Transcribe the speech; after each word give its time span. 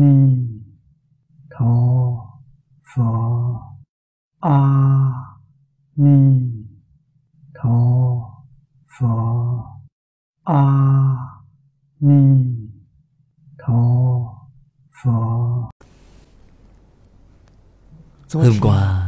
ni 0.00 0.48
tho 1.50 1.74
phở 2.94 3.04
a 4.40 4.58
ni 5.96 6.40
tho 7.54 7.78
phở 8.98 9.06
a 10.44 10.64
ni 12.00 12.44
tho 13.58 13.82
phở 15.02 15.10
hôm 18.34 18.54
qua 18.60 19.04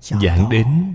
giảng 0.00 0.48
đến 0.50 0.94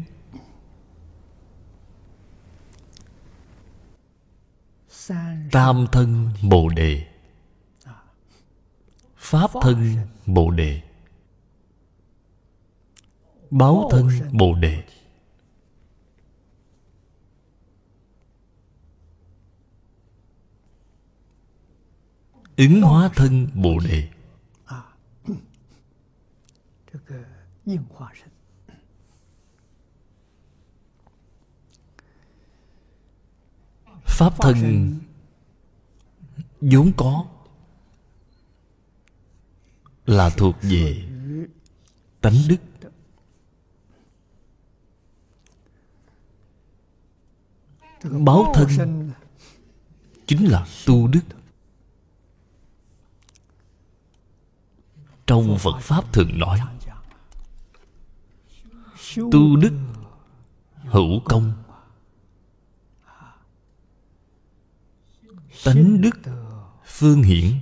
tam 5.52 5.86
thân 5.92 6.30
bồ 6.42 6.70
đề 6.70 7.15
pháp 9.36 9.52
thân 9.62 9.96
bồ 10.26 10.52
đề. 10.52 10.82
Báo 13.52 13.90
thân 13.92 14.10
bồ 14.32 14.56
đề. 14.56 14.84
Ứng 22.58 22.82
hóa 22.82 23.10
thân 23.16 23.48
bồ 23.54 23.80
đề. 23.80 24.10
Pháp 34.06 34.34
thân 34.38 34.94
vốn 36.62 36.92
có 36.98 37.35
là 40.06 40.30
thuộc 40.30 40.56
về 40.62 41.04
tánh 42.22 42.36
đức. 42.48 42.58
Báo 48.04 48.52
thân 48.56 49.12
chính 50.28 50.46
là 50.46 50.68
tu 50.86 51.08
đức. 51.08 51.22
Trong 55.28 55.58
phật 55.60 55.80
pháp 55.80 56.14
thường 56.14 56.40
nói, 56.40 56.60
tu 59.16 59.56
đức 59.56 59.74
hữu 60.76 61.20
công. 61.26 61.54
Tánh 65.64 66.02
đức 66.02 66.20
phương 66.86 67.24
hiển. 67.24 67.60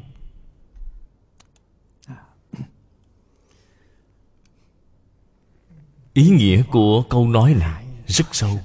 Ý 6.13 6.29
nghĩa 6.29 6.63
của 6.71 7.03
câu 7.09 7.27
nói 7.27 7.53
này 7.53 7.85
rất 8.07 8.25
sâu. 8.31 8.59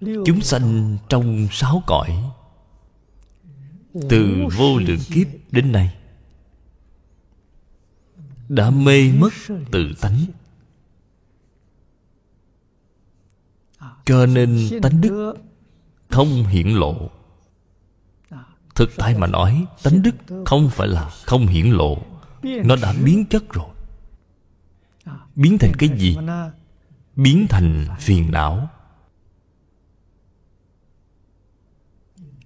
Chúng 0.00 0.40
sanh 0.40 0.98
trong 1.08 1.48
sáu 1.50 1.82
cõi, 1.86 2.24
từ 4.08 4.46
vô 4.56 4.78
lượng 4.78 5.00
kiếp 5.12 5.26
đến 5.50 5.72
nay, 5.72 5.96
đã 8.48 8.70
mê 8.70 9.12
mất 9.12 9.32
tự 9.72 9.94
tánh. 10.00 10.24
Cho 14.04 14.26
nên 14.26 14.68
tánh 14.82 15.00
đức 15.00 15.34
không 16.08 16.46
hiển 16.46 16.68
lộ 16.68 17.10
thực 18.74 18.90
tại 18.96 19.18
mà 19.18 19.26
nói 19.26 19.66
tánh 19.82 20.02
đức 20.02 20.14
không 20.46 20.70
phải 20.72 20.88
là 20.88 21.10
không 21.10 21.46
hiển 21.46 21.70
lộ. 21.70 22.02
Nó 22.42 22.76
đã 22.82 22.94
biến 23.04 23.24
chất 23.26 23.52
rồi. 23.52 23.68
Biến 25.34 25.58
thành 25.58 25.72
cái 25.78 25.88
gì? 25.98 26.16
Biến 27.16 27.46
thành 27.48 27.86
phiền 28.00 28.32
não. 28.32 28.70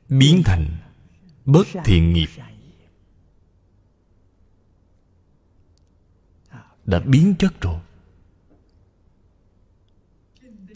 Biến 0.08 0.42
thành 0.44 0.76
bất 1.44 1.66
thiện 1.84 2.12
nghiệp. 2.12 2.28
Đã 6.84 7.00
biến 7.00 7.34
chất 7.38 7.60
rồi. 7.60 7.80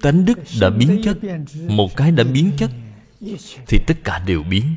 Tánh 0.02 0.24
đức 0.24 0.38
đã 0.60 0.70
biến 0.70 1.00
chất. 1.04 1.18
Một 1.68 1.96
cái 1.96 2.12
đã 2.12 2.24
biến 2.24 2.50
chất, 2.58 2.70
thì 3.66 3.78
tất 3.86 3.94
cả 4.04 4.18
đều 4.26 4.42
biến. 4.42 4.76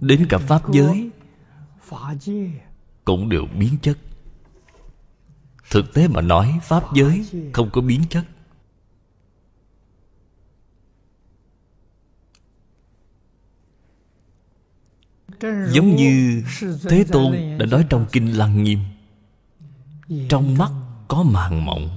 Đến 0.00 0.26
cả 0.28 0.38
pháp 0.38 0.72
giới 0.72 1.10
cũng 3.04 3.28
đều 3.28 3.46
biến 3.58 3.76
chất. 3.82 3.98
Thực 5.70 5.94
tế 5.94 6.08
mà 6.08 6.20
nói 6.20 6.58
pháp 6.62 6.84
giới 6.94 7.26
không 7.52 7.70
có 7.72 7.80
biến 7.80 8.02
chất. 8.10 8.24
Giống 15.70 15.96
như 15.96 16.42
thế 16.88 17.04
tôn 17.12 17.32
đã 17.58 17.66
nói 17.66 17.86
trong 17.90 18.06
kinh 18.12 18.38
lăng 18.38 18.62
nghiêm. 18.62 18.78
trong 20.28 20.58
mắt 20.58 20.70
có 21.08 21.22
màng 21.22 21.64
mộng 21.64 21.96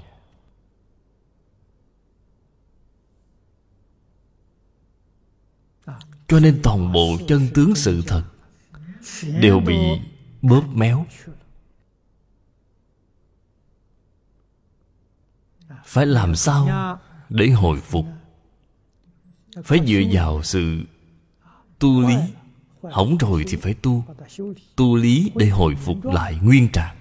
cho 6.31 6.39
nên 6.39 6.59
toàn 6.63 6.91
bộ 6.91 7.17
chân 7.27 7.47
tướng 7.53 7.75
sự 7.75 8.03
thật 8.07 8.23
đều 9.39 9.59
bị 9.59 9.77
bóp 10.41 10.63
méo. 10.73 11.05
Phải 15.85 16.05
làm 16.05 16.35
sao 16.35 16.97
để 17.29 17.47
hồi 17.47 17.79
phục? 17.79 18.05
Phải 19.63 19.79
dựa 19.87 20.01
vào 20.11 20.43
sự 20.43 20.81
tu 21.79 22.01
lý. 22.01 22.15
Hỏng 22.81 23.17
rồi 23.17 23.45
thì 23.47 23.57
phải 23.57 23.73
tu. 23.73 24.05
Tu 24.75 24.95
lý 24.95 25.31
để 25.35 25.49
hồi 25.49 25.75
phục 25.75 26.05
lại 26.05 26.39
nguyên 26.43 26.71
trạng. 26.71 26.95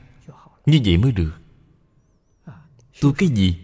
Như 0.66 0.80
vậy 0.84 0.96
mới 0.96 1.12
được. 1.12 1.32
Tu 3.00 3.12
cái 3.12 3.28
gì? 3.28 3.58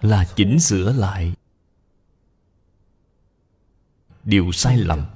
Là 0.00 0.24
chỉnh 0.36 0.60
sửa 0.60 0.92
lại 0.92 1.34
điều 4.24 4.52
sai 4.52 4.76
lầm. 4.76 5.06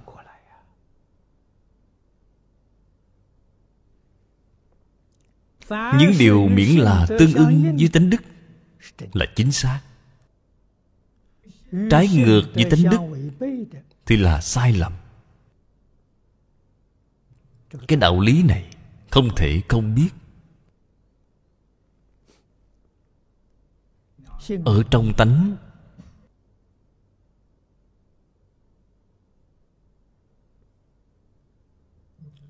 Những 5.71 6.13
điều 6.19 6.49
miễn 6.49 6.69
là 6.79 7.07
tương 7.19 7.35
ưng 7.35 7.77
với 7.79 7.89
tánh 7.93 8.11
đức 8.11 8.23
là 9.13 9.27
chính 9.37 9.53
xác. 9.53 9.81
Trái 11.91 12.09
ngược 12.09 12.43
với 12.55 12.65
tánh 12.71 12.83
đức 12.83 12.99
thì 14.07 14.17
là 14.17 14.41
sai 14.41 14.73
lầm. 14.73 14.93
Cái 17.89 17.99
đạo 17.99 18.21
lý 18.21 18.43
này 18.43 18.71
không 19.11 19.29
thể 19.37 19.63
không 19.69 19.95
biết. 19.95 20.09
Ở 24.65 24.83
trong 24.91 25.13
tánh 25.17 25.57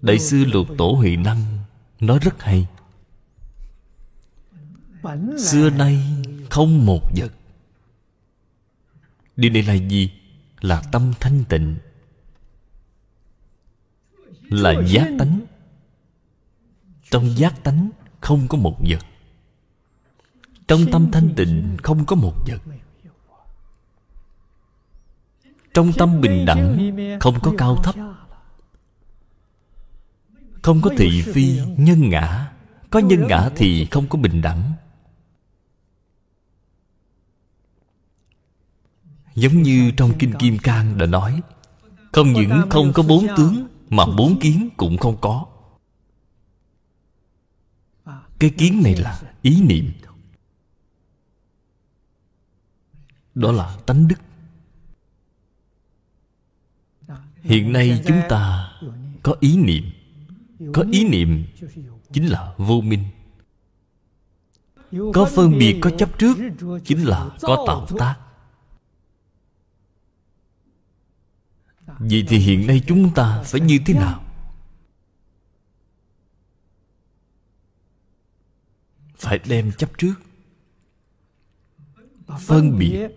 đại 0.03 0.19
sư 0.19 0.45
lục 0.45 0.67
tổ 0.79 0.93
huệ 0.93 1.17
năng 1.17 1.45
nói 2.01 2.19
rất 2.23 2.43
hay. 2.43 2.67
Xưa 5.39 5.71
nay 5.71 6.23
không 6.51 6.87
một 6.87 7.03
vật. 7.17 7.33
Điều 9.37 9.53
này 9.53 9.63
là 9.63 9.75
gì? 9.75 10.13
Là 10.61 10.83
tâm 10.93 11.13
thanh 11.21 11.45
tịnh. 11.49 11.77
Là 14.43 14.75
giác 14.87 15.09
tánh. 15.19 15.41
Trong 17.11 17.37
giác 17.37 17.65
tánh 17.65 17.91
không 18.21 18.49
có 18.49 18.59
một 18.59 18.77
vật. 18.79 19.05
Trong 20.69 20.81
tâm 20.93 21.11
thanh 21.13 21.35
tịnh 21.37 21.77
không 21.83 22.05
có 22.07 22.17
một 22.17 22.35
vật. 22.49 22.61
Trong 25.75 25.93
tâm 25.93 26.21
bình 26.21 26.45
đẳng 26.47 26.93
không 27.21 27.41
có 27.43 27.53
cao 27.59 27.77
thấp 27.77 27.95
không 30.63 30.81
có 30.83 30.91
thị 30.97 31.23
phi 31.23 31.61
nhân 31.77 32.09
ngã. 32.11 32.53
Có 32.91 32.99
nhân 32.99 33.27
ngã 33.29 33.51
thì 33.57 33.87
không 33.91 34.09
có 34.09 34.19
bình 34.19 34.43
đẳng. 34.43 34.73
Giống 39.35 39.63
như 39.63 39.93
trong 39.97 40.13
kinh 40.19 40.33
kim 40.39 40.59
cang 40.59 40.99
đã 40.99 41.07
nói 41.07 41.43
không 42.13 42.33
những 42.33 42.63
không 42.71 42.93
có 42.93 43.03
bốn 43.03 43.27
tướng 43.37 43.69
mà 43.91 44.07
bốn 44.07 44.41
kiến 44.41 44.69
cũng 44.77 44.97
không 44.97 45.17
có. 45.21 45.47
Cái 48.39 48.51
kiến 48.59 48.81
này 48.85 48.97
là 48.97 49.23
ý 49.43 49.63
niệm. 49.63 49.93
Đó 53.35 53.53
là 53.53 53.77
tánh 53.87 54.09
đức. 54.09 54.17
Hiện 57.43 57.73
nay 57.73 58.03
chúng 58.07 58.21
ta 58.29 58.73
có 59.23 59.35
ý 59.41 59.57
niệm 59.57 59.85
có 60.75 60.85
ý 60.93 61.09
niệm 61.09 61.47
chính 62.13 62.27
là 62.27 62.55
vô 62.59 62.81
minh. 62.81 63.05
Có 65.15 65.29
phân 65.35 65.59
biệt, 65.59 65.79
có 65.81 65.91
chấp 65.91 66.19
trước, 66.19 66.37
chính 66.85 67.05
là 67.05 67.31
có 67.41 67.65
tạo 67.67 67.87
tác. 67.99 68.17
Vậy 71.99 72.25
thì 72.29 72.39
hiện 72.39 72.67
nay 72.67 72.83
chúng 72.87 73.15
ta 73.15 73.43
phải 73.43 73.61
như 73.61 73.79
thế 73.87 73.95
nào? 73.95 74.25
Phải 79.17 79.39
đem 79.49 79.73
chấp 79.73 79.91
trước, 79.99 80.15
phân 82.41 82.79
biệt, 82.79 83.09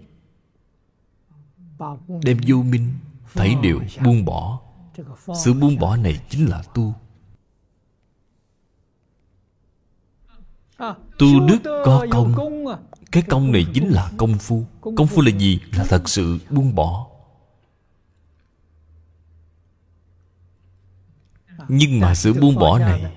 đem 2.24 2.38
vô 2.48 2.64
minh, 2.64 2.94
thấy 3.34 3.56
đều 3.64 3.82
buông 4.06 4.26
bỏ. 4.26 4.62
Sự 5.44 5.54
buông 5.54 5.80
bỏ 5.80 5.96
này 5.98 6.22
chính 6.30 6.50
là 6.50 6.64
tu. 6.74 6.94
Tu 11.18 11.48
đức 11.48 11.60
có 11.86 12.06
công. 12.12 12.36
cái 13.12 13.24
công 13.30 13.52
này 13.52 13.66
chính 13.74 13.90
là 13.90 14.12
công 14.18 14.38
phu. 14.38 14.66
Công 14.82 15.08
phu 15.08 15.22
là 15.22 15.32
gì? 15.32 15.60
Là 15.72 15.84
thật 15.90 16.10
sự 16.10 16.40
buông 16.50 16.76
bỏ. 16.76 17.08
Nhưng 21.68 22.00
mà 22.00 22.16
sự 22.16 22.34
buông 22.34 22.56
bỏ 22.56 22.80
này 22.80 23.16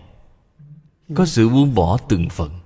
có 1.15 1.27
sự 1.27 1.49
buông 1.49 1.75
bỏ 1.75 1.99
từng 2.09 2.29
phần. 2.31 2.61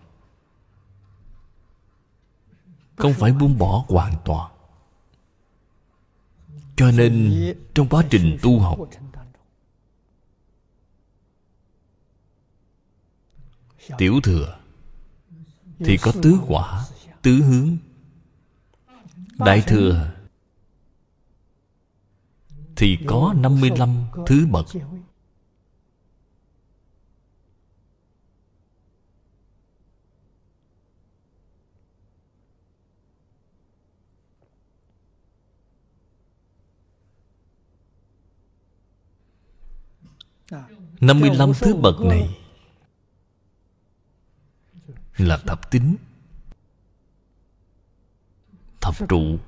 Không 2.96 3.12
phải 3.14 3.32
buông 3.32 3.58
bỏ 3.58 3.84
hoàn 3.88 4.14
toàn. 4.24 4.50
Cho 6.76 6.90
nên 6.90 7.34
trong 7.74 7.88
quá 7.88 8.04
trình 8.10 8.38
tu 8.42 8.60
học 8.60 8.78
tiểu 13.98 14.20
thừa 14.22 14.57
thì 15.78 15.96
có 15.96 16.12
tứ 16.22 16.38
quả, 16.46 16.84
tứ 17.22 17.32
hướng. 17.32 17.76
Đại 19.38 19.62
thừa 19.66 20.10
thì 22.76 22.98
có 23.06 23.34
55 23.36 24.06
thứ 24.26 24.46
bậc. 24.46 24.66
Năm 41.00 41.20
mươi 41.20 41.30
lăm 41.34 41.52
thứ 41.60 41.74
bậc 41.74 42.00
này 42.00 42.37
là 45.18 45.36
thập 45.46 45.70
tính. 45.70 45.96
Thập 48.80 48.94
trụ. 49.08 49.38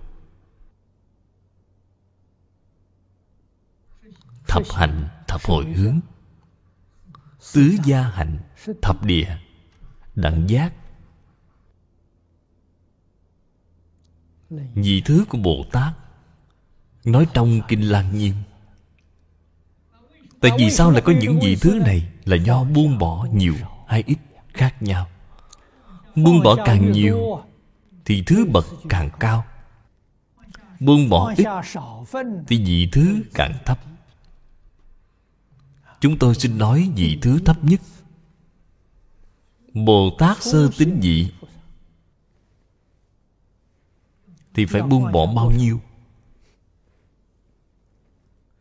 Thập 4.47 4.63
hạnh, 4.75 5.09
Thập 5.29 5.41
hồi 5.45 5.65
hướng. 5.65 6.01
Tứ 7.55 7.77
gia 7.85 8.03
hạnh, 8.03 8.39
Thập 8.83 9.05
địa. 9.05 9.39
Đẳng 10.15 10.47
giác. 10.49 10.73
Vị 14.75 15.03
thứ 15.05 15.25
của 15.29 15.39
Bồ 15.39 15.65
Tát. 15.73 15.95
Nói 17.05 17.27
trong 17.35 17.61
Kinh 17.69 17.91
Lan 17.91 18.19
Nhiên. 18.19 18.35
Tại 20.41 20.51
vì 20.59 20.71
sao 20.71 20.91
lại 20.91 21.03
có 21.05 21.13
những 21.21 21.39
vị 21.43 21.57
thứ 21.61 21.79
này 21.87 22.11
Là 22.25 22.37
do 22.37 22.65
buông 22.65 22.99
bỏ 22.99 23.27
nhiều 23.33 23.55
hay 23.89 24.03
ít 24.07 24.19
khác 24.55 24.83
nhau? 24.83 25.09
Buông 26.15 26.43
bỏ 26.43 26.57
càng 26.65 26.93
nhiều 26.93 27.41
Thì 28.05 28.23
thứ 28.27 28.47
bậc 28.53 28.67
càng 28.89 29.11
cao. 29.21 29.45
Buông 30.81 31.09
bỏ 31.09 31.35
ít 31.37 31.47
Thì 32.49 32.65
vị 32.65 32.89
thứ 32.93 33.23
càng 33.35 33.55
thấp. 33.65 33.81
Chúng 36.01 36.19
tôi 36.19 36.35
xin 36.35 36.59
nói 36.59 36.93
vị 36.97 37.19
thứ 37.23 37.39
thấp 37.45 37.65
nhất. 37.65 37.81
Bồ 39.75 40.11
Tát 40.19 40.43
sơ 40.43 40.71
tính 40.79 40.99
vị 41.03 41.33
Thì 44.55 44.67
phải 44.67 44.83
buông 44.83 45.13
bỏ 45.13 45.33
bao 45.35 45.51
nhiêu? 45.51 45.81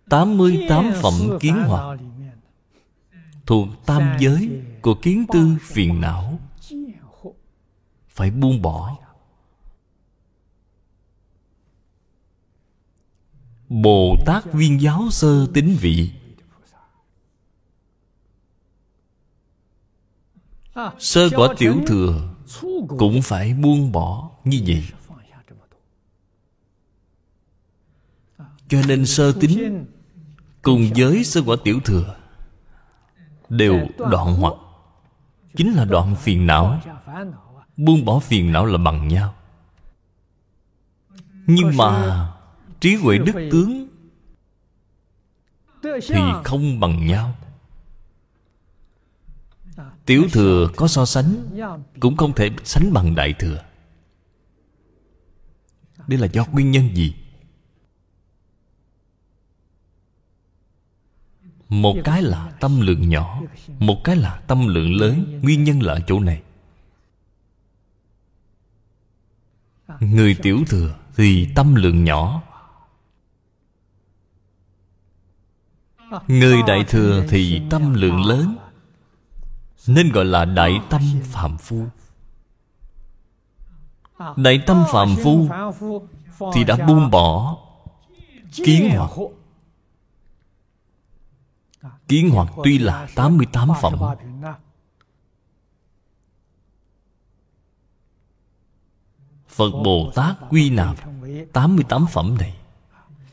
88 0.09 0.91
phẩm 1.01 1.13
kiến 1.39 1.63
hoạt 1.67 1.99
Thuộc 3.45 3.67
tam 3.85 4.17
giới 4.19 4.61
của 4.81 4.95
kiến 5.01 5.25
tư 5.33 5.55
phiền 5.61 6.01
não 6.01 6.39
phải 8.19 8.31
buông 8.31 8.61
bỏ. 8.61 8.97
Bồ 13.69 14.15
Tát 14.25 14.53
viên 14.53 14.81
giáo 14.81 15.07
sơ 15.11 15.47
tính 15.53 15.77
vị. 15.81 16.11
Sơ 20.99 21.29
quả 21.35 21.47
tiểu 21.57 21.81
thừa 21.87 22.35
Cũng 22.87 23.21
phải 23.23 23.53
buông 23.53 23.91
bỏ 23.91 24.29
như 24.43 24.63
vậy. 24.67 24.83
Cho 28.67 28.81
nên 28.87 29.05
sơ 29.05 29.31
tính 29.31 29.85
Cùng 30.61 30.89
với 30.95 31.23
sơ 31.23 31.41
quả 31.45 31.55
tiểu 31.63 31.79
thừa 31.85 32.15
Đều 33.49 33.87
đoạn 33.97 34.35
hoặc. 34.35 34.53
Chính 35.55 35.73
là 35.73 35.85
đoạn 35.85 36.15
phiền 36.15 36.47
não. 36.47 36.81
Buông 37.79 38.05
bỏ 38.05 38.19
phiền 38.19 38.51
não 38.51 38.65
là 38.65 38.77
bằng 38.77 39.07
nhau. 39.07 39.35
Nhưng 41.47 41.77
mà 41.77 42.25
Trí 42.79 42.95
huệ 42.95 43.17
đức 43.17 43.49
tướng 43.51 43.87
Thì 45.83 46.19
không 46.43 46.79
bằng 46.79 47.07
nhau. 47.07 47.35
Tiểu 50.05 50.23
thừa 50.31 50.69
có 50.75 50.87
so 50.87 51.05
sánh, 51.05 51.35
Cũng 51.99 52.17
không 52.17 52.33
thể 52.33 52.49
sánh 52.63 52.93
bằng 52.93 53.15
đại 53.15 53.33
thừa. 53.39 53.63
Đây 56.07 56.19
là 56.19 56.27
do 56.27 56.45
nguyên 56.51 56.71
nhân 56.71 56.95
gì? 56.95 57.15
Một 61.69 61.95
cái 62.03 62.21
là 62.21 62.51
tâm 62.59 62.81
lượng 62.81 63.09
nhỏ, 63.09 63.41
Một 63.79 64.01
cái 64.03 64.15
là 64.15 64.41
tâm 64.47 64.67
lượng 64.67 64.93
lớn. 64.93 65.39
Nguyên 65.43 65.63
nhân 65.63 65.81
là 65.81 65.93
ở 65.93 65.99
chỗ 66.07 66.19
này. 66.19 66.41
Người 69.99 70.35
tiểu 70.41 70.59
thừa 70.67 70.95
thì 71.15 71.49
tâm 71.55 71.75
lượng 71.75 72.03
nhỏ. 72.03 72.41
Người 76.27 76.57
đại 76.67 76.83
thừa 76.83 77.25
thì 77.29 77.61
tâm 77.69 77.93
lượng 77.93 78.25
lớn. 78.25 78.57
Nên 79.87 80.11
gọi 80.11 80.25
là 80.25 80.45
đại 80.45 80.79
tâm 80.89 81.01
phạm 81.23 81.57
phu. 81.57 81.85
Đại 84.35 84.63
tâm 84.67 84.83
phạm 84.91 85.15
phu 85.23 85.47
Thì 86.53 86.63
đã 86.63 86.87
buông 86.87 87.11
bỏ 87.11 87.57
Kiến 88.51 88.89
hoặc. 88.97 89.11
Kiến 92.07 92.29
hoặc 92.29 92.47
tuy 92.63 92.77
là 92.77 93.07
88 93.15 93.69
phẩm 93.81 93.99
Phật 99.49 99.71
Bồ 99.83 100.11
Tát 100.15 100.35
quy 100.49 100.69
nạp 100.69 100.95
88 101.53 102.05
phẩm 102.11 102.37
này. 102.39 102.55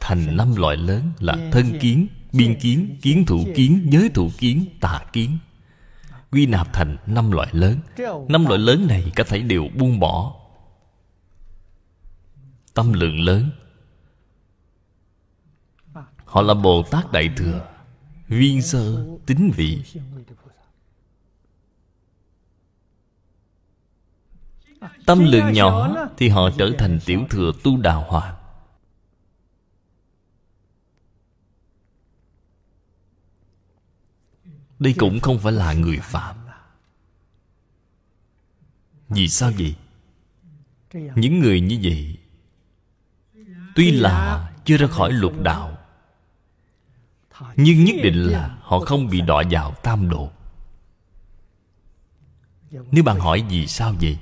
Thành 0.01 0.37
năm 0.37 0.57
loại 0.57 0.77
lớn 0.77 1.13
là 1.19 1.51
thân 1.53 1.79
kiến, 1.81 2.07
biên 2.33 2.61
kiến, 2.61 2.97
kiến 3.03 3.25
thủ 3.27 3.45
kiến, 3.55 3.87
giới 3.91 4.09
thủ 4.09 4.31
kiến, 4.39 4.67
tà 4.81 5.01
kiến. 5.13 5.39
Quy 6.33 6.47
nạp 6.47 6.73
thành 6.73 6.97
năm 7.07 7.31
loại 7.31 7.49
lớn. 7.53 7.79
Năm 8.29 8.47
loại 8.47 8.59
lớn 8.59 8.87
này 8.89 9.13
cả 9.15 9.25
thảy 9.25 9.43
đều 9.43 9.69
buông 9.79 10.01
bỏ. 10.01 10.35
Tâm 12.75 12.93
lượng 12.93 13.21
lớn. 13.21 13.51
Họ 16.25 16.43
là 16.43 16.55
Bồ 16.55 16.83
Tát 16.83 17.13
Đại 17.13 17.31
Thừa 17.37 17.69
Viên 18.29 18.63
sơ 18.63 19.07
tính 19.27 19.51
vị 19.57 19.83
Tâm 25.07 25.19
lượng 25.25 25.53
nhỏ 25.53 25.97
Thì 26.17 26.29
họ 26.29 26.51
trở 26.59 26.71
thành 26.79 26.99
tiểu 27.07 27.27
thừa 27.31 27.53
tu 27.65 27.77
đào 27.77 28.05
hòa. 28.09 28.37
Đây 34.79 34.95
cũng 34.99 35.21
không 35.21 35.39
phải 35.39 35.53
là 35.53 35.73
người 35.73 35.99
phạm. 36.03 36.37
Vì 39.09 39.29
sao 39.29 39.53
vậy? 39.59 39.77
Những 41.15 41.39
người 41.39 41.61
như 41.61 41.79
vậy, 41.83 42.17
tuy 43.75 43.91
là 43.91 44.49
chưa 44.65 44.77
ra 44.77 44.87
khỏi 44.87 45.13
lục 45.13 45.41
đạo, 45.43 45.79
nhưng 47.57 47.85
nhất 47.85 47.97
định 48.03 48.15
là 48.15 48.59
họ 48.61 48.81
không 48.81 49.09
bị 49.09 49.21
đọa 49.21 49.43
vào 49.51 49.75
tam 49.83 50.09
độ. 50.09 50.31
Nếu 52.71 53.05
bạn 53.05 53.21
hỏi 53.21 53.45
vì 53.49 53.67
sao 53.67 53.95
vậy 54.01 54.19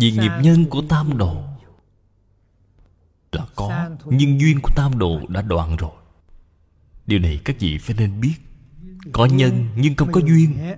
vì 0.00 0.12
nghiệp 0.12 0.30
nhân 0.42 0.64
của 0.70 0.82
tam 0.88 1.18
độ 1.18 1.42
là 3.32 3.46
có 3.56 3.90
Nhưng 4.04 4.40
duyên 4.40 4.60
của 4.62 4.70
tam 4.76 4.98
độ 4.98 5.20
đã 5.28 5.42
đoạn 5.42 5.76
rồi. 5.76 5.90
Điều 7.06 7.18
này 7.18 7.40
các 7.44 7.56
vị 7.60 7.78
phải 7.78 7.96
nên 7.98 8.20
biết. 8.20 8.34
Có 9.12 9.26
nhân 9.26 9.68
nhưng 9.76 9.96
không 9.96 10.12
có 10.12 10.20
duyên 10.20 10.74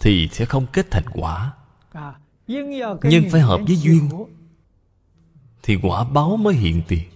Thì 0.00 0.28
sẽ 0.32 0.44
không 0.44 0.66
kết 0.72 0.90
thành 0.90 1.08
quả. 1.12 1.52
Nhân 3.02 3.24
phải 3.32 3.40
hợp 3.40 3.60
với 3.66 3.76
duyên 3.76 4.08
Thì 5.62 5.78
quả 5.82 6.04
báo 6.04 6.36
mới 6.36 6.54
hiện 6.54 6.82
tiền. 6.88 7.08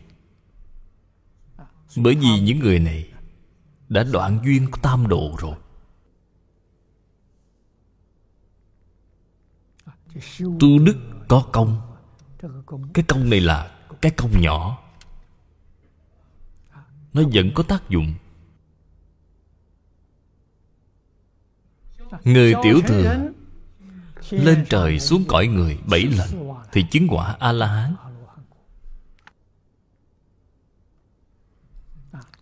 Bởi 1.96 2.14
vì 2.14 2.40
những 2.40 2.58
người 2.58 2.78
này 2.78 3.08
Đã 3.88 4.04
đoạn 4.12 4.38
duyên 4.44 4.70
của 4.70 4.78
tam 4.82 5.08
độ 5.08 5.36
rồi 5.38 5.54
Tu 10.60 10.78
đức 10.78 10.96
có 11.28 11.46
công. 11.52 11.80
Cái 12.94 13.04
công 13.08 13.30
này 13.30 13.40
là 13.40 13.70
cái 14.00 14.12
công 14.16 14.40
nhỏ. 14.40 14.82
Nó 17.12 17.22
vẫn 17.32 17.50
có 17.54 17.62
tác 17.62 17.88
dụng. 17.88 18.14
Người 22.24 22.54
tiểu 22.62 22.80
thừa 22.86 23.30
lên 24.30 24.66
trời 24.68 25.00
xuống 25.00 25.24
cõi 25.28 25.46
người 25.46 25.78
bảy 25.90 26.02
lần 26.02 26.54
thì 26.72 26.84
chứng 26.90 27.06
quả 27.08 27.36
a 27.40 27.52
la 27.52 27.66
hán 27.66 27.94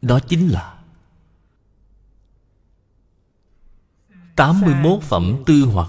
đó 0.03 0.19
chính 0.29 0.49
là 0.49 0.83
81 4.37 5.03
phẩm 5.03 5.43
tư 5.47 5.65
hoặc 5.73 5.89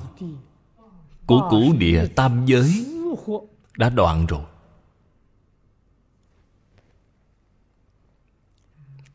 của 1.27 1.48
cũ 1.50 1.74
địa 1.77 2.08
tam 2.15 2.46
giới. 2.46 2.86
Đã 3.77 3.89
đoạn 3.89 4.25
rồi. 4.25 4.46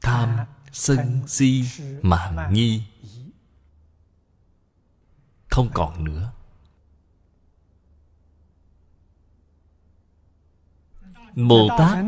Tham 0.01 0.37
sân 0.73 1.23
si 1.27 1.65
mạng 2.03 2.53
nghi 2.53 2.83
không 5.51 5.71
còn 5.75 6.05
nữa. 6.05 6.33
Bồ 11.35 11.69
tát 11.79 12.05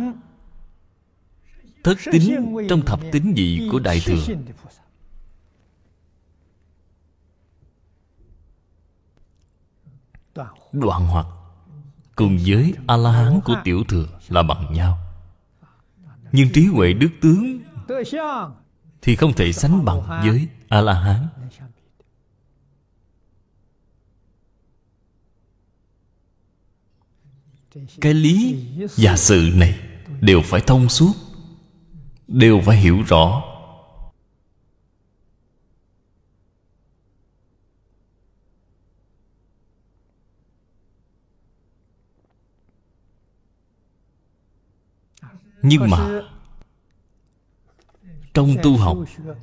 thất 1.85 1.99
tính 2.13 2.57
trong 2.69 2.83
thập 2.87 3.01
tính 3.13 3.33
vị 3.37 3.69
của 3.73 3.79
đại 3.79 4.01
thừa 4.05 4.25
đoạn 10.73 11.07
hoặc 11.07 11.27
cùng 12.17 12.39
với 12.47 12.75
a 12.87 12.97
la 12.97 13.13
hán 13.13 13.41
của 13.45 13.57
tiểu 13.65 13.85
thừa 13.89 14.07
là 14.29 14.43
bằng 14.43 14.75
nhau. 14.75 14.99
Nhưng 16.33 16.53
trí 16.53 16.67
huệ 16.67 16.93
đức 16.93 17.11
tướng 17.21 17.59
thì 19.03 19.17
không 19.17 19.33
thể 19.33 19.53
sánh 19.53 19.85
bằng 19.85 20.23
với 20.25 20.49
a 20.69 20.81
la 20.81 20.95
hán 20.95 21.29
cái 28.01 28.15
lý 28.15 28.67
và 28.97 29.17
sự 29.17 29.51
này 29.55 29.79
đều 30.21 30.43
phải 30.45 30.61
thông 30.61 30.89
suốt 30.89 31.13
đều 32.29 32.61
phải 32.67 32.77
hiểu 32.77 33.03
rõ 33.09 33.43
nhưng 45.63 45.91
mà 45.91 46.21
trong 48.35 48.57
tu 48.63 48.77
học 48.77 48.97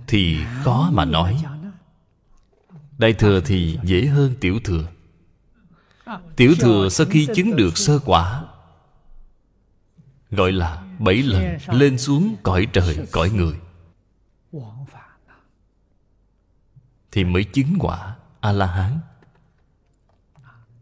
thì 0.07 0.37
khó 0.63 0.89
mà 0.93 1.05
nói. 1.05 1.43
Đại 2.97 3.13
thừa 3.13 3.41
thì 3.45 3.79
dễ 3.83 4.05
hơn 4.05 4.35
tiểu 4.41 4.59
thừa. 4.63 4.87
Tiểu 6.35 6.53
thừa 6.59 6.89
sau 6.89 7.07
khi 7.09 7.27
chứng 7.35 7.55
được 7.55 7.77
sơ 7.77 7.99
quả 8.05 8.45
gọi 10.31 10.51
là 10.51 10.83
bảy 10.99 11.15
lần 11.15 11.57
lên 11.67 11.97
xuống 11.97 12.35
cõi 12.43 12.67
trời 12.73 13.07
cõi 13.11 13.29
người. 13.29 13.59
thì 17.17 17.23
mới 17.23 17.43
chứng 17.43 17.75
quả 17.79 18.15
a 18.39 18.51
la 18.51 18.65
hán 18.65 18.99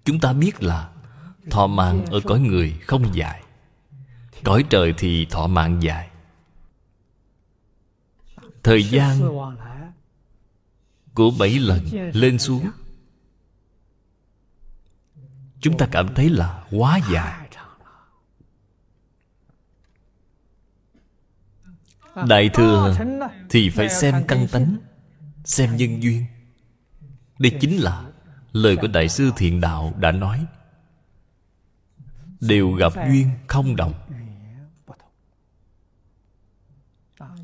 chúng 0.05 0.19
ta 0.19 0.33
biết 0.33 0.63
là 0.63 0.89
thọ 1.51 1.67
mạng 1.67 2.05
ở 2.05 2.19
cõi 2.23 2.39
người 2.39 2.79
không 2.81 3.15
dài 3.15 3.43
cõi 4.45 4.63
trời 4.69 4.93
thì 4.97 5.25
thọ 5.25 5.47
mạng 5.47 5.83
dài. 5.83 6.09
Thời 8.63 8.83
gian 8.83 9.21
của 11.13 11.31
bảy 11.39 11.59
lần 11.59 12.11
lên 12.13 12.39
xuống, 12.39 12.69
chúng 15.59 15.77
ta 15.77 15.87
cảm 15.91 16.15
thấy 16.15 16.29
là 16.29 16.63
quá 16.71 16.99
dài. 17.13 17.49
Đại 22.27 22.49
thừa 22.53 22.97
thì 23.49 23.69
phải 23.69 23.89
xem 23.89 24.23
căn 24.27 24.47
tánh, 24.51 24.77
xem 25.43 25.75
nhân 25.75 26.03
duyên. 26.03 26.25
Đây 27.39 27.57
chính 27.61 27.77
là 27.77 28.11
lời 28.51 28.77
của 28.81 28.87
đại 28.87 29.09
sư 29.09 29.31
thiện 29.37 29.61
đạo 29.61 29.93
đã 29.99 30.11
nói. 30.11 30.45
Đều 32.39 32.71
gặp 32.71 32.93
duyên 32.95 33.29
không 33.47 33.75
đồng. 33.75 34.04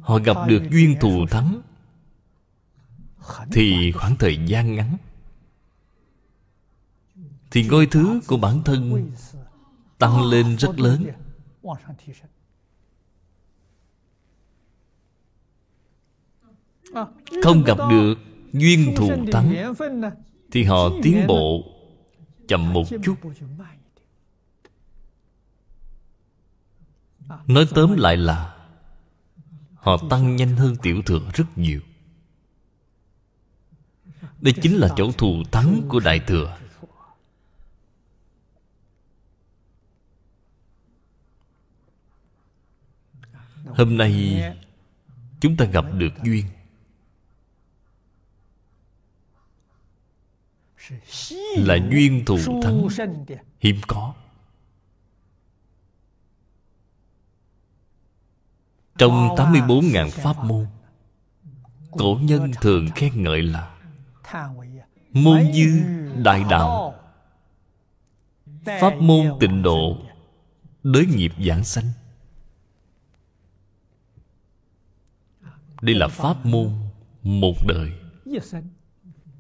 Họ 0.02 0.20
gặp 0.20 0.38
được 0.48 0.64
duyên 0.72 0.96
thù 1.02 1.26
thắng. 1.32 1.62
Thì 3.52 3.92
khoảng 3.92 4.16
thời 4.16 4.38
gian 4.48 4.76
ngắn. 4.76 4.98
Thì 7.52 7.68
ngôi 7.68 7.86
thứ 7.86 8.22
của 8.28 8.38
bản 8.38 8.62
thân 8.66 9.12
tăng 10.00 10.24
lên 10.24 10.56
rất 10.58 10.80
lớn. 10.80 11.06
Không 17.44 17.64
gặp 17.64 17.78
được 17.90 18.16
duyên 18.54 18.94
thù 18.98 19.10
thắng 19.32 19.74
thì 20.52 20.64
họ 20.64 20.90
tiến 21.04 21.28
bộ 21.28 21.64
chậm 22.48 22.74
một 22.74 22.84
chút. 23.04 23.16
Nói 27.48 27.68
tóm 27.76 27.98
lại 27.98 28.18
là 28.18 28.61
Họ 29.82 29.98
tăng 30.10 30.36
nhanh 30.36 30.56
hơn 30.56 30.76
tiểu 30.82 31.02
thừa 31.06 31.32
rất 31.34 31.58
nhiều. 31.58 31.80
Đây 34.42 34.54
chính 34.62 34.76
là 34.76 34.90
chỗ 34.98 35.12
thù 35.12 35.44
thắng 35.52 35.82
của 35.90 36.00
đại 36.00 36.20
thừa. 36.20 36.58
Hôm 43.66 43.98
nay, 43.98 44.42
Chúng 45.42 45.58
ta 45.58 45.66
gặp 45.66 45.86
được 45.94 46.14
duyên. 46.24 46.46
Là 51.58 51.78
duyên 51.92 52.24
thù 52.26 52.38
thắng. 52.62 52.88
Hiếm 53.60 53.76
có. 53.88 54.14
Trong 59.02 59.36
84.000 59.36 60.10
pháp 60.10 60.44
môn 60.44 60.66
Cổ 61.92 62.20
nhân 62.22 62.52
thường 62.62 62.88
khen 62.96 63.24
ngợi 63.24 63.42
là 63.42 63.78
Môn 65.14 65.54
dư 65.54 65.82
đại 66.24 66.44
đạo. 66.50 66.96
Pháp 68.66 68.96
môn 69.00 69.26
tịnh 69.40 69.62
độ 69.62 69.98
Đới 70.84 71.06
nghiệp 71.06 71.32
giảng 71.48 71.64
sanh. 71.64 71.86
Đây 75.82 75.96
là 75.96 76.08
pháp 76.08 76.46
môn 76.46 76.70
một 77.24 77.56
đời. 77.68 77.92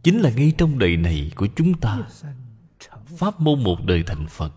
Chính 0.03 0.19
là 0.19 0.29
ngay 0.29 0.53
trong 0.57 0.79
đời 0.79 0.97
này 0.97 1.31
của 1.35 1.47
chúng 1.55 1.79
ta 1.79 1.99
Pháp 3.17 3.39
môn 3.39 3.63
một 3.63 3.85
đời 3.85 4.03
thành 4.07 4.27
Phật. 4.27 4.53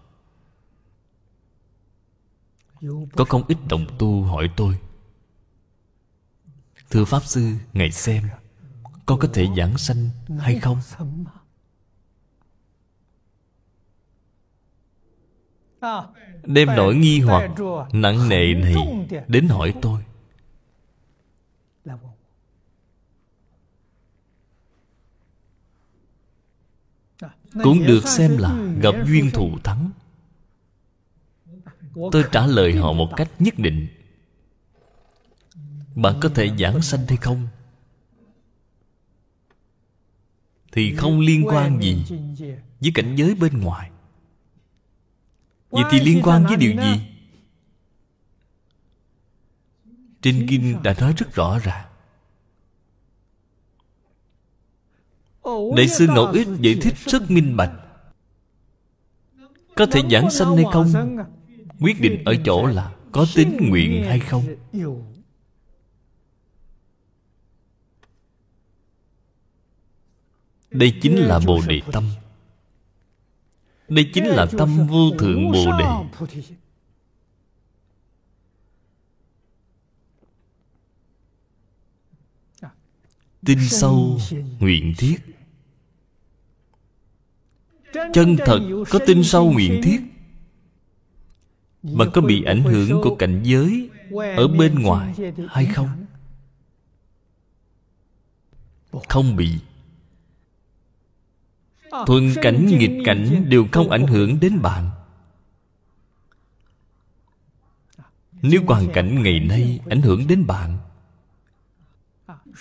Có 3.16 3.25
không 3.25 3.42
ít 3.49 3.58
đồng 3.68 3.87
tu 3.99 4.23
hỏi 4.23 4.50
tôi 4.56 4.78
Thưa 6.94 7.04
Pháp 7.04 7.24
Sư, 7.24 7.52
Ngài 7.72 7.90
xem, 7.90 8.22
Con 9.06 9.18
có 9.18 9.28
thể 9.32 9.46
giảng 9.56 9.78
sanh 9.78 10.10
hay 10.38 10.60
không? 10.60 10.78
Đem 16.44 16.68
nỗi 16.76 16.94
nghi 16.94 17.20
hoặc, 17.20 17.50
nặng 17.92 18.28
nề 18.28 18.54
này 18.54 18.74
đến 19.28 19.48
hỏi 19.48 19.74
tôi. 19.82 20.04
Cũng 27.62 27.86
được 27.86 28.08
xem 28.08 28.38
là 28.38 28.56
gặp 28.80 28.94
duyên 29.06 29.30
thù 29.30 29.58
thắng. 29.64 29.90
Tôi 32.12 32.24
trả 32.32 32.46
lời 32.46 32.72
họ 32.72 32.92
một 32.92 33.08
cách 33.16 33.30
nhất 33.38 33.54
định 33.58 34.03
bạn 35.94 36.18
có 36.20 36.28
thể 36.28 36.50
giảng 36.58 36.82
sanh 36.82 37.06
hay 37.08 37.16
không? 37.16 37.48
Thì 40.72 40.94
không 40.96 41.20
liên 41.20 41.44
quan 41.46 41.82
gì 41.82 42.04
với 42.80 42.90
cảnh 42.94 43.16
giới 43.16 43.34
bên 43.34 43.60
ngoài. 43.60 43.90
Vậy 45.70 45.84
thì 45.90 46.00
liên 46.00 46.20
quan 46.22 46.46
với 46.46 46.56
điều 46.56 46.72
gì? 46.72 47.00
Trên 50.22 50.46
kinh 50.48 50.82
đã 50.82 50.94
nói 51.00 51.14
rất 51.16 51.34
rõ 51.34 51.58
ràng. 51.58 51.86
Đại 55.76 55.88
sư 55.88 56.06
ngẫu 56.06 56.26
ích 56.26 56.48
giải 56.60 56.78
thích 56.82 56.94
rất 57.06 57.30
minh 57.30 57.56
bạch. 57.56 57.72
Có 59.76 59.86
thể 59.86 60.00
giảng 60.10 60.30
sanh 60.30 60.56
hay 60.56 60.64
không? 60.72 61.16
Quyết 61.80 62.00
định 62.00 62.24
ở 62.24 62.34
chỗ 62.44 62.66
là 62.66 62.94
có 63.12 63.26
tín 63.34 63.56
nguyện 63.60 64.04
hay 64.04 64.20
không? 64.20 64.44
Đây 70.75 70.99
chính 71.02 71.16
là 71.16 71.40
bồ 71.47 71.61
đề 71.69 71.81
tâm. 71.93 72.04
Đây 73.88 74.11
chính 74.14 74.26
là 74.26 74.47
tâm 74.59 74.87
vô 74.87 75.11
thượng 75.19 75.52
bồ 75.52 75.64
đề. 75.78 75.87
Tin 83.47 83.59
sâu, 83.69 84.19
nguyện 84.61 84.95
thiết. 84.99 85.16
Chân 87.93 88.37
thật 88.47 88.61
có 88.90 88.99
tin 89.07 89.25
sâu, 89.25 89.52
nguyện 89.52 89.81
thiết. 89.85 90.00
Bạn 91.83 92.11
có 92.14 92.21
bị 92.21 92.45
ảnh 92.45 92.62
hưởng 92.62 93.00
của 93.02 93.16
cảnh 93.16 93.43
giới 93.45 93.90
ở 94.37 94.49
bên 94.49 94.83
ngoài 94.83 95.14
hay 95.49 95.66
không? 95.66 96.07
Không 99.09 99.37
bị 99.37 99.50
thuận 102.06 102.34
cảnh 102.42 102.66
nghịch 102.66 103.02
cảnh 103.04 103.46
đều 103.48 103.66
không 103.72 103.90
ảnh 103.90 104.06
hưởng 104.06 104.40
đến 104.40 104.62
bạn. 104.62 104.90
Nếu 108.42 108.62
hoàn 108.66 108.88
cảnh 108.92 109.22
ngày 109.22 109.40
nay 109.40 109.80
ảnh 109.90 110.02
hưởng 110.02 110.26
đến 110.26 110.46
bạn, 110.46 110.78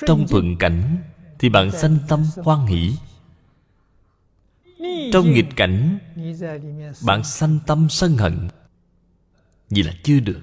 trong 0.07 0.27
thuận 0.27 0.57
cảnh 0.57 0.97
thì 1.39 1.49
bạn 1.49 1.71
sanh 1.71 1.97
tâm 2.07 2.25
hoan 2.35 2.65
hỷ. 2.65 2.93
Trong 5.13 5.33
nghịch 5.33 5.49
cảnh, 5.55 5.99
bạn 7.05 7.23
sanh 7.23 7.59
tâm 7.67 7.87
sân 7.89 8.17
hận. 8.17 8.47
Vì 9.69 9.83
là 9.83 9.93
chưa 10.03 10.19
được, 10.19 10.41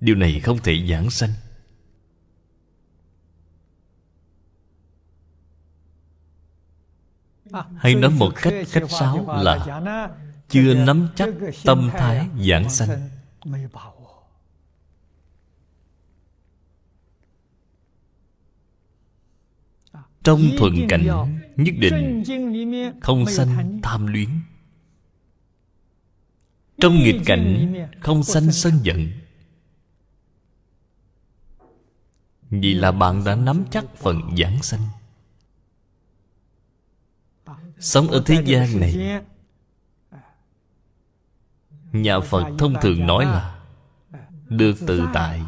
điều 0.00 0.14
này 0.14 0.40
không 0.40 0.58
thể 0.58 0.86
giảng 0.90 1.10
sanh. 1.10 1.30
Hay 7.76 7.94
nói 7.94 8.10
một 8.10 8.32
cách 8.42 8.54
cách 8.72 8.90
sáo 8.90 9.42
là 9.42 9.80
chưa 10.48 10.74
nắm 10.74 11.08
chắc 11.16 11.28
tâm 11.64 11.90
thái 11.92 12.28
giảng 12.48 12.70
sanh. 12.70 13.08
Trong 20.24 20.40
thuận 20.58 20.74
cảnh, 20.88 21.06
nhất 21.56 21.74
định 21.78 22.22
không 23.00 23.26
sanh 23.26 23.80
tham 23.82 24.06
luyến. 24.06 24.28
Trong 26.80 26.94
nghịch 26.94 27.20
cảnh, 27.26 27.74
không 28.00 28.24
sanh 28.24 28.52
sân 28.52 28.72
giận. 28.82 29.10
Vì 32.50 32.74
là 32.74 32.92
bạn 32.92 33.24
đã 33.24 33.34
nắm 33.34 33.64
chắc 33.70 33.84
phần 33.96 34.20
giảng 34.38 34.62
sanh 34.62 34.80
sống 37.80 38.08
ở 38.08 38.22
thế 38.26 38.42
gian 38.44 38.80
này. 38.80 39.20
nhà 41.92 42.20
phật 42.20 42.44
thông 42.58 42.74
thường 42.82 43.06
nói 43.06 43.24
là 43.24 43.60
được 44.48 44.76
tự 44.86 45.08
tại. 45.14 45.42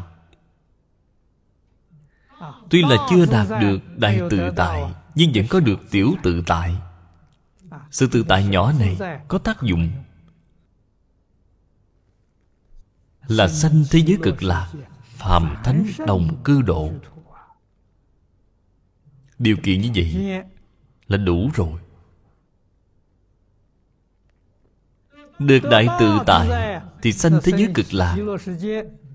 Tuy 2.69 2.81
là 2.81 2.95
chưa 3.09 3.25
đạt 3.25 3.47
được 3.61 3.79
đại 3.97 4.21
tự 4.29 4.51
tại 4.55 4.93
nhưng 5.15 5.31
vẫn 5.35 5.45
có 5.49 5.59
được 5.59 5.79
tiểu 5.91 6.13
tự 6.23 6.43
tại. 6.47 6.75
Sự 7.91 8.07
tự 8.07 8.25
tại 8.27 8.45
nhỏ 8.45 8.71
này 8.79 8.97
có 9.27 9.37
tác 9.37 9.61
dụng 9.61 9.89
là 13.27 13.47
sanh 13.47 13.83
thế 13.91 13.99
giới 13.99 14.17
cực 14.23 14.43
lạc 14.43 14.73
phàm 15.05 15.55
thánh 15.63 15.85
đồng 16.07 16.43
cư 16.43 16.61
độ. 16.61 16.91
điều 19.39 19.57
kiện 19.63 19.81
như 19.81 19.91
vậy 19.95 20.41
là 21.07 21.17
đủ 21.17 21.49
rồi 21.53 21.79
được 25.39 25.59
đại 25.71 25.87
tự 25.99 26.19
tại 26.25 26.79
thì 27.01 27.13
sanh 27.13 27.39
thế 27.43 27.51
giới 27.57 27.71
cực 27.73 27.93
lạc. 27.93 28.17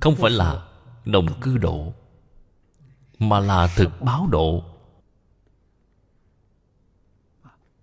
không 0.00 0.16
phải 0.16 0.30
là 0.30 0.68
đồng 1.04 1.40
cư 1.40 1.58
độ 1.58 1.92
mà 3.18 3.40
là 3.40 3.66
thực 3.76 4.02
báo 4.02 4.26
độ. 4.26 4.64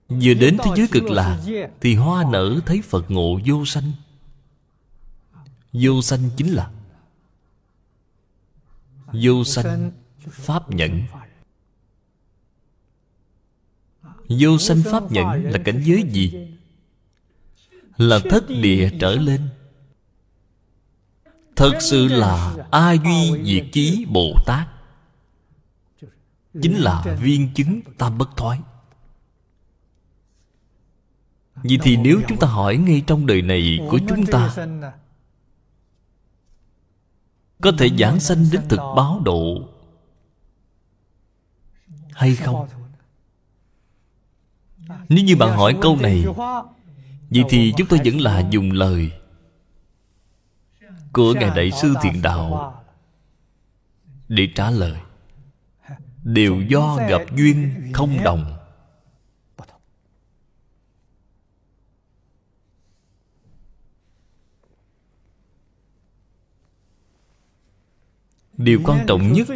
Vừa 0.10 0.34
đến 0.34 0.58
thế 0.64 0.72
giới 0.76 0.88
cực 0.92 1.04
lạc 1.04 1.40
thì 1.82 1.96
hoa 1.96 2.26
nở 2.32 2.60
thấy 2.66 2.82
phật 2.82 3.12
ngộ 3.12 3.40
vô 3.46 3.66
sanh. 3.66 3.92
Vô 5.74 6.02
sanh 6.02 6.30
chính 6.38 6.54
là 6.54 6.72
vô 9.14 9.44
sanh 9.44 9.92
pháp 10.30 10.70
nhẫn. 10.70 11.02
vô 14.30 14.58
sanh 14.58 14.82
pháp 14.84 15.12
nhẫn 15.12 15.44
là 15.44 15.60
cảnh 15.66 15.82
giới 15.86 16.04
gì 16.12 16.55
là 17.98 18.20
thất 18.30 18.44
địa 18.50 18.90
trở 19.00 19.16
lên. 19.16 19.50
Thật 21.56 21.72
sự 21.80 22.08
là 22.08 22.56
a 22.72 22.94
duy 22.94 23.44
diệt 23.44 23.66
chí 23.72 24.06
bồ 24.10 24.34
tát? 24.46 24.68
Chính 26.62 26.78
là 26.78 27.18
viên 27.22 27.54
chứng 27.54 27.82
tam 27.98 28.18
bất 28.18 28.30
thoái. 28.38 28.60
Vậy 31.56 31.80
thì 31.82 31.98
nếu 31.98 32.22
chúng 32.28 32.40
ta 32.40 32.48
hỏi 32.48 32.78
ngay 32.78 33.04
trong 33.08 33.26
đời 33.26 33.42
này 33.42 33.80
của 33.90 34.00
chúng 34.08 34.26
ta, 34.26 34.56
có 37.62 37.72
thể 37.78 37.90
giảng 38.00 38.20
sanh 38.20 38.46
đến 38.52 38.62
thực 38.70 38.80
báo 38.96 39.22
độ 39.26 39.70
hay 42.12 42.36
không? 42.36 42.68
Nếu 45.10 45.26
như 45.26 45.36
bạn 45.36 45.58
hỏi 45.58 45.78
câu 45.82 45.98
này 45.98 46.26
vậy 47.36 47.44
thì 47.50 47.74
chúng 47.78 47.88
tôi 47.88 48.00
vẫn 48.06 48.22
là 48.22 48.48
dùng 48.50 48.72
lời 48.72 49.12
của 51.14 51.34
ngài 51.34 51.50
đại 51.50 51.72
sư 51.72 51.94
thiện 52.02 52.22
đạo 52.22 52.76
để 54.28 54.48
trả 54.56 54.72
lời. 54.72 55.00
Đều 56.24 56.62
do 56.62 57.00
gặp 57.10 57.22
duyên 57.36 57.92
không 57.94 58.24
đồng. 58.24 58.52
Điều 68.58 68.82
quan 68.86 69.06
trọng 69.08 69.34
nhất 69.34 69.48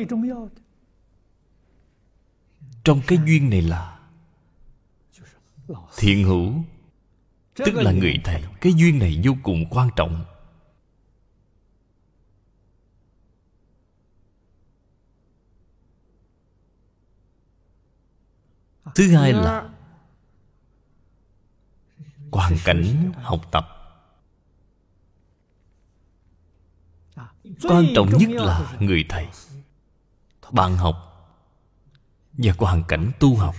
trong 2.84 3.02
cái 3.08 3.20
duyên 3.26 3.50
này 3.50 3.62
là 3.62 4.00
thiện 5.98 6.24
hữu 6.24 6.54
tức 7.66 7.76
là 7.76 7.92
người 7.92 8.16
thầy. 8.24 8.44
Cái 8.62 8.74
duyên 8.74 9.00
này 9.00 9.22
vô 9.24 9.34
cùng 9.44 9.66
quan 9.70 9.90
trọng. 9.96 10.26
Thứ 18.96 19.12
hai 19.16 19.34
là 19.34 19.70
hoàn 22.32 22.58
cảnh 22.66 23.12
học 23.22 23.42
tập. 23.52 23.68
Quan 27.64 27.86
trọng 27.96 28.10
nhất 28.18 28.30
là 28.30 28.74
người 28.80 29.06
thầy. 29.10 29.28
Bạn 30.52 30.78
học 30.78 31.06
và 32.38 32.54
hoàn 32.58 32.84
cảnh 32.88 33.12
tu 33.20 33.36
học 33.36 33.56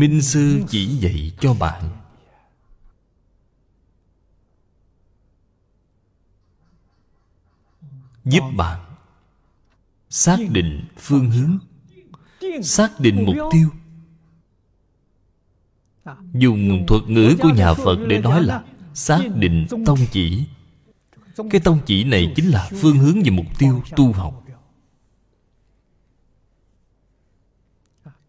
minh 0.00 0.22
sư 0.22 0.62
chỉ 0.68 0.86
dạy 0.86 1.32
cho 1.40 1.54
bạn. 1.54 1.90
Giúp 8.24 8.42
bạn 8.56 8.80
xác 10.10 10.36
định 10.50 10.84
phương 10.98 11.30
hướng, 11.30 11.58
xác 12.62 13.00
định 13.00 13.24
mục 13.24 13.36
tiêu. 13.52 13.68
Dùng 16.32 16.84
thuật 16.86 17.02
ngữ 17.08 17.36
của 17.40 17.48
nhà 17.48 17.74
phật 17.74 17.98
để 18.08 18.20
nói 18.20 18.42
là 18.42 18.64
xác 18.94 19.20
định 19.34 19.66
tông 19.86 19.98
chỉ. 20.12 20.44
Cái 21.50 21.60
tông 21.64 21.80
chỉ 21.86 22.04
này 22.04 22.32
chính 22.36 22.48
là 22.48 22.70
phương 22.80 22.98
hướng 22.98 23.22
và 23.24 23.30
mục 23.32 23.58
tiêu 23.58 23.82
tu 23.96 24.12
học. 24.12 24.43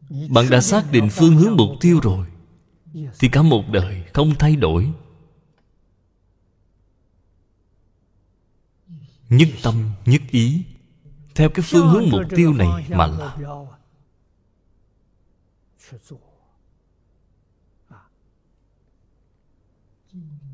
Bạn 0.09 0.49
đã 0.49 0.61
xác 0.61 0.91
định 0.91 1.09
phương 1.11 1.35
hướng 1.35 1.55
mục 1.55 1.69
tiêu 1.81 1.99
rồi, 1.99 2.27
thì 3.19 3.27
cả 3.27 3.41
một 3.41 3.63
đời 3.71 4.03
không 4.13 4.35
thay 4.39 4.55
đổi. 4.55 4.91
Nhất 9.29 9.47
tâm, 9.63 9.91
nhất 10.05 10.21
ý, 10.31 10.65
theo 11.35 11.49
cái 11.49 11.65
phương 11.69 11.89
hướng 11.89 12.09
mục 12.09 12.21
tiêu 12.35 12.53
này 12.53 12.85
mà 12.89 13.07
làm. 13.07 13.39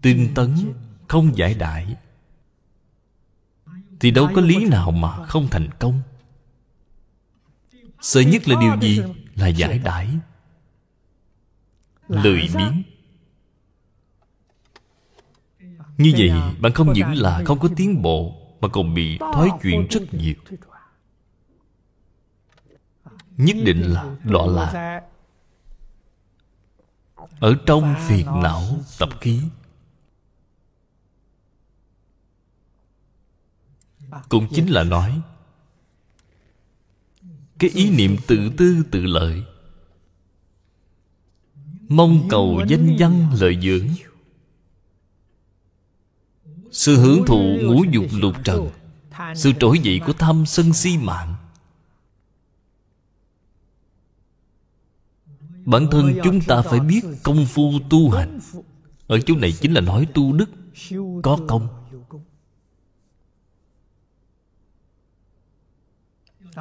Tinh 0.01 0.31
tấn 0.35 0.73
không 1.07 1.37
giải 1.37 1.53
đại, 1.53 1.95
thì 3.99 4.11
đâu 4.11 4.29
có 4.35 4.41
lý 4.41 4.65
nào 4.65 4.91
mà 4.91 5.25
không 5.25 5.47
thành 5.51 5.69
công 5.79 6.01
sợ 8.01 8.21
nhất 8.21 8.47
là 8.47 8.61
điều 8.61 8.81
gì? 8.81 9.01
Là 9.35 9.47
giải 9.47 9.79
đãi. 9.79 10.09
Lười 12.07 12.49
biếng. 12.57 12.83
Như 15.97 16.13
vậy 16.17 16.31
bạn 16.59 16.73
không 16.73 16.93
những 16.93 17.13
là 17.13 17.41
không 17.45 17.59
có 17.59 17.69
tiến 17.75 18.01
bộ 18.01 18.35
mà 18.61 18.67
còn 18.67 18.93
bị 18.93 19.17
thoái 19.17 19.49
chuyển 19.63 19.87
rất 19.89 20.13
nhiều. 20.13 20.35
nhất 23.37 23.57
định 23.65 23.81
là 23.81 24.15
đọa 24.23 24.45
lạc. 24.47 25.01
ở 27.39 27.55
trong 27.65 27.95
phiền 28.07 28.25
não 28.25 28.63
tập 28.99 29.09
khí. 29.21 29.41
Cũng 34.29 34.47
chính 34.51 34.67
là 34.67 34.83
nói 34.83 35.21
cái 37.61 37.69
ý 37.69 37.89
niệm 37.89 38.17
tự 38.27 38.49
tư 38.57 38.83
tự 38.91 39.05
lợi. 39.05 39.43
Mong 41.89 42.27
cầu 42.29 42.61
danh 42.67 42.95
văn 42.99 43.27
lợi 43.39 43.57
dưỡng. 43.61 43.87
Sự 46.71 46.95
hưởng 46.97 47.25
thụ 47.25 47.57
ngũ 47.61 47.83
dục 47.91 48.05
lục 48.11 48.35
trần. 48.43 48.69
Sự 49.35 49.51
trỗi 49.59 49.79
dậy 49.79 50.01
của 50.07 50.13
tham 50.13 50.45
sân 50.45 50.73
si 50.73 50.97
mạng. 50.97 51.35
Bản 55.65 55.87
thân 55.91 56.13
chúng 56.23 56.41
ta 56.41 56.61
phải 56.61 56.79
biết 56.79 57.01
công 57.23 57.45
phu 57.45 57.79
tu 57.89 58.09
hành. 58.09 58.39
Ở 59.07 59.19
chỗ 59.19 59.35
này 59.35 59.51
chính 59.51 59.73
là 59.73 59.81
nói 59.81 60.07
tu 60.13 60.33
đức, 60.33 60.49
có 61.23 61.39
công. 61.47 61.80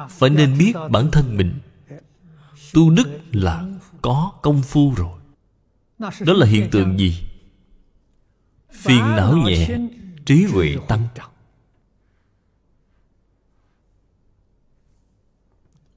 Phải 0.09 0.29
nên 0.29 0.57
biết 0.57 0.73
bản 0.91 1.11
thân 1.11 1.37
mình. 1.37 1.59
tu 2.73 2.89
đức 2.89 3.19
là 3.31 3.65
có 4.01 4.33
công 4.41 4.61
phu 4.61 4.93
rồi. 4.97 5.19
Đó 5.99 6.33
là 6.33 6.45
hiện 6.45 6.69
tượng 6.71 6.99
gì? 6.99 7.23
Phiền 8.71 9.01
não 9.01 9.37
nhẹ 9.37 9.79
trí 10.25 10.45
huệ 10.45 10.77
tăng. 10.87 11.07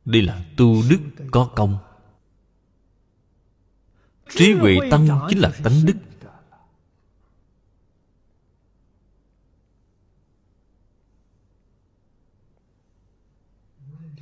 đây 0.04 0.22
là 0.22 0.44
tu 0.56 0.82
đức 0.90 0.98
có 1.30 1.50
công. 1.56 1.78
Trí 4.36 4.52
huệ 4.52 4.78
tăng 4.90 5.08
chính 5.28 5.38
là 5.38 5.52
tánh 5.64 5.86
đức 5.86 5.96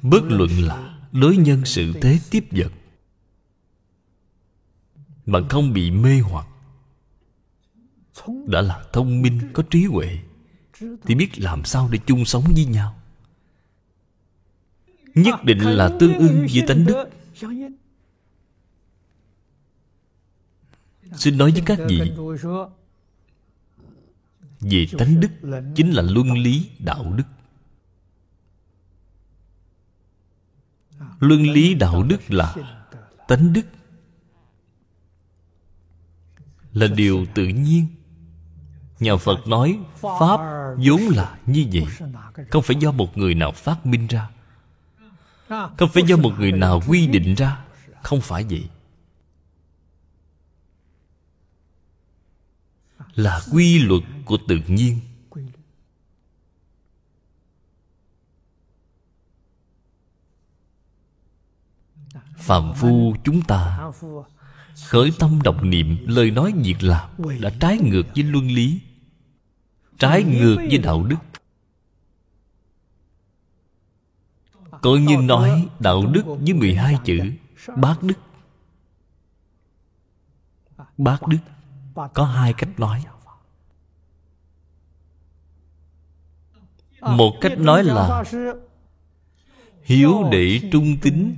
bất 0.02 0.22
luận 0.28 0.50
là 0.50 0.98
đối 1.12 1.36
nhân 1.36 1.64
sự 1.64 1.92
thế 2.02 2.18
tiếp 2.30 2.44
vật. 2.50 2.72
Bạn 5.26 5.48
không 5.48 5.72
bị 5.72 5.90
mê 5.90 6.20
hoặc, 6.20 6.46
đã 8.46 8.60
là 8.60 8.84
thông 8.92 9.22
minh, 9.22 9.40
có 9.52 9.62
trí 9.70 9.84
huệ, 9.84 10.18
thì 11.04 11.14
biết 11.14 11.38
làm 11.38 11.64
sao 11.64 11.88
để 11.92 11.98
chung 12.06 12.24
sống 12.24 12.44
với 12.54 12.64
nhau. 12.64 12.98
Nhất 15.14 15.44
định 15.44 15.58
là 15.60 15.96
tương 16.00 16.14
ưng 16.14 16.46
với 16.52 16.62
tánh 16.68 16.86
đức. 16.86 17.08
Xin 21.16 21.38
nói 21.38 21.50
với 21.50 21.62
các 21.66 21.78
vị, 21.88 22.12
về 24.60 24.86
tánh 24.98 25.20
đức 25.20 25.30
chính 25.74 25.90
là 25.90 26.02
luân 26.02 26.32
lý 26.32 26.70
đạo 26.78 27.12
đức. 27.16 27.24
Luân 31.22 31.50
lý 31.50 31.74
đạo 31.74 32.02
đức 32.02 32.20
là 32.28 32.54
tánh 33.28 33.52
đức. 33.52 33.66
Là 36.72 36.86
điều 36.86 37.26
tự 37.34 37.46
nhiên. 37.46 37.86
Nhà 39.00 39.16
phật 39.16 39.46
nói 39.46 39.78
pháp 40.00 40.40
vốn 40.76 41.00
là 41.10 41.38
như 41.46 41.66
vậy. 41.72 41.86
Không 42.50 42.62
phải 42.62 42.76
do 42.80 42.92
một 42.92 43.18
người 43.18 43.34
nào 43.34 43.52
phát 43.52 43.86
minh 43.86 44.06
ra. 44.06 44.30
Không 45.48 45.88
phải 45.92 46.02
do 46.06 46.16
một 46.16 46.32
người 46.38 46.52
nào 46.52 46.82
quy 46.88 47.06
định 47.06 47.34
ra. 47.34 47.64
Không 48.02 48.20
phải 48.20 48.44
vậy. 48.50 48.68
Là 53.14 53.40
quy 53.52 53.78
luật 53.78 54.02
của 54.24 54.38
tự 54.48 54.60
nhiên. 54.66 55.00
Phàm 62.42 62.72
phu 62.74 63.14
chúng 63.24 63.42
ta. 63.42 63.90
Khởi 64.86 65.12
tâm 65.18 65.42
động 65.44 65.70
niệm, 65.70 65.96
lời 66.06 66.30
nói 66.30 66.52
việc 66.56 66.82
làm 66.82 67.10
đã 67.40 67.50
trái 67.60 67.78
ngược 67.78 68.06
với 68.14 68.24
luân 68.24 68.46
lý, 68.46 68.80
trái 69.98 70.22
ngược 70.24 70.56
với 70.56 70.78
đạo 70.78 71.02
đức. 71.02 71.16
Có 74.70 74.90
như 74.96 75.16
nói 75.16 75.68
đạo 75.80 76.06
đức 76.06 76.22
với 76.26 76.54
12 76.54 76.98
chữ 77.04 77.18
bác 77.76 78.02
đức. 78.02 78.14
Bác 80.98 81.26
đức, 81.26 81.38
có 82.14 82.24
hai 82.24 82.52
cách 82.52 82.80
nói. 82.80 83.04
Một 87.00 87.32
cách 87.40 87.58
nói 87.58 87.84
là 87.84 88.24
hiếu 89.82 90.14
để 90.32 90.60
trung 90.72 90.96
tín 91.02 91.36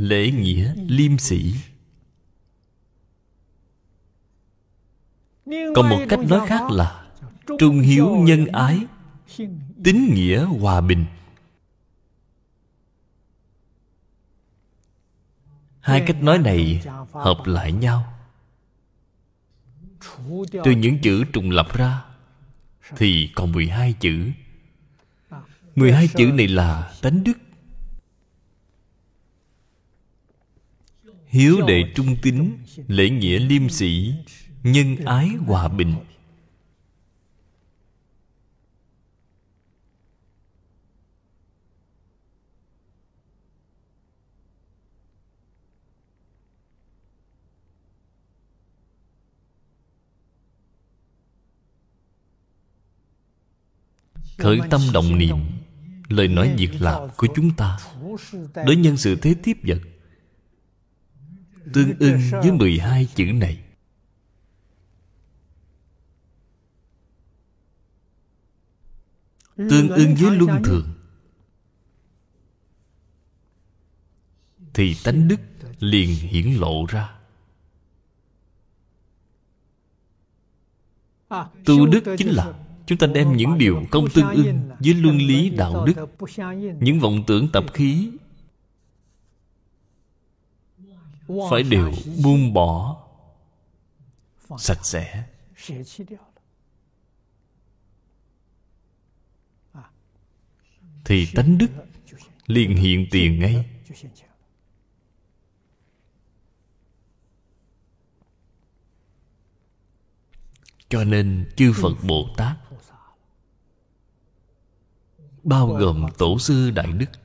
lễ 0.00 0.30
nghĩa 0.30 0.74
liêm 0.88 1.18
sĩ 1.18 1.54
còn 5.46 5.88
một 5.88 6.00
cách 6.08 6.20
nói 6.20 6.46
khác 6.46 6.70
là 6.70 7.06
trung 7.58 7.80
hiếu 7.80 8.08
nhân 8.08 8.46
ái 8.46 8.86
tín 9.84 10.14
nghĩa 10.14 10.44
hòa 10.44 10.80
bình. 10.80 11.04
Hai 15.80 16.04
cách 16.06 16.22
nói 16.22 16.38
này 16.38 16.82
hợp 17.12 17.38
lại 17.44 17.72
nhau. 17.72 18.14
Từ 20.64 20.70
những 20.70 20.98
chữ 21.02 21.24
trùng 21.32 21.50
lập 21.50 21.66
ra 21.74 22.04
thì 22.96 23.30
còn 23.34 23.52
12 23.52 23.92
chữ. 23.92 24.30
12 25.74 26.08
chữ 26.08 26.26
này 26.26 26.48
là 26.48 26.92
tánh 27.02 27.24
đức 27.24 27.38
hiếu 31.30 31.60
đệ 31.66 31.84
trung 31.94 32.16
tín, 32.22 32.56
lễ 32.88 33.10
nghĩa 33.10 33.38
liêm 33.38 33.68
sĩ 33.68 34.14
nhân 34.62 34.96
ái 34.96 35.28
hòa 35.28 35.68
bình. 35.68 35.94
Khởi 54.38 54.60
tâm 54.70 54.80
động 54.92 55.18
niệm, 55.18 55.36
lời 56.08 56.28
nói 56.28 56.54
việc 56.56 56.70
làm 56.80 57.08
của 57.16 57.26
chúng 57.34 57.50
ta, 57.56 57.78
đối 58.54 58.76
nhân 58.76 58.96
sự 58.96 59.16
thế 59.16 59.34
tiếp 59.42 59.56
vật. 59.62 59.78
Tương 61.72 61.98
ưng 61.98 62.20
với 62.30 62.52
12 62.52 63.08
chữ 63.14 63.24
này. 63.24 63.58
Tương 69.56 69.88
ưng 69.88 70.14
với 70.14 70.36
luân 70.36 70.62
thường. 70.64 70.94
Thì 74.74 74.96
tánh 75.04 75.28
đức 75.28 75.40
liền 75.78 76.14
hiển 76.14 76.54
lộ 76.54 76.86
ra. 76.86 77.16
Tu 81.64 81.86
đức 81.86 82.04
chính 82.18 82.28
là, 82.28 82.54
Chúng 82.86 82.98
ta 82.98 83.06
đem 83.06 83.36
những 83.36 83.58
điều 83.58 83.82
không 83.90 84.10
tương 84.14 84.28
ưng 84.30 84.70
Với 84.78 84.94
luân 84.94 85.18
lý 85.18 85.50
đạo 85.50 85.86
đức, 85.86 86.06
Những 86.80 87.00
vọng 87.00 87.24
tưởng 87.26 87.48
tập 87.52 87.64
khí 87.74 88.10
Phải 91.50 91.62
đều 91.62 91.92
buông 92.24 92.52
bỏ 92.52 92.96
Sạch 94.58 94.84
sẽ. 94.84 95.28
Thì 101.04 101.28
tánh 101.34 101.58
đức 101.58 101.68
liền 102.46 102.76
hiện 102.76 103.06
tiền 103.10 103.40
ngay. 103.40 103.70
Cho 110.88 111.04
nên 111.04 111.50
chư 111.56 111.72
phật 111.76 111.94
bồ 112.08 112.28
tát, 112.36 112.56
bao 115.42 115.66
gồm 115.66 116.06
tổ 116.18 116.38
sư 116.38 116.70
đại 116.70 116.92
đức 116.92 117.19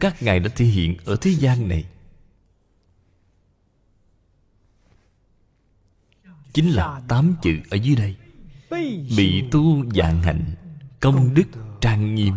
các 0.00 0.22
ngài 0.22 0.40
đã 0.40 0.50
thể 0.56 0.64
hiện 0.64 0.96
ở 1.04 1.16
thế 1.20 1.30
gian 1.30 1.68
này. 1.68 1.84
Chính 6.52 6.70
là 6.70 7.02
tám 7.08 7.36
chữ 7.42 7.58
ở 7.70 7.76
dưới 7.76 7.96
đây. 7.96 8.16
Bị 9.16 9.48
tu 9.50 9.90
dạng 9.90 10.22
hạnh, 10.22 10.54
công 11.00 11.34
đức 11.34 11.44
trang 11.80 12.14
nghiêm. 12.14 12.34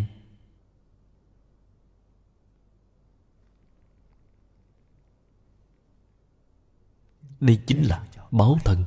Đây 7.39 7.61
chính 7.67 7.83
là 7.83 8.07
báo 8.31 8.57
thân. 8.65 8.85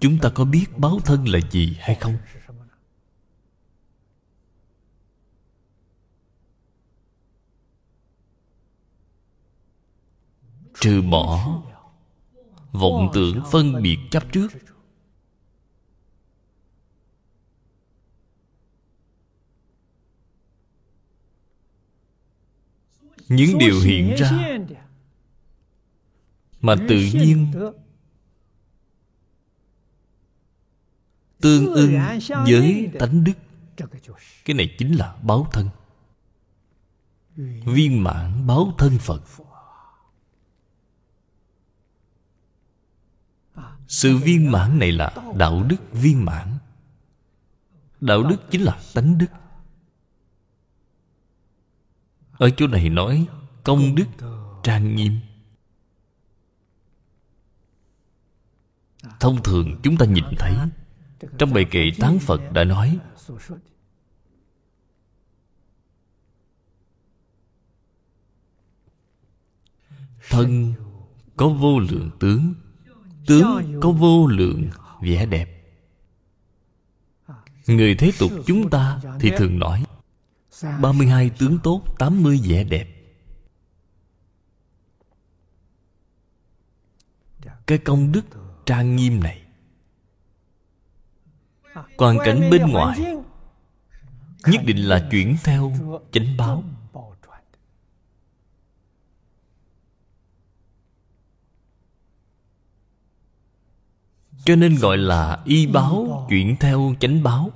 Chúng 0.00 0.18
ta 0.18 0.30
có 0.34 0.44
biết 0.44 0.66
báo 0.78 1.00
thân 1.04 1.28
là 1.28 1.38
gì 1.50 1.76
hay 1.80 1.96
không? 2.00 2.16
Trừ 10.80 11.02
bỏ 11.02 11.62
vọng 12.72 13.10
tưởng 13.14 13.42
phân 13.52 13.82
biệt 13.82 13.98
chấp 14.10 14.32
trước. 14.32 14.48
Những 23.28 23.58
điều 23.58 23.80
hiện 23.80 24.14
ra 24.18 24.58
mà 26.60 26.74
tự 26.88 26.96
nhiên 27.14 27.52
tương 31.40 31.74
ưng 31.74 31.98
với 32.28 32.90
tánh 32.98 33.24
đức. 33.24 33.32
Cái 34.44 34.56
này 34.56 34.74
chính 34.78 34.92
là 34.92 35.16
báo 35.22 35.48
thân. 35.52 35.68
Viên 37.64 38.04
mãn 38.04 38.46
báo 38.46 38.74
thân 38.78 38.98
phật. 38.98 39.22
Sự 43.88 44.16
viên 44.16 44.52
mãn 44.52 44.78
này 44.78 44.92
là 44.92 45.14
đạo 45.36 45.62
đức 45.68 45.76
viên 45.92 46.24
mãn. 46.24 46.58
Đạo 48.00 48.22
đức 48.22 48.36
chính 48.50 48.62
là 48.62 48.80
tánh 48.94 49.18
đức. 49.18 49.26
Ở 52.32 52.50
chỗ 52.56 52.66
này 52.66 52.88
nói 52.90 53.26
công 53.64 53.94
đức 53.94 54.06
trang 54.62 54.96
nghiêm. 54.96 55.18
Thông 59.20 59.42
thường 59.42 59.80
chúng 59.82 59.96
ta 59.96 60.06
nhìn 60.06 60.24
thấy 60.38 60.54
trong 61.38 61.52
bài 61.52 61.66
kệ 61.70 61.90
tán 61.98 62.18
phật 62.18 62.40
đã 62.52 62.64
nói, 62.64 62.98
thân 70.28 70.74
có 71.36 71.48
vô 71.48 71.78
lượng 71.78 72.10
tướng 72.20 72.54
tướng 73.26 73.80
có 73.82 73.90
vô 73.90 74.26
lượng 74.26 74.70
vẻ 75.00 75.26
đẹp. 75.26 75.52
Người 77.66 77.94
thế 77.94 78.12
tục 78.18 78.32
chúng 78.46 78.70
ta 78.70 79.00
thì 79.20 79.30
thường 79.36 79.58
nói 79.58 79.84
32 80.80 81.30
tướng 81.30 81.58
tốt 81.62 81.82
80 81.98 82.40
vẻ 82.44 82.64
đẹp. 82.64 82.92
Cái 87.66 87.78
công 87.78 88.12
đức 88.12 88.24
trang 88.66 88.96
nghiêm 88.96 89.22
này 89.22 89.45
Hoàn 91.98 92.18
cảnh 92.24 92.50
bên 92.50 92.62
ngoài. 92.70 92.98
Nhất 94.46 94.62
định 94.64 94.76
là 94.76 95.08
chuyển 95.10 95.36
theo 95.44 95.72
chánh 96.12 96.36
báo. 96.36 96.64
Cho 104.44 104.56
nên 104.56 104.76
gọi 104.76 104.96
là 104.96 105.42
y 105.44 105.66
báo 105.66 106.26
chuyển 106.30 106.56
theo 106.60 106.94
chánh 107.00 107.22
báo. 107.22 107.50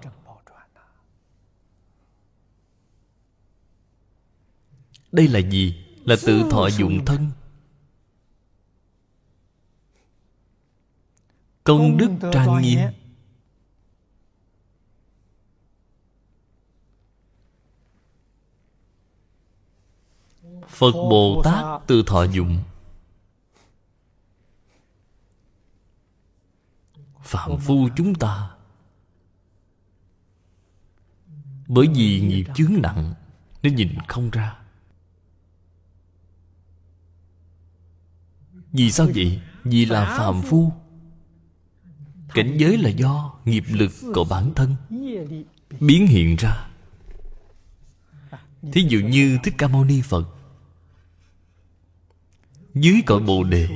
Đây 5.12 5.28
là 5.28 5.38
gì? 5.38 5.84
Là 6.04 6.16
tự 6.26 6.42
thọ 6.50 6.66
dụng 6.66 7.04
thân. 7.04 7.30
Công 11.64 11.96
đức 11.96 12.10
trang 12.32 12.62
nghiêm 12.62 12.78
phật 20.70 20.92
bồ 20.92 21.42
tát 21.44 21.86
tự 21.86 22.02
thọ 22.06 22.24
dụng. 22.24 22.58
Phạm 27.22 27.58
phu 27.58 27.88
chúng 27.96 28.14
ta. 28.14 28.50
Bởi 31.68 31.86
vì 31.94 32.20
nghiệp 32.20 32.44
chướng 32.54 32.72
nặng 32.82 33.14
nên 33.62 33.74
nhìn 33.74 33.98
không 34.08 34.30
ra. 34.30 34.56
Vì 38.72 38.90
sao 38.90 39.06
vậy? 39.14 39.40
Vì 39.64 39.84
là 39.84 40.14
phàm 40.18 40.42
phu. 40.42 40.72
Cảnh 42.34 42.56
giới 42.58 42.78
là 42.78 42.90
do 42.90 43.32
nghiệp 43.44 43.64
lực 43.68 43.92
của 44.14 44.24
bản 44.24 44.52
thân 44.54 44.76
Biến 45.80 46.06
hiện 46.06 46.36
ra. 46.36 46.68
Thí 48.72 48.86
dụ 48.88 48.98
như 48.98 49.38
Thích 49.42 49.54
Ca 49.58 49.68
Mâu 49.68 49.84
Ni 49.84 50.02
Phật 50.02 50.39
dưới 52.74 53.02
cội 53.06 53.20
Bồ 53.20 53.44
Đề 53.44 53.68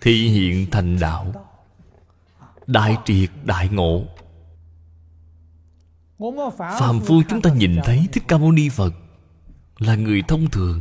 Thị 0.00 0.28
hiện 0.28 0.70
thành 0.70 0.98
đạo, 1.00 1.32
Đại 2.66 2.96
triệt 3.04 3.30
đại 3.44 3.68
ngộ. 3.68 4.04
Phàm 6.58 7.00
phu 7.00 7.22
chúng 7.28 7.42
ta 7.42 7.52
nhìn 7.52 7.76
thấy 7.84 8.08
Thích 8.12 8.24
Ca 8.28 8.38
Mâu 8.38 8.52
Ni 8.52 8.68
Phật 8.68 8.94
Là 9.78 9.94
người 9.94 10.22
thông 10.28 10.50
thường. 10.50 10.80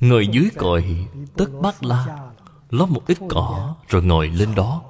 Ngồi 0.00 0.28
dưới 0.32 0.50
cội 0.56 1.06
Tất 1.36 1.46
bát 1.62 1.84
la, 1.84 2.30
Lót 2.70 2.88
một 2.88 3.06
ít 3.06 3.18
cỏ 3.28 3.76
Rồi 3.88 4.02
ngồi 4.02 4.28
lên 4.28 4.54
đó. 4.54 4.82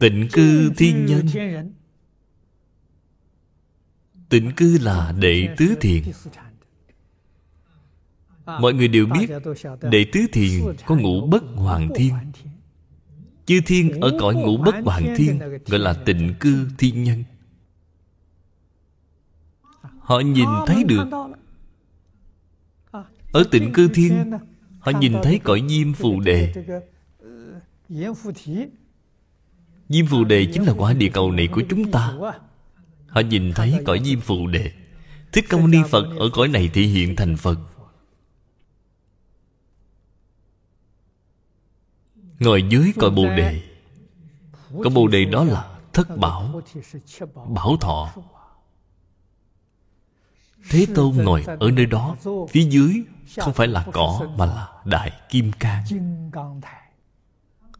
Tịnh 0.00 0.28
cư 0.32 0.70
thiên 0.76 1.06
nhân 1.06 1.26
Tịnh 4.28 4.52
cư 4.56 4.78
là 4.78 5.14
đệ 5.18 5.48
tứ 5.56 5.74
thiền 5.80 6.02
Mọi 8.46 8.74
người 8.74 8.88
đều 8.88 9.06
biết 9.06 9.30
Đệ 9.90 10.06
tứ 10.12 10.20
thiền 10.32 10.50
có 10.86 10.96
ngũ 10.96 11.26
bất 11.26 11.42
hoàng 11.54 11.88
thiên 11.94 12.14
Chư 13.46 13.60
thiên 13.66 14.00
ở 14.00 14.16
cõi 14.20 14.34
ngũ 14.34 14.56
bất 14.56 14.74
hoàng 14.84 15.14
thiên 15.16 15.38
Gọi 15.66 15.80
là 15.80 15.92
tịnh 15.92 16.34
cư 16.40 16.68
thiên 16.78 17.02
nhân 17.02 17.24
họ 20.10 20.20
nhìn 20.20 20.48
thấy 20.66 20.84
được 20.84 21.04
ở 23.32 23.44
tịnh 23.50 23.72
cư 23.72 23.88
thiên 23.88 24.32
họ 24.78 24.92
nhìn 25.00 25.12
thấy 25.22 25.40
cõi 25.44 25.62
diêm 25.68 25.92
phù 25.92 26.20
đề 26.20 26.52
diêm 29.90 30.06
phù 30.06 30.24
đề 30.24 30.46
chính 30.52 30.62
là 30.62 30.72
quả 30.78 30.92
địa 30.92 31.10
cầu 31.12 31.32
này 31.32 31.48
của 31.52 31.62
chúng 31.70 31.90
ta. 31.90 32.12
Họ 33.08 33.20
nhìn 33.20 33.52
thấy 33.52 33.82
cõi 33.86 34.00
diêm 34.04 34.20
phù 34.20 34.46
đề. 34.46 34.72
Thích 35.32 35.44
ca 35.48 35.56
mâu 35.56 35.66
ni 35.66 35.78
phật 35.88 36.06
ở 36.18 36.30
cõi 36.32 36.48
này 36.48 36.70
thị 36.74 36.86
hiện 36.86 37.16
thành 37.16 37.36
phật. 37.36 37.58
Ngồi 42.38 42.62
dưới 42.68 42.92
cõi 42.98 43.10
bồ 43.10 43.24
đề. 43.24 43.62
Cõi 44.70 44.90
bồ 44.94 45.08
đề 45.08 45.24
đó 45.24 45.44
là 45.44 45.78
thất 45.92 46.16
bảo 46.16 46.62
bảo 47.48 47.76
thọ. 47.80 48.12
Thế 50.70 50.86
tôn 50.94 51.16
ngồi 51.16 51.44
ở 51.60 51.70
nơi 51.70 51.86
đó, 51.86 52.16
phía 52.50 52.64
dưới 52.64 53.02
không 53.38 53.54
phải 53.54 53.66
là 53.66 53.86
cỏ 53.92 54.26
mà 54.36 54.46
là 54.46 54.68
đại 54.84 55.12
kim 55.28 55.52
cang 55.52 55.84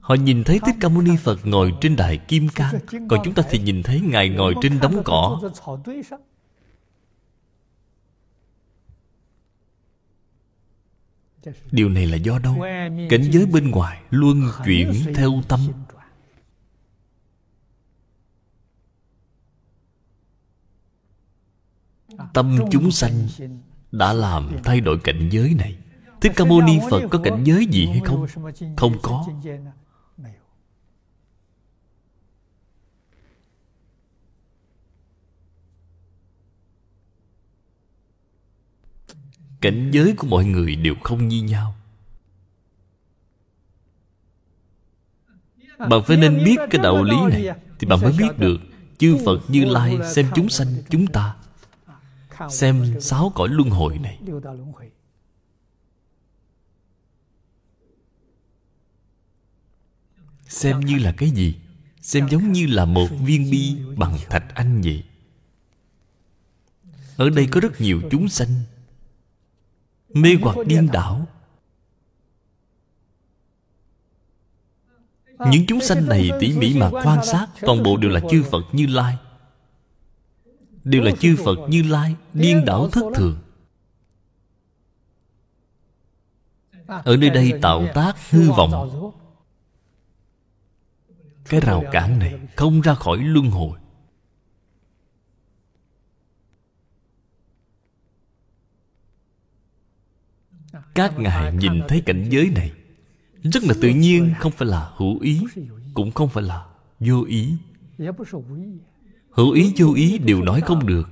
họ 0.00 0.14
nhìn 0.14 0.44
thấy 0.44 0.60
thích 0.66 0.74
ca 0.80 0.88
mâu 0.88 1.02
ni 1.02 1.16
phật 1.16 1.46
ngồi 1.46 1.74
trên 1.80 1.96
đài 1.96 2.18
kim 2.18 2.48
cang. 2.48 2.74
Còn 3.08 3.20
chúng 3.24 3.34
ta 3.34 3.42
thì 3.50 3.58
nhìn 3.58 3.82
thấy 3.82 4.00
ngài 4.00 4.28
ngồi 4.28 4.54
trên 4.62 4.80
đống 4.80 5.02
cỏ. 5.04 5.40
Điều 11.70 11.88
này 11.88 12.06
là 12.06 12.16
do 12.16 12.38
đâu? 12.38 12.54
Cảnh 13.10 13.22
giới 13.30 13.46
bên 13.46 13.70
ngoài 13.70 14.02
luôn 14.10 14.50
chuyển 14.64 14.92
theo 15.14 15.42
tâm. 15.48 15.60
Tâm 22.34 22.58
chúng 22.70 22.90
sanh 22.90 23.28
đã 23.92 24.12
làm 24.12 24.50
thay 24.64 24.80
đổi 24.80 24.98
cảnh 24.98 25.28
giới 25.30 25.54
này. 25.54 25.76
Thích 26.20 26.32
ca 26.36 26.44
mâu 26.44 26.60
ni 26.60 26.78
phật 26.90 27.02
có 27.10 27.20
cảnh 27.24 27.44
giới 27.44 27.66
gì 27.66 27.86
hay 27.86 28.00
không? 28.04 28.26
Không 28.76 28.96
có. 29.02 29.26
Cảnh 39.61 39.90
giới 39.90 40.14
của 40.16 40.27
mọi 40.27 40.44
người 40.44 40.77
đều 40.77 40.94
không 41.03 41.29
như 41.29 41.42
nhau. 41.42 41.75
Bạn 45.79 46.03
phải 46.07 46.16
nên 46.16 46.44
biết 46.44 46.57
cái 46.70 46.83
đạo 46.83 47.05
lý 47.05 47.16
này, 47.31 47.59
thì 47.79 47.87
bạn 47.87 48.01
mới 48.01 48.12
biết 48.18 48.38
được 48.38 48.61
chư 48.99 49.16
phật 49.25 49.40
như 49.49 49.64
lai 49.64 49.99
xem 50.14 50.27
chúng 50.35 50.49
sanh 50.49 50.75
chúng 50.90 51.07
ta, 51.07 51.37
xem 52.51 53.01
sáu 53.01 53.33
cõi 53.35 53.49
luân 53.49 53.70
hồi 53.70 53.99
này. 53.99 54.18
Xem 60.49 60.81
như 60.81 60.99
là 60.99 61.12
cái 61.12 61.31
gì? 61.31 61.55
Xem 62.03 62.29
giống 62.29 62.53
như 62.53 62.66
là 62.66 62.85
một 62.85 63.09
viên 63.20 63.51
bi 63.51 63.77
bằng 63.96 64.18
thạch 64.31 64.55
anh 64.55 64.81
vậy. 64.83 65.05
Ở 67.16 67.31
đây 67.31 67.49
có 67.51 67.61
rất 67.61 67.81
nhiều 67.81 68.03
chúng 68.11 68.29
sanh 68.29 68.49
mê 70.12 70.37
hoặc 70.42 70.57
điên 70.66 70.88
đảo. 70.92 71.27
Những 75.38 75.66
chúng 75.68 75.81
sanh 75.81 76.09
này 76.09 76.31
tỉ 76.40 76.53
mỉ 76.59 76.79
mà 76.79 76.90
quan 76.90 77.25
sát, 77.25 77.46
toàn 77.61 77.83
bộ 77.83 77.96
đều 77.96 78.11
là 78.11 78.20
chư 78.31 78.42
phật 78.51 78.62
như 78.73 78.87
lai. 78.87 79.16
Đều 80.85 81.03
là 81.03 81.11
chư 81.20 81.37
phật 81.44 81.59
như 81.68 81.83
lai, 81.83 82.16
điên 82.35 82.64
đảo 82.64 82.88
thất 82.88 83.05
thường. 83.14 83.38
Ở 86.87 87.16
nơi 87.16 87.31
đây 87.31 87.53
tạo 87.62 87.87
tác 87.94 88.31
hư 88.31 88.51
vọng. 88.51 89.12
Cái 91.44 91.61
rào 91.61 91.85
cản 91.92 92.18
này 92.18 92.40
không 92.57 92.81
ra 92.81 92.94
khỏi 92.94 93.18
luân 93.18 93.51
hồi. 93.51 93.79
Các 100.94 101.18
ngài 101.18 101.53
nhìn 101.53 101.81
thấy 101.88 102.00
cảnh 102.07 102.26
giới 102.29 102.50
này, 102.50 102.72
rất 103.42 103.62
là 103.62 103.74
tự 103.81 103.88
nhiên, 103.88 104.35
không 104.38 104.53
phải 104.53 104.68
là 104.68 104.90
hữu 104.96 105.20
ý, 105.20 105.40
cũng 105.94 106.11
không 106.12 106.29
phải 106.29 106.42
là 106.42 106.66
vô 107.00 107.24
ý. 107.29 107.55
Hữu 109.31 109.53
ý, 109.53 109.74
vô 109.76 109.94
ý 109.94 110.18
đều 110.18 110.42
nói 110.42 110.61
không 110.61 110.87
được. 110.87 111.09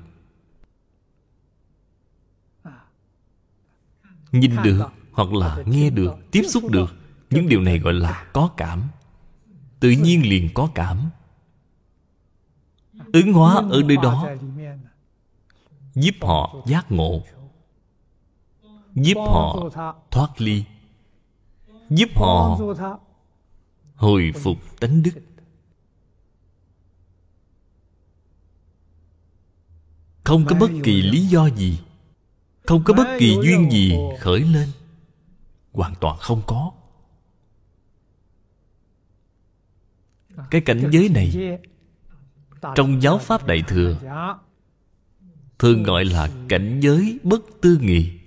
Nhìn 4.33 4.57
được 4.65 4.87
hoặc 5.13 5.33
là 5.33 5.63
nghe 5.67 5.91
được, 5.91 6.15
tiếp 6.31 6.43
xúc 6.49 6.71
được, 6.71 6.95
những 7.31 7.49
điều 7.49 7.61
này 7.61 7.79
gọi 7.79 7.93
là 7.93 8.27
có 8.33 8.51
cảm. 8.57 8.83
Tự 9.81 9.91
nhiên 9.91 10.29
liền 10.29 10.49
có 10.55 10.69
cảm. 10.75 11.11
Ứng 13.13 13.33
hóa 13.33 13.55
ở 13.55 13.83
nơi 13.87 13.97
đó, 13.97 14.29
giúp 15.95 16.15
họ 16.21 16.57
giác 16.67 16.93
ngộ 16.93 17.23
giúp 19.03 19.17
họ 19.17 19.71
thoát 20.11 20.41
ly. 20.41 20.65
Giúp 21.91 22.09
họ 22.15 22.59
hồi 23.95 24.33
phục 24.43 24.57
tánh 24.81 25.03
đức. 25.03 25.13
Không 30.25 30.45
có 30.49 30.57
bất 30.57 30.71
kỳ 30.85 31.03
lý 31.03 31.27
do 31.27 31.49
gì, 31.51 31.81
không 32.67 32.85
có 32.85 32.95
bất 32.95 33.17
kỳ 33.19 33.37
duyên 33.43 33.71
gì 33.71 33.99
khởi 34.21 34.41
lên, 34.41 34.69
hoàn 35.73 35.95
toàn 36.01 36.17
không 36.19 36.43
có. 36.47 36.73
Cái 40.51 40.61
cảnh 40.61 40.89
giới 40.93 41.09
này, 41.09 41.59
trong 42.75 43.03
giáo 43.03 43.19
pháp 43.19 43.47
đại 43.47 43.63
thừa, 43.69 43.99
thường 45.59 45.83
gọi 45.83 46.05
là 46.05 46.31
cảnh 46.49 46.81
giới 46.83 47.19
bất 47.23 47.41
tư 47.61 47.79
nghị. 47.81 48.18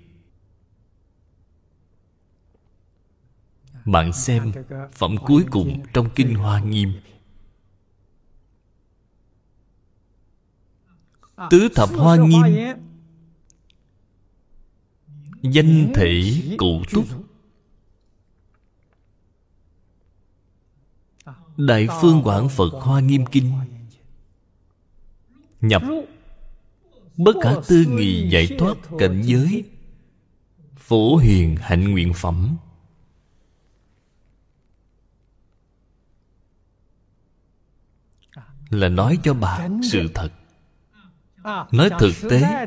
Bạn 3.84 4.12
xem 4.12 4.52
phẩm 4.92 5.16
cuối 5.26 5.44
cùng 5.50 5.82
trong 5.92 6.08
kinh 6.14 6.34
hoa 6.34 6.60
nghiêm. 6.60 6.92
Tứ 11.50 11.68
thập 11.74 11.88
hoa 11.88 12.16
nghiêm. 12.16 12.42
Danh 15.42 15.92
thể 15.94 16.42
cụ 16.58 16.82
túc. 16.92 17.04
Đại 21.56 21.88
phương 22.00 22.22
quảng 22.24 22.48
phật 22.48 22.70
hoa 22.72 23.00
nghiêm 23.00 23.24
kinh. 23.26 23.52
Nhập. 25.60 25.82
Bất 27.16 27.36
khả 27.42 27.52
tư 27.68 27.84
nghị 27.88 28.28
giải 28.30 28.48
thoát 28.58 28.76
cảnh 28.98 29.22
giới. 29.24 29.64
Phổ 30.76 31.16
hiền 31.16 31.56
hạnh 31.56 31.90
nguyện 31.92 32.12
phẩm. 32.14 32.56
Là 38.72 38.88
nói 38.88 39.18
cho 39.22 39.34
bạn 39.34 39.80
sự 39.82 40.08
thật. 40.14 40.28
Nói 41.72 41.90
thực 41.98 42.12
tế 42.30 42.66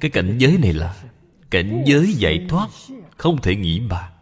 cái 0.00 0.10
cảnh 0.10 0.36
giới 0.38 0.58
này 0.58 0.72
là 0.72 1.04
cảnh 1.50 1.84
giới 1.86 2.12
giải 2.12 2.46
thoát 2.48 2.68
không 3.16 3.40
thể 3.42 3.56
nghĩ 3.56 3.80
bàn 3.80 4.12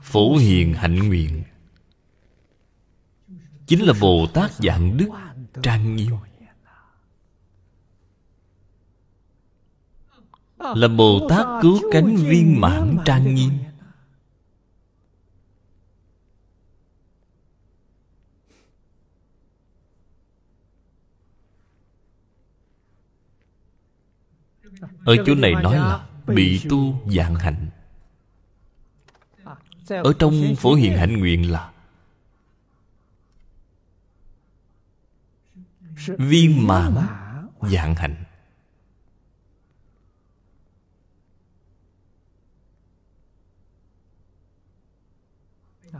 phổ 0.00 0.36
hiền 0.36 0.74
hạnh 0.74 1.08
nguyện 1.08 1.42
chính 3.66 3.84
là 3.84 3.92
bồ 4.00 4.26
tát 4.34 4.50
dạng 4.52 4.96
đức 4.96 5.08
trang 5.62 5.96
nghiêm. 5.96 6.16
Là 10.58 10.88
bồ 10.88 11.28
tát 11.28 11.46
cứu 11.62 11.80
cánh 11.92 12.16
viên 12.16 12.60
mãn 12.60 12.96
trang 13.04 13.34
nghiêm 13.34 13.52
ở 25.04 25.16
chỗ 25.26 25.34
này 25.34 25.52
nói 25.52 25.76
là 25.76 26.08
bị 26.26 26.60
tu 26.68 27.10
dạng 27.10 27.34
hạnh. 27.34 27.66
Ở 29.88 30.12
trong 30.18 30.54
phổ 30.58 30.74
hiền 30.74 30.96
hạnh 30.96 31.18
nguyện 31.18 31.50
là 31.50 31.72
viên 36.06 36.66
mãn 36.66 36.94
dạng 37.60 37.94
hạnh. 37.94 38.24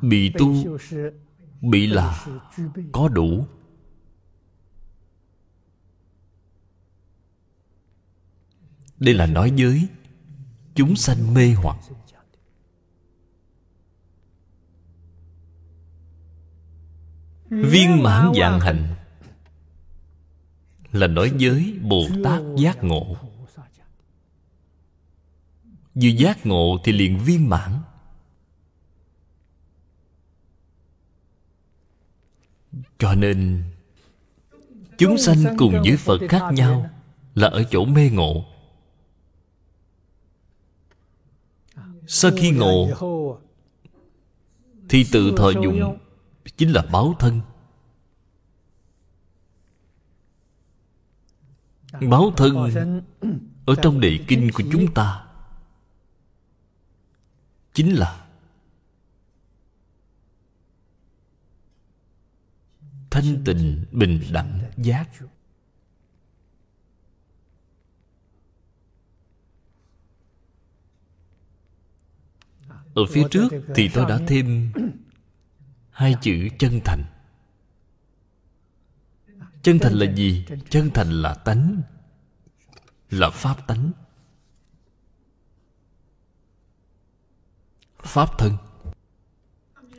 Bị 0.02 0.32
tu 0.38 0.78
bị 1.60 1.86
là 1.86 2.26
có 2.92 3.08
đủ 3.08 3.46
đây 9.02 9.14
là 9.14 9.26
nói 9.26 9.52
với 9.58 9.86
chúng 10.74 10.96
sanh 10.96 11.34
mê 11.34 11.52
hoặc. 11.52 11.76
Viên 17.48 18.02
mãn 18.02 18.32
dạng 18.38 18.60
hạnh 18.60 18.94
là 20.92 21.06
nói 21.06 21.32
với 21.40 21.78
bồ 21.82 22.08
tát 22.24 22.42
giác 22.56 22.84
ngộ. 22.84 23.16
Vừa 25.94 26.08
giác 26.08 26.46
ngộ 26.46 26.78
thì 26.84 26.92
liền 26.92 27.18
viên 27.18 27.48
mãn. 27.48 27.78
Cho 32.98 33.14
nên, 33.14 33.62
chúng 34.98 35.18
sanh 35.18 35.56
cùng 35.58 35.72
với 35.84 35.96
phật 35.96 36.18
khác 36.28 36.42
nhau 36.52 36.90
là 37.34 37.48
ở 37.48 37.64
chỗ 37.70 37.84
mê 37.84 38.10
ngộ. 38.10 38.51
Sau 42.06 42.30
khi 42.36 42.50
ngộ 42.50 42.88
thì 44.88 45.06
tự 45.12 45.34
thọ 45.36 45.50
dụng 45.50 45.98
chính 46.56 46.72
là 46.72 46.82
báo 46.92 47.14
thân. 47.18 47.40
Báo 52.10 52.32
thân 52.36 52.54
ở 53.66 53.74
trong 53.82 54.00
đề 54.00 54.18
kinh 54.28 54.50
của 54.54 54.62
chúng 54.72 54.94
ta 54.94 55.24
chính 57.72 57.94
là 57.94 58.26
thanh 63.10 63.42
tịnh 63.44 63.84
bình 63.92 64.20
đẳng 64.32 64.60
giác 64.76 65.08
ở 72.94 73.06
phía 73.10 73.24
trước 73.30 73.48
thì 73.74 73.88
tôi 73.94 74.06
đã 74.08 74.18
thêm 74.26 74.72
hai 75.90 76.14
chữ 76.22 76.48
chân 76.58 76.80
thành. 76.84 77.04
Chân 79.62 79.78
thành 79.78 79.92
là 79.92 80.12
gì? 80.12 80.46
Chân 80.70 80.90
thành 80.94 81.10
là 81.10 81.34
tánh, 81.34 81.82
là 83.10 83.30
pháp 83.30 83.66
tánh. 83.66 83.92
Pháp 88.02 88.38
thân. 88.38 88.56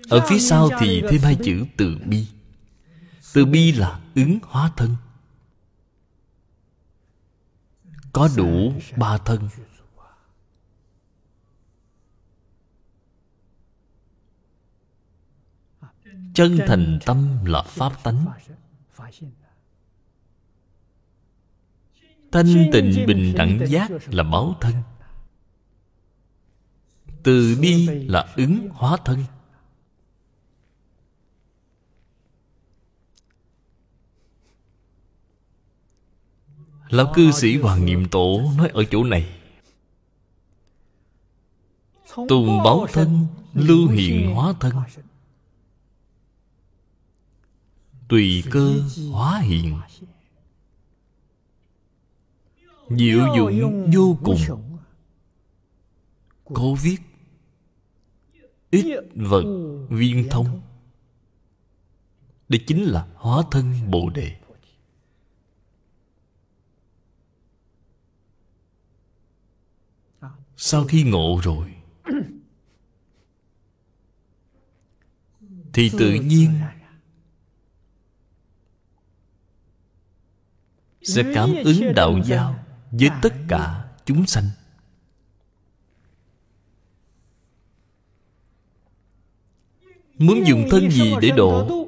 Ở 0.09 0.25
phía 0.29 0.39
sau 0.39 0.69
thì 0.79 1.01
thêm 1.09 1.21
hai 1.21 1.37
chữ 1.43 1.65
từ 1.77 1.97
bi. 2.05 2.27
Từ 3.33 3.45
bi 3.45 3.71
là 3.71 3.99
ứng 4.15 4.39
hóa 4.43 4.71
thân. 4.77 4.95
Có 8.13 8.29
đủ 8.37 8.73
ba 8.97 9.17
thân. 9.17 9.49
Chân 16.33 16.59
thành 16.67 16.99
tâm 17.05 17.45
là 17.45 17.61
pháp 17.61 18.03
tánh. 18.03 18.25
thanh 22.31 22.69
tịnh 22.73 23.05
bình 23.07 23.33
đẳng 23.37 23.59
giác 23.67 23.91
là 24.11 24.23
báo 24.23 24.55
thân. 24.61 24.73
từ 27.23 27.57
bi 27.61 27.87
là 27.87 28.33
ứng 28.35 28.69
hóa 28.71 28.97
thân. 29.05 29.23
lão 36.89 37.11
cư 37.15 37.31
sĩ 37.31 37.57
hoàng 37.57 37.85
niệm 37.85 38.05
tổ 38.09 38.41
nói 38.57 38.69
ở 38.73 38.83
chỗ 38.91 39.03
này. 39.03 39.39
Tùng 42.29 42.63
báo 42.63 42.87
thân 42.93 43.27
lưu 43.53 43.87
hiện 43.89 44.33
hóa 44.33 44.53
thân 44.59 44.73
tùy 48.13 48.43
cơ, 48.51 48.81
hóa 49.11 49.39
hiện. 49.39 49.79
Diệu 52.89 53.25
dụng 53.37 53.91
vô 53.93 54.17
cùng. 54.23 54.37
Cố 56.43 56.75
viết, 56.75 56.97
ít 58.69 58.85
vật 59.15 59.43
viên 59.89 60.29
thông. 60.29 60.61
Đây 62.49 62.63
chính 62.67 62.83
là 62.83 63.07
hóa 63.15 63.43
thân 63.51 63.91
bồ 63.91 64.09
đề. 64.09 64.37
Sau 70.55 70.85
khi 70.85 71.03
ngộ 71.03 71.39
rồi, 71.43 71.75
thì 75.73 75.91
tự 75.97 76.13
nhiên 76.13 76.59
sẽ 81.03 81.23
cảm 81.33 81.53
ứng 81.63 81.93
đạo 81.95 82.19
giao 82.25 82.55
với 82.91 83.09
tất 83.21 83.33
cả 83.47 83.85
chúng 84.05 84.25
sanh. 84.25 84.49
Muốn 90.17 90.47
dùng 90.47 90.67
thân 90.71 90.91
gì 90.91 91.13
để 91.21 91.29
độ 91.29 91.87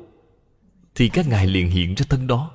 thì 0.95 1.09
các 1.09 1.27
ngài 1.27 1.47
liền 1.47 1.69
hiện 1.69 1.95
ra 1.95 2.05
thân 2.09 2.27
đó. 2.27 2.51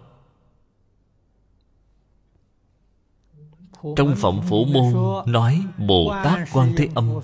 Trong 3.97 4.15
phẩm 4.17 4.41
phổ 4.49 4.65
môn 4.65 4.93
nói 5.33 5.63
bồ 5.79 6.13
tát 6.25 6.49
quan 6.53 6.73
thế 6.77 6.89
âm 6.95 7.21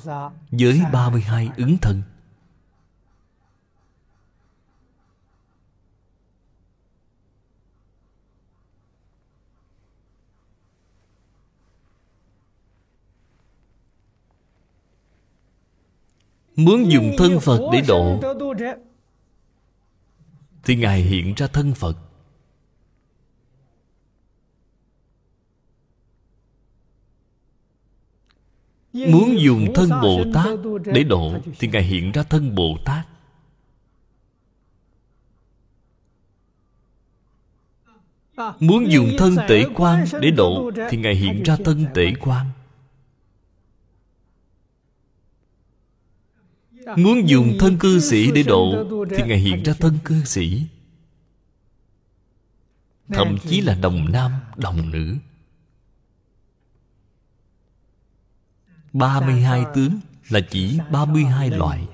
với 0.51 0.81
32 0.93 1.49
ứng 1.57 1.77
thân 1.83 2.03
Muốn 16.57 16.91
dùng 16.93 17.13
thân 17.19 17.41
Phật 17.41 17.61
để 17.73 17.83
độ. 17.89 18.21
Thì 20.65 20.77
Ngài 20.77 21.03
hiện 21.03 21.35
ra 21.37 21.47
thân 21.47 21.75
Phật. 21.75 21.97
Muốn 28.93 29.39
dùng 29.39 29.67
thân 29.75 29.89
Bồ 30.03 30.25
Tát 30.35 30.59
để 30.85 31.05
độ 31.05 31.35
Thì 31.59 31.69
Ngài 31.69 31.83
hiện 31.83 32.13
ra 32.13 32.23
thân 32.23 32.55
Bồ 32.55 32.77
Tát. 32.85 33.07
Muốn 38.61 38.91
dùng 38.91 39.09
thân 39.19 39.37
tể 39.49 39.65
quan 39.75 40.05
để 40.21 40.31
độ 40.31 40.71
Thì 40.91 40.97
Ngài 40.97 41.15
hiện 41.15 41.43
ra 41.43 41.57
thân 41.65 41.87
tể 41.95 42.13
quan 42.21 42.47
Muốn 46.97 47.29
dùng 47.29 47.57
thân 47.61 47.79
cư 47.79 48.01
sĩ 48.01 48.33
để 48.33 48.43
độ 48.43 48.85
Thì 49.11 49.23
Ngài 49.27 49.39
hiện 49.39 49.63
ra 49.63 49.73
thân 49.81 49.99
cư 50.05 50.25
sĩ. 50.25 50.67
Thậm 53.09 53.39
chí 53.49 53.61
là 53.61 53.75
đồng 53.75 54.13
nam, 54.13 54.33
đồng 54.57 54.91
nữ. 54.91 55.17
32 58.93 59.65
tướng 59.75 60.01
là 60.29 60.41
chỉ 60.51 60.79
32 60.93 61.51
loại. 61.51 61.87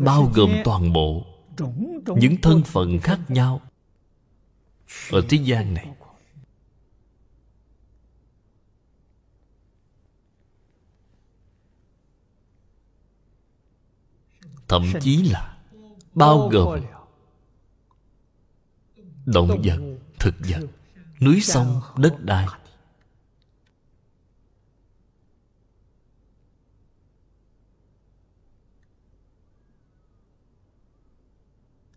Bao 0.00 0.30
gồm 0.34 0.50
toàn 0.64 0.92
bộ 0.92 1.26
Những 2.06 2.36
thân 2.42 2.62
phận 2.62 2.98
khác 2.98 3.20
nhau. 3.28 3.60
Ở 5.10 5.22
thế 5.28 5.36
gian 5.36 5.74
này 5.74 5.86
thậm 14.68 14.92
chí 15.00 15.22
là 15.22 15.56
bao 16.14 16.48
gồm 16.48 16.80
động 19.26 19.62
vật 19.64 19.80
thực 20.18 20.34
vật 20.38 20.66
núi 21.20 21.40
sông 21.40 21.80
đất 21.96 22.16
đai. 22.20 22.46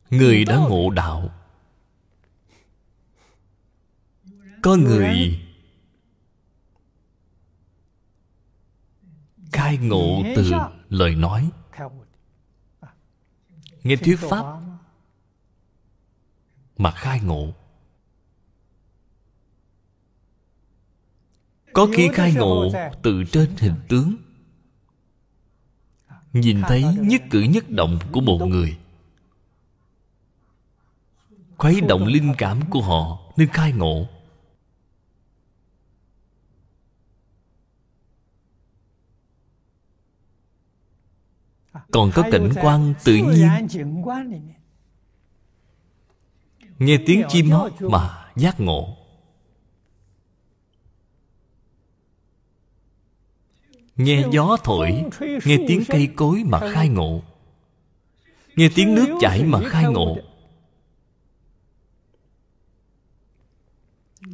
người 0.09 0.45
đã 0.45 0.57
ngộ 0.57 0.89
đạo. 0.89 1.29
Có 4.61 4.75
người 4.75 5.39
khai 9.51 9.77
ngộ 9.77 10.23
từ 10.35 10.51
lời 10.89 11.15
nói 11.15 11.51
nghe 13.83 13.95
thuyết 13.95 14.19
pháp 14.19 14.45
mà 16.77 16.91
khai 16.91 17.19
ngộ. 17.21 17.53
Có 21.73 21.87
khi 21.93 22.09
khai 22.13 22.33
ngộ 22.33 22.71
từ 23.03 23.23
trên 23.23 23.49
hình 23.57 23.75
tướng. 23.87 24.15
Nhìn 26.33 26.61
thấy 26.67 26.83
nhất 26.99 27.21
cử 27.29 27.41
nhất 27.41 27.69
động 27.69 27.99
của 28.11 28.21
một 28.21 28.45
người. 28.45 28.77
Khuấy 31.57 31.81
động 31.81 32.05
linh 32.05 32.33
cảm 32.37 32.61
của 32.69 32.81
họ 32.81 33.19
nên 33.37 33.47
khai 33.47 33.71
ngộ 33.71 34.07
còn 41.91 42.11
có 42.15 42.23
cảnh 42.31 42.49
quan 42.61 42.93
tự 43.03 43.15
nhiên. 43.15 43.49
Nghe 46.79 46.97
tiếng 47.05 47.23
chim 47.29 47.51
hót 47.51 47.71
mà 47.79 48.25
giác 48.35 48.59
ngộ. 48.59 48.97
Nghe 53.95 54.23
gió 54.31 54.57
thổi, 54.63 55.03
nghe 55.45 55.57
tiếng 55.67 55.83
cây 55.87 56.09
cối 56.15 56.43
mà 56.45 56.59
khai 56.73 56.89
ngộ. 56.89 57.21
Nghe 58.55 58.69
tiếng 58.75 58.95
nước 58.95 59.17
chảy 59.21 59.43
mà 59.43 59.59
khai 59.69 59.85
ngộ. 59.91 60.17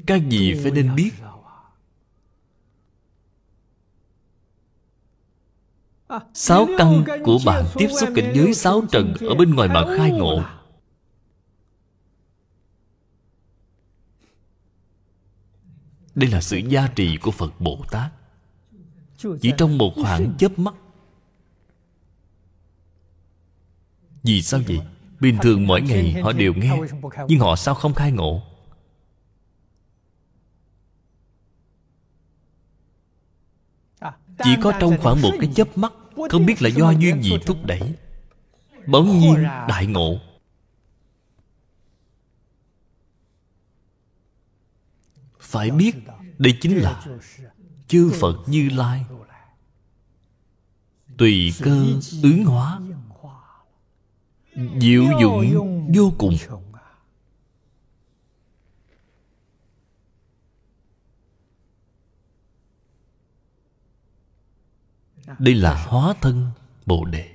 Các 0.05 0.29
gì 0.29 0.53
phải 0.63 0.71
nên 0.71 0.95
biết? 0.95 1.11
Sáu 6.33 6.67
căn 6.77 7.03
của 7.23 7.39
bạn 7.45 7.65
tiếp 7.75 7.87
xúc 7.99 8.09
cảnh 8.15 8.33
giới 8.35 8.53
sáu 8.53 8.83
trần 8.91 9.13
Ở 9.19 9.35
bên 9.35 9.55
ngoài 9.55 9.69
mà 9.69 9.85
khai 9.97 10.11
ngộ. 10.11 10.43
Đây 16.15 16.29
là 16.29 16.41
sự 16.41 16.57
gia 16.57 16.87
trì 16.87 17.17
của 17.17 17.31
Phật 17.31 17.61
Bồ 17.61 17.79
Tát. 17.91 18.11
Chỉ 19.41 19.53
trong 19.57 19.77
một 19.77 19.93
khoảng 19.95 20.33
chớp 20.37 20.59
mắt. 20.59 20.75
Vì 24.23 24.41
sao 24.41 24.59
vậy? 24.67 24.79
Bình 25.19 25.37
thường 25.41 25.67
mỗi 25.67 25.81
ngày 25.81 26.13
họ 26.23 26.31
đều 26.31 26.53
nghe 26.53 26.79
Nhưng 27.27 27.39
họ 27.39 27.55
sao 27.55 27.75
không 27.75 27.93
khai 27.93 28.11
ngộ? 28.11 28.43
Chỉ 34.43 34.55
có 34.61 34.73
trong 34.79 34.97
khoảng 35.01 35.21
một 35.21 35.31
cái 35.39 35.49
chớp 35.55 35.77
mắt, 35.77 35.93
Không 36.29 36.45
biết 36.45 36.61
là 36.61 36.69
do 36.69 36.91
duyên 36.91 37.23
gì 37.23 37.37
thúc 37.45 37.57
đẩy. 37.65 37.93
Bỗng 38.87 39.19
nhiên 39.19 39.43
đại 39.43 39.85
ngộ. 39.85 40.19
Phải 45.39 45.71
biết, 45.71 45.95
Đây 46.37 46.57
chính 46.61 46.77
là 46.77 47.05
Chư 47.87 48.11
Phật 48.19 48.35
Như 48.47 48.69
Lai. 48.69 49.05
Tùy 51.17 51.53
cơ 51.61 51.85
ứng 52.23 52.45
hóa, 52.45 52.79
Diệu 54.79 55.03
dụng 55.21 55.91
vô 55.95 56.13
cùng. 56.17 56.37
Dạ. 65.27 65.35
đây 65.39 65.55
là 65.55 65.83
hóa 65.83 66.13
thân 66.21 66.51
bồ 66.85 67.05
đề. 67.05 67.33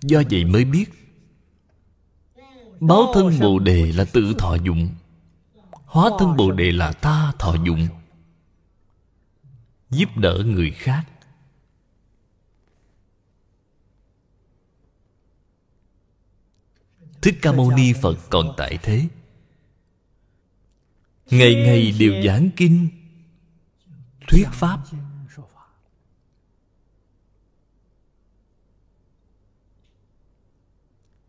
Do 0.00 0.22
vậy 0.30 0.44
mới 0.44 0.64
biết, 0.64 0.84
báo 2.80 3.12
thân 3.14 3.40
bồ 3.40 3.58
đề 3.58 3.92
là 3.92 4.04
tự 4.12 4.34
thọ 4.38 4.54
dụng, 4.54 4.88
hóa 5.70 6.10
thân 6.18 6.36
bồ 6.36 6.50
đề 6.50 6.72
là 6.72 6.92
ta 6.92 7.32
thọ 7.38 7.54
dụng, 7.64 7.88
giúp 9.90 10.08
đỡ 10.16 10.42
người 10.46 10.70
khác. 10.70 11.04
Thích 17.22 17.38
ca 17.42 17.52
mâu 17.52 17.70
ni 17.70 17.92
phật 18.02 18.18
còn 18.30 18.54
tại 18.56 18.78
thế 18.82 19.08
ngày 21.30 21.54
ngày 21.54 21.94
đều 21.98 22.22
giảng 22.22 22.50
kinh, 22.56 22.88
thuyết 24.28 24.46
pháp. 24.52 24.78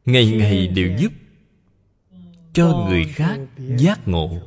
Ngày 0.05 0.31
ngày 0.31 0.67
đều 0.67 0.97
giúp 0.99 1.13
cho 2.53 2.85
người 2.89 3.05
khác 3.05 3.39
giác 3.77 4.07
ngộ. 4.07 4.41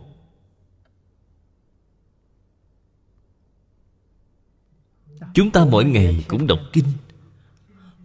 Chúng 5.34 5.50
ta 5.50 5.64
mỗi 5.64 5.84
ngày 5.84 6.24
cũng 6.28 6.46
đọc 6.46 6.60
kinh, 6.72 6.84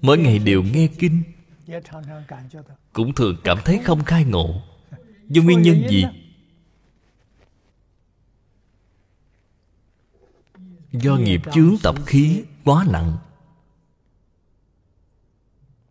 mỗi 0.02 0.18
ngày 0.18 0.40
đều 0.40 0.64
nghe 0.64 0.88
kinh. 1.00 1.24
Cũng 2.94 3.14
thường 3.16 3.38
cảm 3.44 3.58
thấy 3.66 3.80
không 3.84 4.04
khai 4.04 4.24
ngộ. 4.24 4.62
Do 5.28 5.42
nguyên 5.44 5.62
nhân 5.62 5.90
gì? 5.90 6.04
Do 11.02 11.16
nghiệp 11.16 11.42
chướng 11.54 11.76
tập 11.84 11.96
khí 12.06 12.44
quá 12.64 12.86
nặng. 12.90 13.18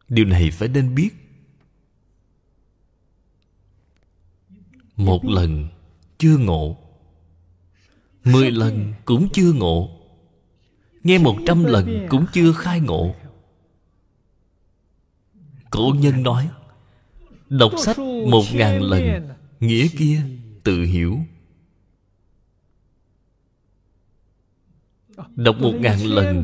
Điều 0.08 0.24
này 0.24 0.50
phải 0.50 0.68
nên 0.68 0.94
biết. 0.94 1.10
Một 4.96 5.24
lần 5.24 5.68
chưa 6.18 6.36
ngộ, 6.36 6.76
mười 8.24 8.50
lần 8.50 8.94
cũng 9.04 9.28
chưa 9.32 9.52
ngộ, 9.52 10.00
nghe 11.02 11.18
một 11.18 11.36
trăm 11.46 11.64
lần 11.64 12.06
cũng 12.10 12.26
chưa 12.32 12.52
khai 12.52 12.80
ngộ. 12.80 13.14
Cổ 15.70 15.94
nhân 15.98 16.22
nói, 16.22 16.50
đọc 17.48 17.72
sách 17.78 17.98
một 18.30 18.44
ngàn 18.54 18.82
lần, 18.82 19.28
nghĩa 19.60 19.88
kia 19.98 20.22
tự 20.64 20.82
hiểu. 20.82 21.18
Đọc 25.36 25.56
một 25.60 25.72
ngàn 25.80 26.00
lần 26.06 26.42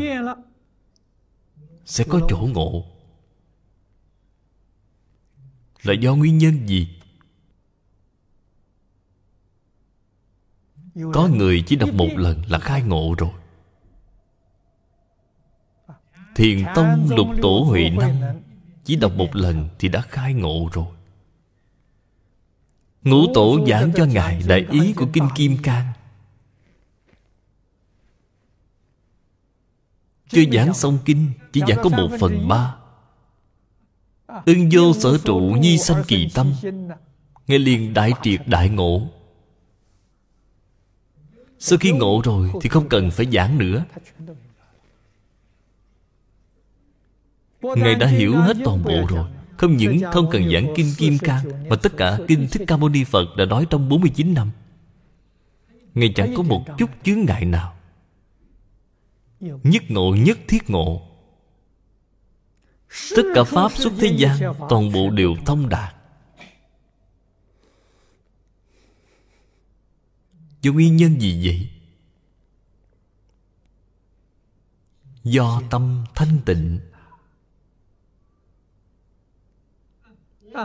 Sẽ 1.84 2.04
có 2.08 2.20
chỗ 2.28 2.48
ngộ. 2.54 2.84
Là 5.82 5.94
do 5.94 6.14
nguyên 6.14 6.38
nhân 6.38 6.68
gì? 6.68 6.88
Có 11.12 11.28
người 11.28 11.64
chỉ 11.66 11.76
đọc 11.76 11.90
một 11.94 12.08
lần 12.16 12.42
là 12.48 12.58
khai 12.58 12.82
ngộ 12.82 13.14
rồi. 13.18 13.30
Thiền 16.34 16.64
Tông 16.74 17.08
lục 17.10 17.26
tổ 17.42 17.64
Huệ 17.68 17.90
Năm 17.90 18.10
Chỉ 18.84 18.96
đọc 18.96 19.12
một 19.16 19.36
lần 19.36 19.68
thì 19.78 19.88
đã 19.88 20.00
khai 20.00 20.34
ngộ 20.34 20.68
rồi. 20.72 20.86
Ngũ 23.02 23.34
tổ 23.34 23.66
giảng 23.68 23.92
cho 23.96 24.04
Ngài 24.04 24.42
đại 24.48 24.66
ý 24.70 24.92
của 24.92 25.06
Kinh 25.12 25.28
Kim 25.34 25.56
Cang 25.62 25.89
Chưa 30.30 30.44
giảng 30.52 30.74
xong 30.74 30.98
kinh 31.04 31.30
Chỉ 31.52 31.60
giảng 31.68 31.78
có 31.82 31.88
một 31.88 32.08
phần 32.20 32.48
ba. 32.48 32.76
Ưng 34.46 34.68
vô 34.72 34.92
sở 34.94 35.18
trụ 35.24 35.38
nhi 35.60 35.78
sanh 35.78 36.04
kỳ 36.08 36.30
tâm. 36.34 36.52
Nghe 37.46 37.58
liền 37.58 37.94
đại 37.94 38.12
triệt 38.22 38.40
đại 38.46 38.68
ngộ. 38.68 39.02
Sau 41.58 41.78
khi 41.78 41.92
ngộ 41.92 42.20
rồi 42.24 42.50
Thì 42.62 42.68
không 42.68 42.88
cần 42.88 43.10
phải 43.10 43.26
giảng 43.32 43.58
nữa. 43.58 43.84
Ngài 47.62 47.94
đã 47.94 48.06
hiểu 48.06 48.36
hết 48.36 48.56
toàn 48.64 48.84
bộ 48.84 49.06
rồi. 49.08 49.30
Không 49.56 49.76
những 49.76 50.00
không 50.12 50.30
cần 50.30 50.50
giảng 50.52 50.66
kinh 50.76 50.92
Kim 50.98 51.18
Cang 51.18 51.68
Mà 51.68 51.76
tất 51.76 51.92
cả 51.96 52.18
kinh 52.28 52.48
Thích 52.50 52.62
Ca 52.66 52.76
Mâu 52.76 52.88
Ni 52.88 53.04
Phật 53.04 53.36
đã 53.36 53.44
nói 53.44 53.66
trong 53.70 53.88
49 53.88 54.34
năm. 54.34 54.50
Ngài 55.94 56.12
chẳng 56.16 56.34
có 56.36 56.42
một 56.42 56.64
chút 56.78 56.90
chướng 57.04 57.24
ngại 57.24 57.44
nào 57.44 57.79
Nhất 59.40 59.82
ngộ 59.88 60.14
nhất 60.18 60.38
thiết 60.48 60.70
ngộ. 60.70 61.02
Tất 63.16 63.22
cả 63.34 63.44
Pháp 63.44 63.72
xuất 63.72 63.92
thế 63.98 64.16
gian 64.18 64.54
Toàn 64.68 64.92
bộ 64.92 65.10
đều 65.10 65.34
thông 65.46 65.68
đạt. 65.68 65.94
Do 70.62 70.72
nguyên 70.72 70.96
nhân 70.96 71.20
gì 71.20 71.46
vậy? 71.46 71.70
Do 75.24 75.62
tâm 75.70 76.04
thanh 76.14 76.38
tịnh. 76.46 76.80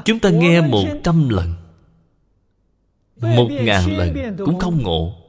Chúng 0.06 0.20
ta 0.20 0.30
nghe 0.30 0.62
một 0.62 0.86
trăm 1.04 1.30
lần 1.30 1.56
Một 3.16 3.48
ngàn 3.52 3.98
lần 3.98 4.38
cũng 4.46 4.60
không 4.60 4.84
ngộ 4.84 5.25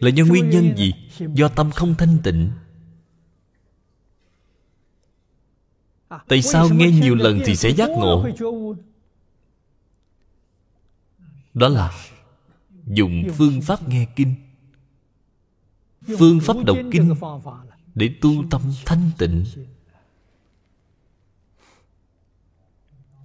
Là 0.00 0.10
do 0.10 0.24
nguyên 0.24 0.50
nhân 0.50 0.76
gì? 0.76 0.94
Do 1.34 1.48
tâm 1.48 1.70
không 1.70 1.94
thanh 1.98 2.18
tịnh. 2.24 2.50
Tại 6.28 6.42
sao 6.42 6.68
nghe 6.68 6.90
nhiều 6.90 7.14
lần 7.14 7.40
thì 7.44 7.56
sẽ 7.56 7.70
giác 7.70 7.90
ngộ? 7.90 8.26
Đó 11.54 11.68
là 11.68 11.92
Dùng 12.84 13.24
phương 13.36 13.60
pháp 13.60 13.88
nghe 13.88 14.06
kinh. 14.16 14.34
Phương 16.18 16.40
pháp 16.40 16.56
đọc 16.66 16.76
kinh 16.92 17.14
Để 17.94 18.14
tu 18.20 18.30
tâm 18.50 18.62
thanh 18.86 19.10
tịnh. 19.18 19.44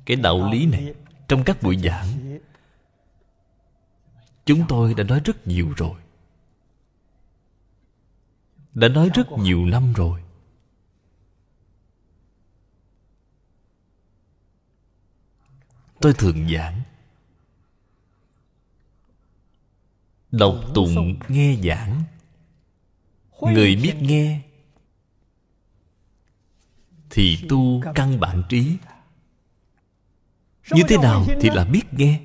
Cái 0.05 0.17
đạo 0.17 0.51
lý 0.51 0.65
này 0.65 0.93
Trong 1.27 1.43
các 1.43 1.63
buổi 1.63 1.77
giảng 1.77 2.39
Chúng 4.45 4.63
tôi 4.69 4.93
đã 4.93 5.03
nói 5.03 5.21
rất 5.25 5.47
nhiều 5.47 5.73
rồi 5.77 6.02
đã 8.73 8.87
nói 8.87 9.09
rất 9.13 9.31
nhiều 9.31 9.65
năm 9.65 9.93
rồi. 9.93 10.23
Tôi 16.01 16.13
thường 16.13 16.49
giảng. 16.53 16.81
Đọc 20.31 20.55
tụng, 20.73 21.15
nghe 21.27 21.57
giảng. 21.63 22.03
Người 23.41 23.75
biết 23.75 23.95
nghe, 24.01 24.41
Thì 27.09 27.37
tu 27.49 27.81
căn 27.95 28.19
bản 28.19 28.43
trí. 28.49 28.77
Như 30.71 30.83
thế 30.87 30.97
nào 30.97 31.25
thì 31.41 31.49
là 31.49 31.65
biết 31.65 31.83
nghe? 31.91 32.21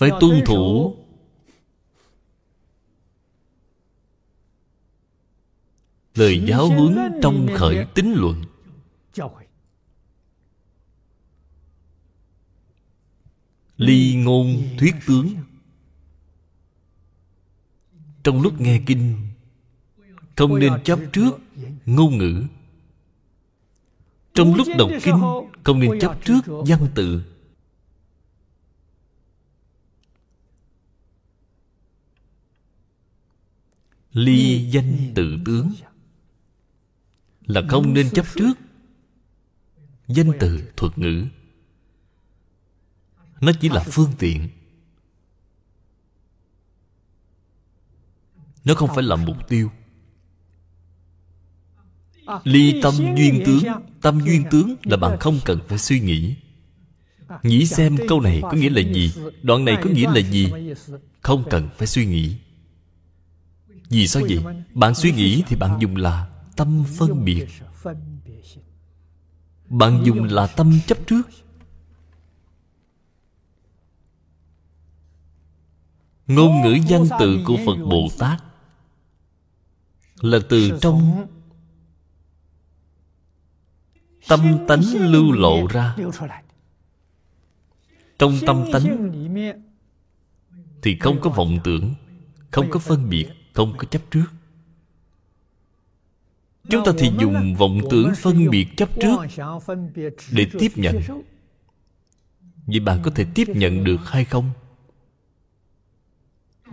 Phải 0.00 0.10
tuân 0.20 0.42
thủ. 0.46 0.96
Lời 6.14 6.44
giáo 6.48 6.68
huấn 6.68 6.98
trong 7.22 7.48
khởi 7.56 7.86
tín 7.94 8.12
luận. 8.16 8.42
Ly 13.76 14.14
ngôn 14.14 14.62
thuyết 14.78 14.94
tướng. 15.06 15.34
Trong 18.22 18.42
lúc 18.42 18.60
nghe 18.60 18.80
kinh 18.86 19.16
Không 20.36 20.58
nên 20.58 20.72
chấp 20.84 20.98
trước 21.12 21.30
ngôn 21.86 22.18
ngữ. 22.18 22.44
Trong 24.34 24.54
lúc 24.54 24.66
đọc 24.78 24.90
kinh 25.02 25.22
Không 25.64 25.80
nên 25.80 26.00
chấp 26.00 26.24
trước 26.24 26.40
văn 26.46 26.88
tự 26.94 27.22
Ly 34.12 34.70
danh 34.70 35.12
tự 35.14 35.38
tướng. 35.44 35.72
Là 37.46 37.62
không 37.68 37.94
nên 37.94 38.10
chấp 38.10 38.26
trước 38.34 38.54
Danh 40.08 40.30
từ 40.40 40.62
thuật 40.76 40.98
ngữ. 40.98 41.26
Nó 43.40 43.52
chỉ 43.60 43.68
là 43.68 43.84
phương 43.86 44.12
tiện. 44.18 44.48
Nó 48.64 48.74
không 48.74 48.90
phải 48.94 49.02
là 49.02 49.16
mục 49.16 49.48
tiêu. 49.48 49.70
Ly 52.44 52.80
tâm 52.82 52.94
duyên 53.16 53.42
tướng. 53.46 53.62
Tâm 54.00 54.20
duyên 54.24 54.44
tướng 54.50 54.76
là 54.82 54.96
bạn 54.96 55.18
không 55.20 55.40
cần 55.44 55.60
phải 55.68 55.78
suy 55.78 56.00
nghĩ. 56.00 56.34
Nghĩ 57.42 57.66
xem 57.66 57.96
câu 58.08 58.20
này 58.20 58.40
có 58.42 58.52
nghĩa 58.52 58.70
là 58.70 58.80
gì. 58.80 59.12
Đoạn 59.42 59.64
này 59.64 59.76
có 59.84 59.90
nghĩa 59.90 60.10
là 60.10 60.20
gì? 60.20 60.52
Không 61.20 61.44
cần 61.50 61.68
phải 61.76 61.86
suy 61.86 62.06
nghĩ 62.06 62.36
vì 63.90 64.06
sao 64.06 64.22
vậy? 64.22 64.64
Bạn 64.74 64.94
suy 64.94 65.12
nghĩ 65.12 65.42
thì 65.46 65.56
bạn 65.56 65.78
dùng 65.80 65.96
là 65.96 66.28
tâm 66.56 66.84
phân 66.98 67.24
biệt. 67.24 67.46
Bạn 69.68 70.02
dùng 70.04 70.24
là 70.24 70.46
tâm 70.46 70.72
chấp 70.86 70.98
trước. 71.06 71.22
Ngôn 76.26 76.62
ngữ 76.62 76.78
danh 76.88 77.04
tự 77.18 77.38
của 77.46 77.56
phật 77.66 77.76
bồ 77.84 78.08
tát 78.18 78.42
là 80.20 80.38
từ 80.48 80.78
trong 80.80 81.26
tâm 84.28 84.58
tánh 84.68 84.82
lưu 84.94 85.32
lộ 85.32 85.66
ra. 85.66 85.96
Trong 88.18 88.38
tâm 88.46 88.64
tánh 88.72 89.12
thì 90.82 90.98
không 90.98 91.20
có 91.20 91.30
vọng 91.30 91.58
tưởng, 91.64 91.94
không 92.50 92.70
có 92.70 92.78
phân 92.78 93.08
biệt 93.08 93.39
không 93.52 93.74
có 93.76 93.84
chấp 93.84 94.02
trước. 94.10 94.26
Chúng 96.68 96.84
ta 96.84 96.92
thì 96.98 97.10
dùng 97.20 97.54
vọng 97.54 97.80
tưởng 97.90 98.12
phân 98.16 98.50
biệt 98.50 98.66
chấp 98.76 98.88
trước 99.00 99.16
để 100.30 100.46
tiếp 100.58 100.72
nhận. 100.74 101.00
vậy 102.66 102.80
bạn 102.80 103.00
có 103.02 103.10
thể 103.14 103.26
tiếp 103.34 103.48
nhận 103.48 103.84
được 103.84 104.00
hay 104.04 104.24
không? 104.24 104.50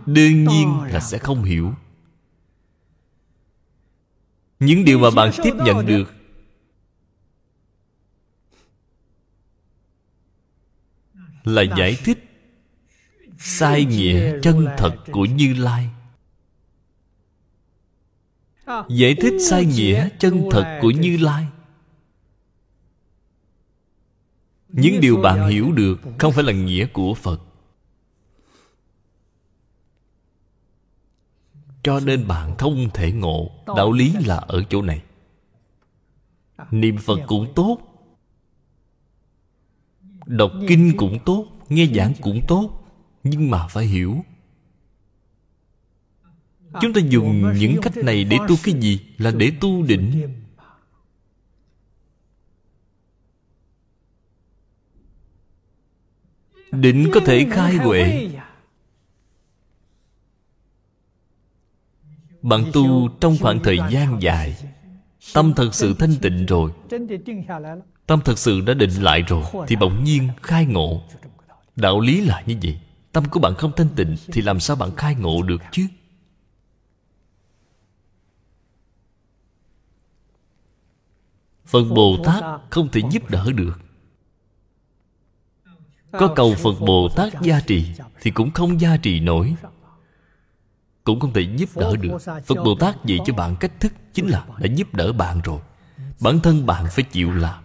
Đương 0.06 0.44
nhiên 0.44 0.80
là 0.92 1.00
sẽ 1.00 1.18
không 1.18 1.42
hiểu. 1.42 1.72
Những 4.60 4.84
điều 4.84 4.98
mà 4.98 5.10
bạn 5.10 5.30
tiếp 5.42 5.52
nhận 5.64 5.86
được. 5.86 6.14
là 11.44 11.62
giải 11.62 11.98
thích 12.04 12.24
sai 13.38 13.84
nghĩa 13.84 14.40
chân 14.42 14.66
thật 14.76 14.96
của 15.12 15.24
như 15.24 15.54
lai 15.54 15.88
giải 18.88 19.14
thích 19.14 19.34
sai 19.40 19.64
nghĩa 19.64 20.08
chân 20.18 20.48
thật 20.50 20.78
của 20.82 20.90
như 20.90 21.16
lai. 21.16 21.46
Những 24.68 25.00
điều 25.00 25.16
bạn 25.16 25.48
hiểu 25.48 25.72
được 25.72 26.00
không 26.18 26.32
phải 26.32 26.44
là 26.44 26.52
nghĩa 26.52 26.86
của 26.86 27.14
phật. 27.14 27.40
Cho 31.82 32.00
nên 32.00 32.28
bạn 32.28 32.56
không 32.58 32.88
thể 32.94 33.12
ngộ 33.12 33.50
đạo 33.76 33.92
lý 33.92 34.12
là 34.26 34.36
ở 34.36 34.62
chỗ 34.70 34.82
này. 34.82 35.02
Niệm 36.70 36.96
phật 36.96 37.18
cũng 37.26 37.52
tốt. 37.54 37.78
Đọc 40.26 40.52
kinh 40.68 40.92
cũng 40.96 41.18
tốt 41.24 41.46
nghe 41.68 41.86
giảng 41.86 42.12
cũng 42.20 42.40
tốt. 42.48 42.70
Nhưng 43.22 43.50
mà 43.50 43.66
phải 43.66 43.86
hiểu 43.86 44.24
chúng 46.80 46.92
ta 46.92 47.00
dùng 47.08 47.52
những 47.58 47.76
cách 47.82 47.96
này 47.96 48.24
để 48.24 48.38
tu 48.48 48.56
cái 48.62 48.74
gì? 48.80 49.00
Là 49.18 49.30
để 49.30 49.52
tu 49.60 49.82
định. 49.82 50.34
Định 56.72 57.10
có 57.14 57.20
thể 57.26 57.46
khai 57.50 57.76
huệ. 57.76 58.30
Bạn 62.42 62.64
tu 62.72 63.08
trong 63.20 63.36
khoảng 63.40 63.62
thời 63.62 63.78
gian 63.90 64.22
dài, 64.22 64.56
tâm 65.34 65.52
thật 65.56 65.74
sự 65.74 65.94
thanh 65.98 66.16
tịnh 66.22 66.46
rồi. 66.46 66.70
Tâm 68.06 68.20
thật 68.24 68.38
sự 68.38 68.60
đã 68.60 68.74
định 68.74 68.90
lại 68.90 69.22
rồi, 69.22 69.44
thì 69.68 69.76
bỗng 69.76 70.04
nhiên 70.04 70.28
khai 70.42 70.66
ngộ. 70.66 71.02
Đạo 71.76 72.00
lý 72.00 72.20
là 72.20 72.42
như 72.46 72.56
vậy. 72.62 72.80
Tâm 73.12 73.24
của 73.30 73.40
bạn 73.40 73.54
không 73.54 73.72
thanh 73.76 73.88
tịnh, 73.96 74.16
thì 74.26 74.42
làm 74.42 74.60
sao 74.60 74.76
bạn 74.76 74.96
khai 74.96 75.14
ngộ 75.14 75.42
được 75.42 75.62
chứ? 75.72 75.86
Phật 81.68 81.84
bồ 81.84 82.16
tát 82.24 82.44
không 82.70 82.88
thể 82.88 83.00
giúp 83.10 83.30
đỡ 83.30 83.52
được. 83.52 83.78
Có 86.12 86.32
cầu 86.36 86.54
phật 86.54 86.80
bồ 86.80 87.08
tát 87.16 87.42
gia 87.42 87.60
trì 87.60 87.86
thì 88.20 88.30
cũng 88.30 88.50
không 88.50 88.80
gia 88.80 88.96
trì 88.96 89.20
nổi. 89.20 89.54
Cũng 91.04 91.20
không 91.20 91.32
thể 91.32 91.40
giúp 91.56 91.68
đỡ 91.74 91.96
được. 91.96 92.18
Phật 92.46 92.54
bồ 92.64 92.74
tát 92.74 93.04
dạy 93.04 93.18
cho 93.26 93.34
bạn 93.34 93.56
cách 93.60 93.80
thức 93.80 93.92
chính 94.12 94.26
là 94.26 94.46
đã 94.58 94.66
giúp 94.74 94.94
đỡ 94.94 95.12
bạn 95.12 95.40
rồi. 95.44 95.60
Bản 96.20 96.40
thân 96.40 96.66
bạn 96.66 96.86
phải 96.90 97.04
chịu 97.04 97.32
làm. 97.32 97.64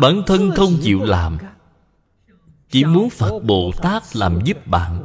bản 0.00 0.22
thân 0.26 0.50
không 0.56 0.78
chịu 0.82 1.04
làm. 1.04 1.38
chỉ 2.70 2.84
muốn 2.84 3.10
phật 3.10 3.38
bồ 3.38 3.70
tát 3.82 4.16
làm 4.16 4.40
giúp 4.44 4.66
bạn. 4.66 5.04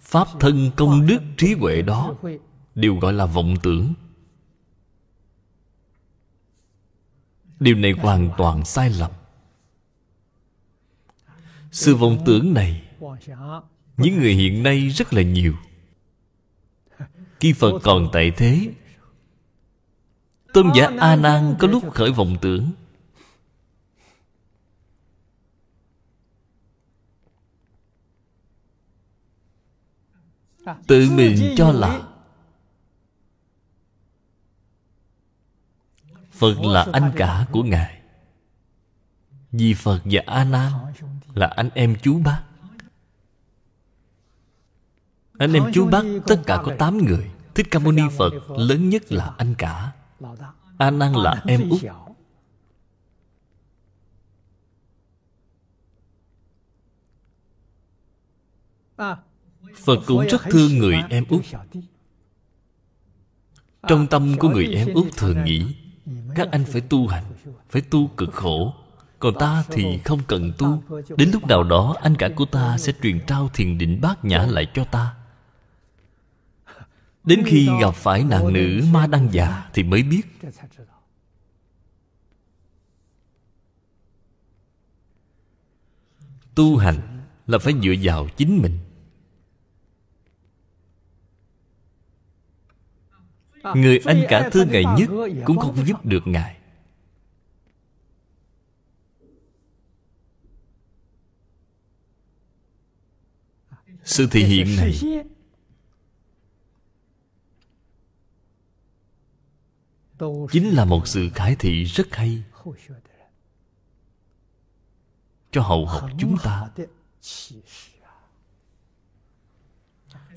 Pháp 0.00 0.28
thân 0.40 0.70
công 0.76 1.06
đức 1.06 1.18
trí 1.36 1.54
huệ 1.54 1.82
đó 1.82 2.14
đều 2.74 2.96
gọi 2.96 3.12
là 3.12 3.26
vọng 3.26 3.54
tưởng. 3.62 3.94
Điều 7.60 7.76
này 7.76 7.92
hoàn 7.92 8.30
toàn 8.36 8.64
sai 8.64 8.90
lầm. 8.90 9.10
Sự 11.70 11.96
vọng 11.96 12.22
tưởng 12.26 12.54
này, 12.54 12.82
những 13.96 14.18
người 14.20 14.34
hiện 14.34 14.62
nay 14.62 14.88
rất 14.88 15.12
là 15.12 15.22
nhiều. 15.22 15.54
Khi 17.40 17.52
phật 17.52 17.80
còn 17.82 18.08
tại 18.12 18.30
thế. 18.36 18.72
Tôn 20.52 20.70
giả 20.74 20.90
A 20.98 21.16
Nan 21.16 21.54
có 21.58 21.68
lúc 21.68 21.94
khởi 21.94 22.12
vọng 22.12 22.36
tưởng. 22.40 22.70
Tự 30.86 31.10
mình 31.10 31.54
cho 31.56 31.72
là 31.72 32.13
Phật 36.38 36.60
là 36.60 36.86
anh 36.92 37.12
cả 37.16 37.46
của 37.52 37.62
Ngài. 37.62 38.00
Vì 39.52 39.74
Phật 39.74 40.00
và 40.04 40.22
A 40.26 40.44
Nan 40.44 40.72
Là 41.34 41.46
anh 41.46 41.70
em 41.74 41.96
chú 42.02 42.18
bác. 42.18 42.42
Anh 45.38 45.52
em 45.52 45.64
chú 45.74 45.88
bác 45.90 46.02
tất 46.26 46.42
cả 46.46 46.62
có 46.64 46.72
8 46.78 46.98
người. 46.98 47.30
Thích 47.54 47.66
Ca 47.70 47.78
Mâu 47.78 47.92
Ni 47.92 48.02
Phật 48.18 48.32
lớn 48.56 48.88
nhất 48.88 49.12
là 49.12 49.34
anh 49.38 49.54
cả. 49.58 49.92
A 50.78 50.90
Nan 50.90 51.12
là 51.12 51.42
em 51.46 51.70
út. 51.70 51.80
Phật 59.84 60.00
cũng 60.06 60.26
rất 60.26 60.42
thương 60.50 60.78
người 60.78 60.96
em 61.10 61.24
út. 61.28 61.44
Trong 63.88 64.06
tâm 64.06 64.36
của 64.38 64.48
người 64.48 64.66
em 64.66 64.94
út 64.94 65.06
thường 65.16 65.44
nghĩ 65.44 65.83
các 66.34 66.48
anh 66.52 66.64
phải 66.64 66.80
tu 66.80 67.06
hành, 67.06 67.24
Phải 67.68 67.82
tu 67.82 68.08
cực 68.08 68.32
khổ. 68.32 68.74
Còn 69.18 69.34
ta 69.38 69.64
thì 69.68 69.98
không 70.04 70.20
cần 70.28 70.52
tu. 70.58 70.82
Đến 71.16 71.30
lúc 71.32 71.46
nào 71.46 71.64
đó, 71.64 71.96
anh 72.02 72.14
cả 72.16 72.28
của 72.36 72.44
ta 72.44 72.78
sẽ 72.78 72.92
truyền 73.02 73.20
trao 73.26 73.50
thiền 73.54 73.78
định 73.78 74.00
bát 74.00 74.24
nhã 74.24 74.46
lại 74.46 74.66
cho 74.74 74.84
ta. 74.84 75.14
Đến 77.24 77.42
khi 77.46 77.68
gặp 77.80 77.94
phải 77.94 78.24
nàng 78.24 78.52
nữ 78.52 78.84
ma 78.92 79.06
đăng 79.06 79.32
già 79.32 79.70
Thì 79.74 79.82
mới 79.82 80.02
biết. 80.02 80.22
Tu 86.54 86.76
hành 86.76 87.24
là 87.46 87.58
phải 87.58 87.74
dựa 87.82 87.94
vào 88.02 88.28
chính 88.36 88.62
mình. 88.62 88.78
Người 93.74 94.00
anh 94.04 94.24
cả 94.28 94.48
thương 94.52 94.68
Ngài 94.70 94.84
nhất 94.98 95.10
Cũng 95.44 95.58
không 95.58 95.86
giúp 95.86 96.06
được 96.06 96.26
Ngài. 96.26 96.56
Sự 104.04 104.26
thể 104.30 104.40
hiện 104.40 104.76
này 104.76 105.00
Chính 110.52 110.70
là 110.74 110.84
một 110.84 111.08
sự 111.08 111.30
khải 111.34 111.56
thị 111.56 111.84
rất 111.84 112.14
hay 112.14 112.42
Cho 115.50 115.62
hậu 115.62 115.86
học 115.86 116.10
chúng 116.18 116.36
ta. 116.42 116.68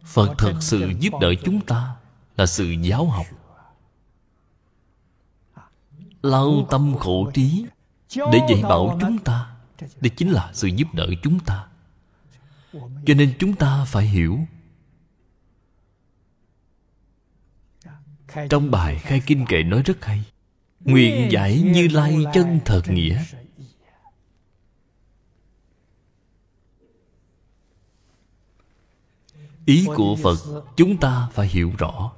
Phật 0.04 0.36
thật 0.38 0.54
sự 0.62 0.92
giúp 1.00 1.14
đỡ 1.22 1.34
chúng 1.46 1.66
ta 1.66 1.96
là 2.38 2.46
sự 2.46 2.76
giáo 2.82 3.06
học. 3.06 3.26
Lao 6.22 6.68
tâm 6.70 6.96
khổ 7.00 7.32
trí 7.34 7.66
để 8.16 8.40
dạy 8.50 8.62
bảo 8.64 8.98
chúng 9.02 9.18
ta, 9.18 9.56
đây 9.80 10.10
chính 10.18 10.30
là 10.30 10.52
sự 10.54 10.68
giúp 10.68 10.88
đỡ 10.94 11.08
chúng 11.24 11.40
ta. 11.40 11.68
Cho 13.06 13.14
nên 13.14 13.36
chúng 13.40 13.56
ta 13.56 13.86
phải 13.86 14.06
hiểu, 14.06 14.40
trong 18.50 18.72
bài 18.72 19.00
khai 19.00 19.22
kinh 19.26 19.46
kệ 19.46 19.64
nói 19.64 19.82
rất 19.86 20.06
hay, 20.06 20.24
nguyện 20.80 21.32
giải 21.32 21.60
như 21.60 21.88
lai 21.88 22.18
chân 22.34 22.60
thật 22.66 22.82
nghĩa. 22.88 23.24
Ý 29.66 29.88
của 29.96 30.16
phật 30.24 30.64
chúng 30.78 30.98
ta 30.98 31.30
phải 31.34 31.48
hiểu 31.48 31.72
rõ 31.78 32.14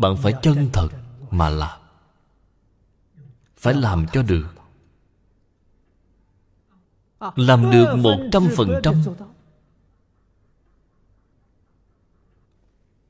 bạn 0.00 0.16
phải 0.16 0.34
chân 0.42 0.70
thật 0.72 0.88
mà 1.30 1.48
làm. 1.48 1.80
Phải 3.56 3.74
làm 3.74 4.06
cho 4.12 4.22
được. 4.22 4.54
Làm 7.36 7.70
được 7.70 7.96
một 7.96 8.16
trăm 8.32 8.48
phần 8.56 8.80
trăm. 8.82 8.94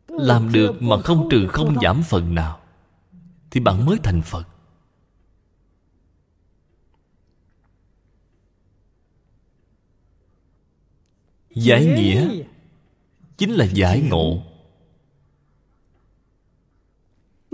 Làm 0.08 0.52
được 0.52 0.82
mà 0.82 0.96
không 1.04 1.28
trừ 1.30 1.48
không 1.48 1.80
giảm 1.82 2.02
phần 2.08 2.34
nào, 2.34 2.60
thì 3.50 3.60
bạn 3.60 3.86
mới 3.86 3.98
thành 4.02 4.22
phật. 4.22 4.48
Giải 11.50 11.86
nghĩa 11.86 12.42
chính 13.36 13.50
là 13.50 13.64
giải 13.64 14.00
ngộ 14.10 14.49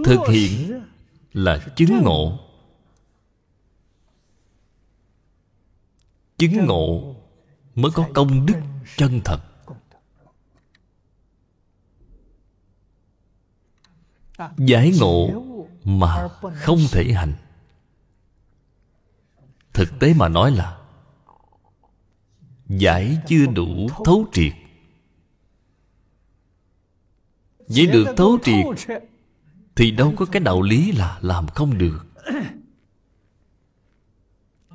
thực 0.04 0.20
hiện 0.28 0.82
là 1.32 1.58
chứng 1.76 2.02
ngộ. 2.02 2.38
Chứng 6.38 6.66
ngộ 6.66 7.14
mới 7.74 7.90
có 7.94 8.08
công 8.14 8.46
đức 8.46 8.60
chân 8.96 9.20
thật. 9.24 9.40
Giải 14.56 14.92
ngộ 15.00 15.44
mà 15.84 16.28
không 16.54 16.78
thể 16.92 17.12
hành. 17.12 17.34
Thực 19.72 19.88
tế 20.00 20.14
mà 20.14 20.28
nói 20.28 20.50
là 20.50 20.78
giải 22.68 23.18
chưa 23.28 23.46
đủ 23.46 23.88
thấu 24.04 24.26
triệt. 24.32 24.52
Vậy 27.58 27.86
được 27.86 28.14
thấu 28.16 28.38
triệt 28.42 28.64
Thì 29.76 29.90
đâu 29.90 30.14
có 30.16 30.26
cái 30.26 30.40
đạo 30.40 30.62
lý 30.62 30.92
là 30.92 31.18
làm 31.22 31.46
không 31.48 31.78
được. 31.78 32.06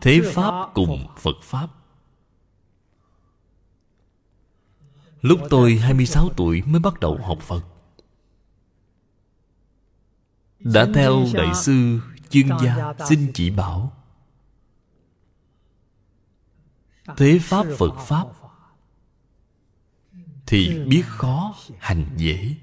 Thế 0.02 0.22
Pháp 0.34 0.70
cùng 0.74 1.08
Phật 1.18 1.36
Pháp. 1.42 1.68
Lúc 5.22 5.40
tôi 5.50 5.76
26 5.76 6.30
tuổi 6.38 6.62
mới 6.62 6.80
bắt 6.80 7.00
đầu 7.00 7.18
học 7.24 7.40
Phật. 7.42 7.66
Đã 10.60 10.88
theo 10.94 11.26
Đại 11.34 11.56
sư 11.56 12.00
chuyên 12.30 12.48
gia 12.64 12.94
xin 13.10 13.32
chỉ 13.34 13.50
bảo. 13.50 13.94
Thế 17.18 17.40
Pháp 17.42 17.66
Phật 17.78 17.96
Pháp. 18.08 18.26
Thì 20.46 20.84
biết 20.88 21.04
khó 21.06 21.56
hành 21.80 22.06
dễ 22.18 22.56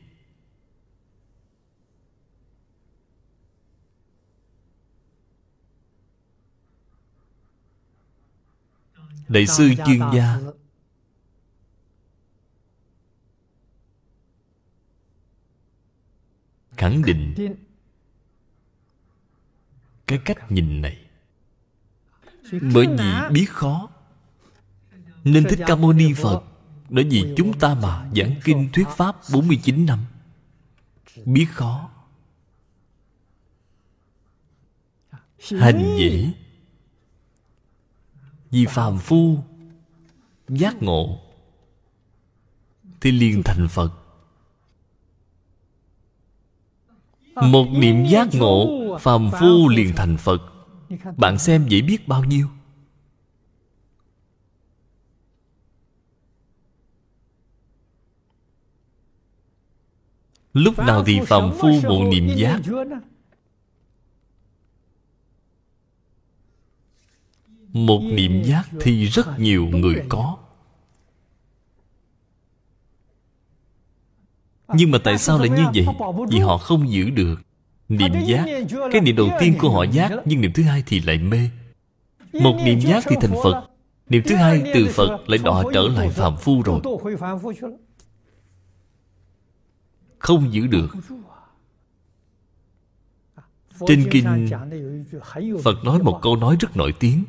Đại 9.29 9.47
sư 9.47 9.71
chuyên 9.87 10.01
gia. 10.15 10.39
Khẳng 16.77 17.03
định 17.03 17.55
Cái 20.07 20.19
cách 20.25 20.53
nhìn 20.53 20.81
này. 20.81 20.99
Bởi 22.53 22.87
vì 22.87 23.05
biết 23.33 23.47
khó. 23.51 23.89
Nên 25.25 25.45
Thích 25.51 25.59
Ca 25.67 25.77
Mâu 25.77 25.93
Ni 25.93 26.13
Phật 26.15 26.45
Bởi 26.89 27.05
vì 27.05 27.35
chúng 27.37 27.59
ta 27.59 27.75
mà 27.75 28.11
giảng 28.17 28.35
kinh 28.45 28.69
thuyết 28.73 28.89
pháp 28.97 29.17
49 29.33 29.87
năm. 29.87 29.99
Biết 31.25 31.47
khó. 31.53 31.91
Hành 35.39 35.97
dễ 35.99 36.33
vì 38.51 38.67
phàm 38.67 38.99
phu, 38.99 39.39
Giác 40.49 40.83
ngộ, 40.83 41.21
Thì 43.01 43.11
liền 43.13 43.43
thành 43.43 43.69
Phật. 43.69 43.93
Một 47.35 47.67
niệm 47.73 48.07
giác 48.07 48.29
ngộ, 48.33 48.99
Phàm 49.01 49.31
phu 49.41 49.69
liền 49.69 49.93
thành 49.97 50.17
Phật. 50.17 50.43
Bạn 51.17 51.39
xem 51.39 51.69
dễ 51.69 51.83
biết 51.83 52.09
bao 52.09 52.25
nhiêu? 52.25 52.49
Lúc 60.53 60.79
nào 60.79 61.05
thì 61.05 61.21
phàm 61.27 61.53
phu 61.59 61.81
một 61.83 62.09
niệm 62.11 62.29
giác? 62.37 62.61
Một 67.87 68.01
niệm 68.01 68.43
giác 68.43 68.69
thì 68.81 69.05
rất 69.05 69.39
nhiều 69.39 69.67
người 69.67 70.03
có. 70.09 70.37
Nhưng 74.75 74.91
mà 74.91 74.99
tại 75.05 75.19
sao 75.19 75.39
lại 75.39 75.49
như 75.49 75.65
vậy? 75.75 75.87
Vì 76.31 76.39
họ 76.39 76.59
không 76.59 76.91
giữ 76.91 77.11
được 77.11 77.41
Niệm 77.89 78.13
giác. 78.27 78.45
Cái 78.93 79.01
niệm 79.01 79.17
đầu 79.17 79.29
tiên 79.41 79.55
của 79.59 79.71
họ 79.71 79.83
giác 79.83 80.13
Nhưng 80.25 80.41
niệm 80.41 80.53
thứ 80.55 80.63
hai 80.63 80.83
thì 80.87 81.01
lại 81.01 81.19
mê. 81.19 81.51
Một 82.33 82.61
niệm 82.65 82.81
giác 82.81 83.05
thì 83.09 83.17
thành 83.21 83.35
Phật 83.43 83.69
Niệm 84.09 84.23
thứ 84.27 84.35
hai 84.35 84.63
từ 84.75 84.87
Phật 84.95 85.19
lại 85.27 85.39
đọa 85.39 85.63
trở 85.75 85.83
lại 85.83 86.09
phạm 86.09 86.37
phu 86.37 86.63
rồi. 86.63 86.81
Không 90.19 90.53
giữ 90.53 90.67
được. 90.67 90.89
Trên 93.87 94.09
kinh 94.11 94.49
Phật 95.65 95.85
nói 95.85 96.03
một 96.03 96.19
câu 96.23 96.37
nói 96.37 96.57
rất 96.61 96.77
nổi 96.77 96.93
tiếng 96.99 97.25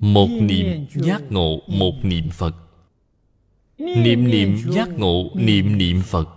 Một 0.00 0.28
niệm 0.30 0.86
giác 0.94 1.22
ngộ 1.30 1.60
Một 1.66 1.94
niệm 2.02 2.30
Phật. 2.30 2.54
Niệm 3.78 4.30
niệm 4.30 4.56
giác 4.70 4.88
ngộ 4.88 5.30
Niệm 5.34 5.78
niệm 5.78 6.02
Phật. 6.02 6.28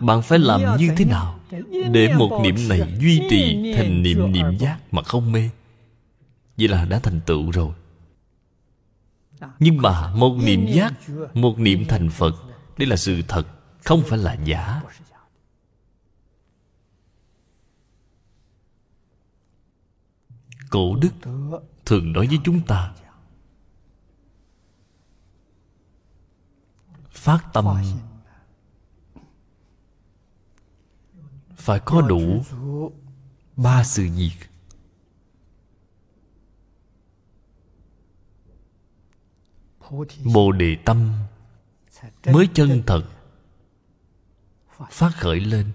Bạn 0.00 0.22
phải 0.22 0.38
làm 0.38 0.60
như 0.78 0.88
thế 0.96 1.04
nào 1.04 1.40
Để 1.92 2.14
một 2.14 2.40
niệm 2.42 2.54
này 2.68 2.80
duy 3.00 3.22
trì 3.30 3.72
Thành 3.76 4.02
niệm 4.02 4.32
niệm 4.32 4.58
giác 4.58 4.78
mà 4.90 5.02
không 5.02 5.32
mê? 5.32 5.50
Vậy 6.56 6.68
là 6.68 6.84
đã 6.84 6.98
thành 6.98 7.20
tựu 7.26 7.50
rồi. 7.50 7.72
Nhưng 9.58 9.76
mà 9.76 10.14
một 10.14 10.36
niệm 10.44 10.66
giác 10.66 10.92
Một 11.34 11.58
niệm 11.58 11.84
thành 11.88 12.10
Phật 12.10 12.34
Đây 12.78 12.88
là 12.88 12.96
sự 12.96 13.22
thật 13.28 13.46
Không 13.84 14.02
phải 14.06 14.18
là 14.18 14.36
giả 14.44 14.82
Cổ 20.74 20.96
đức 20.96 21.10
thường 21.84 22.12
nói 22.12 22.26
với 22.26 22.38
chúng 22.44 22.66
ta, 22.66 22.94
Phát 27.10 27.50
tâm 27.52 27.64
Phải 31.56 31.80
có 31.84 32.00
đủ 32.00 32.42
Ba 33.56 33.84
sự 33.84 34.08
việc 34.16 34.36
Bồ 40.34 40.52
đề 40.52 40.76
tâm 40.84 41.12
Mới 42.26 42.48
chân 42.54 42.82
thật 42.86 43.02
Phát 44.90 45.10
khởi 45.16 45.40
lên. 45.40 45.72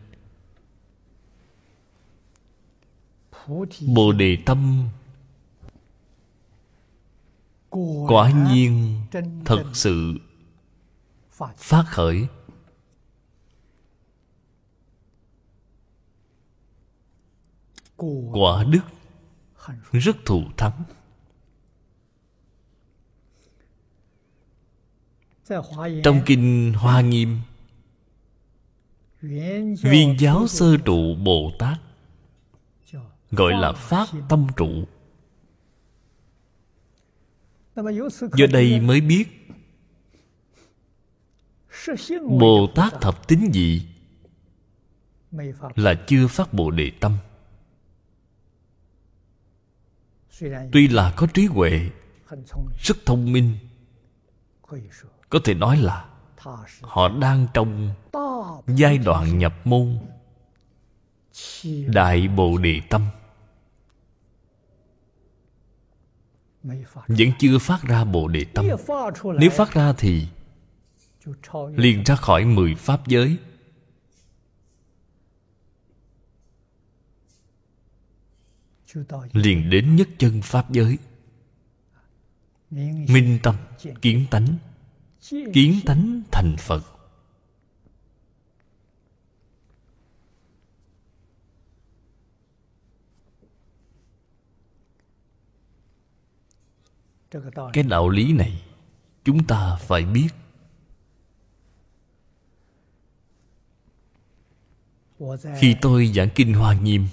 Bồ 3.88 4.12
đề 4.12 4.38
tâm. 4.46 4.90
Quả 8.08 8.32
nhiên 8.50 9.02
thật 9.46 9.64
sự 9.74 10.14
phát 11.58 11.84
khởi. 11.88 12.28
Quả 18.32 18.64
đức 18.64 18.82
rất 19.92 20.16
thù 20.26 20.44
thắng. 20.58 20.84
Trong 26.04 26.22
kinh 26.26 26.74
hoa 26.74 27.02
nghiêm, 27.02 27.40
viên 29.82 30.16
giáo 30.20 30.48
sơ 30.48 30.78
trụ 30.86 31.16
bồ 31.16 31.52
tát 31.60 31.80
gọi 33.32 33.54
là 33.54 33.74
phát 33.74 34.08
tâm 34.30 34.48
trụ. 34.58 34.86
Do 38.34 38.46
đây 38.52 38.80
mới 38.80 39.02
biết 39.02 39.26
bồ 42.40 42.68
tát 42.76 42.94
thập 43.02 43.28
tín 43.28 43.50
dị 43.54 43.88
là 45.76 45.94
chưa 46.08 46.28
phát 46.28 46.54
bồ 46.54 46.72
đề 46.72 46.92
tâm. 47.00 47.18
Tuy 50.72 50.88
là 50.88 51.14
có 51.18 51.28
trí 51.34 51.46
huệ, 51.46 51.90
rất 52.80 52.98
thông 53.06 53.32
minh, 53.32 53.58
có 55.30 55.40
thể 55.44 55.54
nói 55.54 55.78
là 55.78 56.10
họ 56.82 57.10
đang 57.10 57.48
trong 57.54 57.94
giai 58.68 58.98
đoạn 58.98 59.38
nhập 59.38 59.54
môn 59.64 60.00
đại 61.88 62.28
bồ 62.28 62.58
đề 62.58 62.82
tâm. 62.90 63.06
Vẫn 67.08 67.32
chưa 67.40 67.60
phát 67.60 67.82
ra 67.84 68.04
bồ 68.04 68.28
đề 68.28 68.46
tâm. 68.54 68.66
Nếu 69.40 69.50
phát 69.50 69.74
ra 69.74 69.94
thì 69.98 70.28
liền 71.76 72.04
ra 72.04 72.16
khỏi 72.16 72.46
mười 72.46 72.76
pháp 72.76 73.08
giới. 73.08 73.38
Liền 79.34 79.70
đến 79.70 79.96
nhất 79.96 80.08
chân 80.18 80.42
pháp 80.42 80.72
giới. 80.72 80.98
Minh 82.70 83.40
tâm, 83.44 83.56
kiến 84.02 84.26
tánh. 84.32 84.48
Kiến 85.54 85.80
tánh 85.86 86.22
thành 86.32 86.56
phật. 86.60 86.99
Cái 97.74 97.84
đạo 97.84 98.10
lý 98.10 98.34
này 98.34 98.64
chúng 99.24 99.44
ta 99.48 99.76
phải 99.76 100.06
biết. 100.06 100.28
Khi 105.60 105.76
tôi 105.82 106.12
giảng 106.16 106.30
kinh 106.36 106.54
hoa 106.54 106.74
nghiêm 106.74 107.08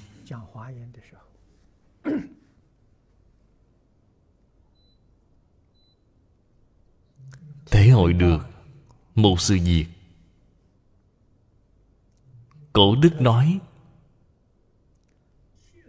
thể 7.70 7.88
hội 7.88 8.12
được 8.12 8.38
một 9.14 9.40
sự 9.40 9.58
việc. 9.64 9.86
Cổ 12.72 12.96
đức 12.96 13.20
nói 13.20 13.58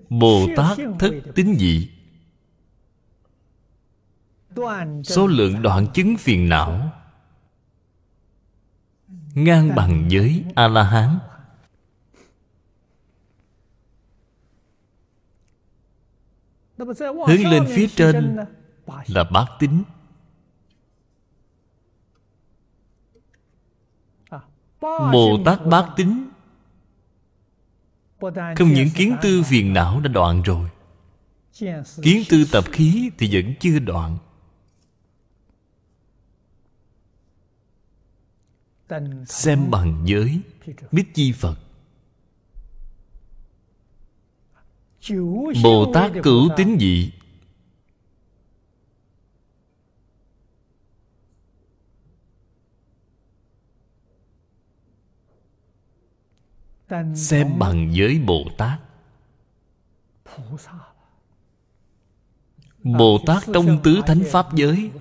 bồ 0.10 0.48
tát 0.56 0.78
thất 1.00 1.12
tín 1.36 1.56
dị 1.60 1.97
số 5.04 5.28
lượng 5.28 5.62
đoạn 5.62 5.88
chứng 5.94 6.18
phiền 6.18 6.50
não 6.50 6.92
ngang 9.34 9.76
bằng 9.76 10.08
với 10.12 10.44
a 10.56 10.68
la 10.68 10.84
hán 10.84 11.20
hướng 17.28 17.48
lên 17.48 17.66
phía 17.68 17.88
trên 17.88 18.38
là 19.08 19.24
bát 19.24 19.46
tính. 19.60 19.84
Bồ 24.82 25.40
tát 25.46 25.66
bát 25.66 25.94
tính. 25.98 26.30
Không 28.56 28.74
những 28.74 28.90
kiến 28.96 29.18
tư 29.22 29.44
phiền 29.44 29.74
não 29.74 30.00
đã 30.00 30.10
đoạn 30.10 30.42
rồi 30.42 30.70
kiến 32.02 32.24
tư 32.30 32.46
tập 32.52 32.64
khí 32.72 33.12
thì 33.18 33.30
vẫn 33.34 33.54
chưa 33.60 33.80
đoạn 33.80 34.18
xem 39.26 39.72
bằng 39.72 40.04
giới, 40.06 40.42
biết 40.92 41.06
chi 41.14 41.32
phật. 41.32 41.56
Bồ 45.64 45.92
tát 45.94 46.12
cửu 46.24 46.50
tín 46.58 46.78
dị. 46.80 47.12
Xem 57.16 57.60
bằng 57.60 57.94
giới 57.94 58.20
bồ 58.20 58.46
tát 58.58 58.80
bồ 62.84 63.20
tát 63.26 63.44
trong 63.54 63.80
tứ 63.84 64.02
thánh 64.08 64.24
pháp 64.32 64.54
giới 64.54 64.92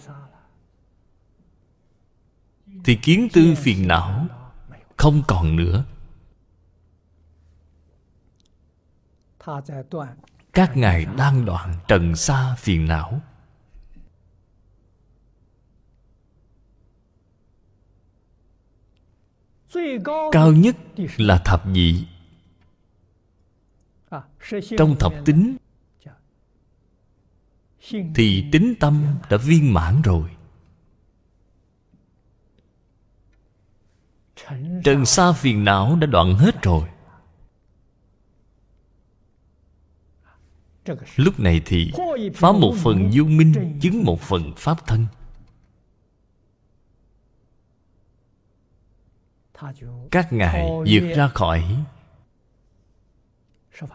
thì 2.84 2.98
kiến 3.02 3.28
tư 3.32 3.54
phiền 3.56 3.88
não, 3.88 4.26
không 4.96 5.22
còn 5.28 5.56
nữa. 5.56 5.84
Các 10.52 10.76
ngài 10.76 11.04
đang 11.04 11.44
đoạn 11.44 11.74
trần 11.88 12.16
xa 12.16 12.54
phiền 12.58 12.88
não. 12.88 13.20
Cao 20.32 20.52
nhất 20.52 20.76
là 21.16 21.38
thập 21.44 21.66
nhị. 21.66 22.06
Trong 24.78 24.96
thập 24.98 25.12
tính 25.24 25.56
thì 28.14 28.44
tính 28.52 28.74
tâm 28.80 29.06
đã 29.30 29.36
viên 29.36 29.74
mãn 29.74 30.02
rồi. 30.02 30.36
Trần 34.84 35.07
xa 35.07 35.32
phiền 35.32 35.64
não 35.64 35.97
đã 35.97 36.07
đoạn 36.07 36.34
hết 36.34 36.62
rồi. 36.62 36.88
Lúc 41.16 41.40
này 41.40 41.62
thì 41.66 41.92
phá 42.34 42.53
một 42.53 42.74
phần 42.82 43.11
vô 43.14 43.24
minh, 43.24 43.78
chứng 43.82 44.05
một 44.05 44.20
phần 44.20 44.53
pháp 44.57 44.86
thân. 44.86 45.07
Các 50.11 50.32
ngài 50.32 50.70
vượt 50.86 51.14
ra 51.16 51.28
khỏi 51.28 51.84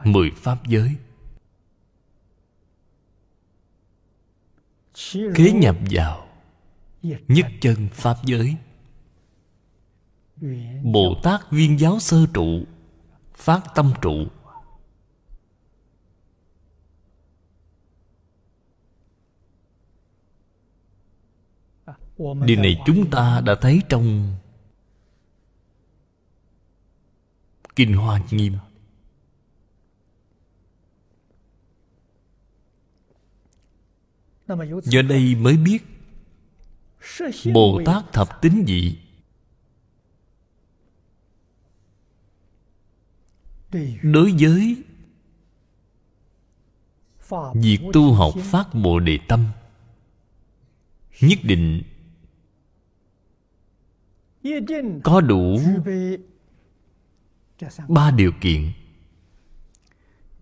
mười 0.04 0.32
pháp 0.36 0.68
giới. 0.68 0.96
Kế 5.14 5.52
nhập 5.52 5.76
vào 5.92 6.28
nhất 7.28 7.46
chân 7.62 7.88
pháp 7.94 8.18
giới 8.24 8.56
bồ 10.84 11.16
tát 11.24 11.52
viên 11.52 11.80
giáo 11.80 12.00
sơ 12.00 12.26
trụ, 12.34 12.64
phát 13.36 13.62
tâm 13.76 13.94
trụ. 14.02 14.26
Điều 22.18 22.58
này 22.58 22.82
chúng 22.86 23.10
ta 23.10 23.42
đã 23.46 23.56
thấy 23.62 23.82
trong 23.90 24.36
kinh 27.76 27.94
hoa 27.94 28.22
nghiêm. 28.32 28.54
Do 34.84 35.02
đây 35.02 35.36
mới 35.36 35.58
biết 35.58 35.80
bồ 37.54 37.82
tát 37.86 38.14
thập 38.14 38.42
tính 38.42 38.64
dị 38.68 39.01
đối 44.02 44.34
với 44.40 44.84
việc 47.54 47.80
tu 47.94 48.14
học 48.14 48.34
phát 48.38 48.74
bồ 48.74 49.00
đề 49.00 49.20
tâm, 49.28 49.46
nhất 51.22 51.40
định 51.44 51.82
có 55.04 55.22
đủ 55.22 55.60
ba 57.88 58.12
điều 58.12 58.32
kiện. 58.42 58.72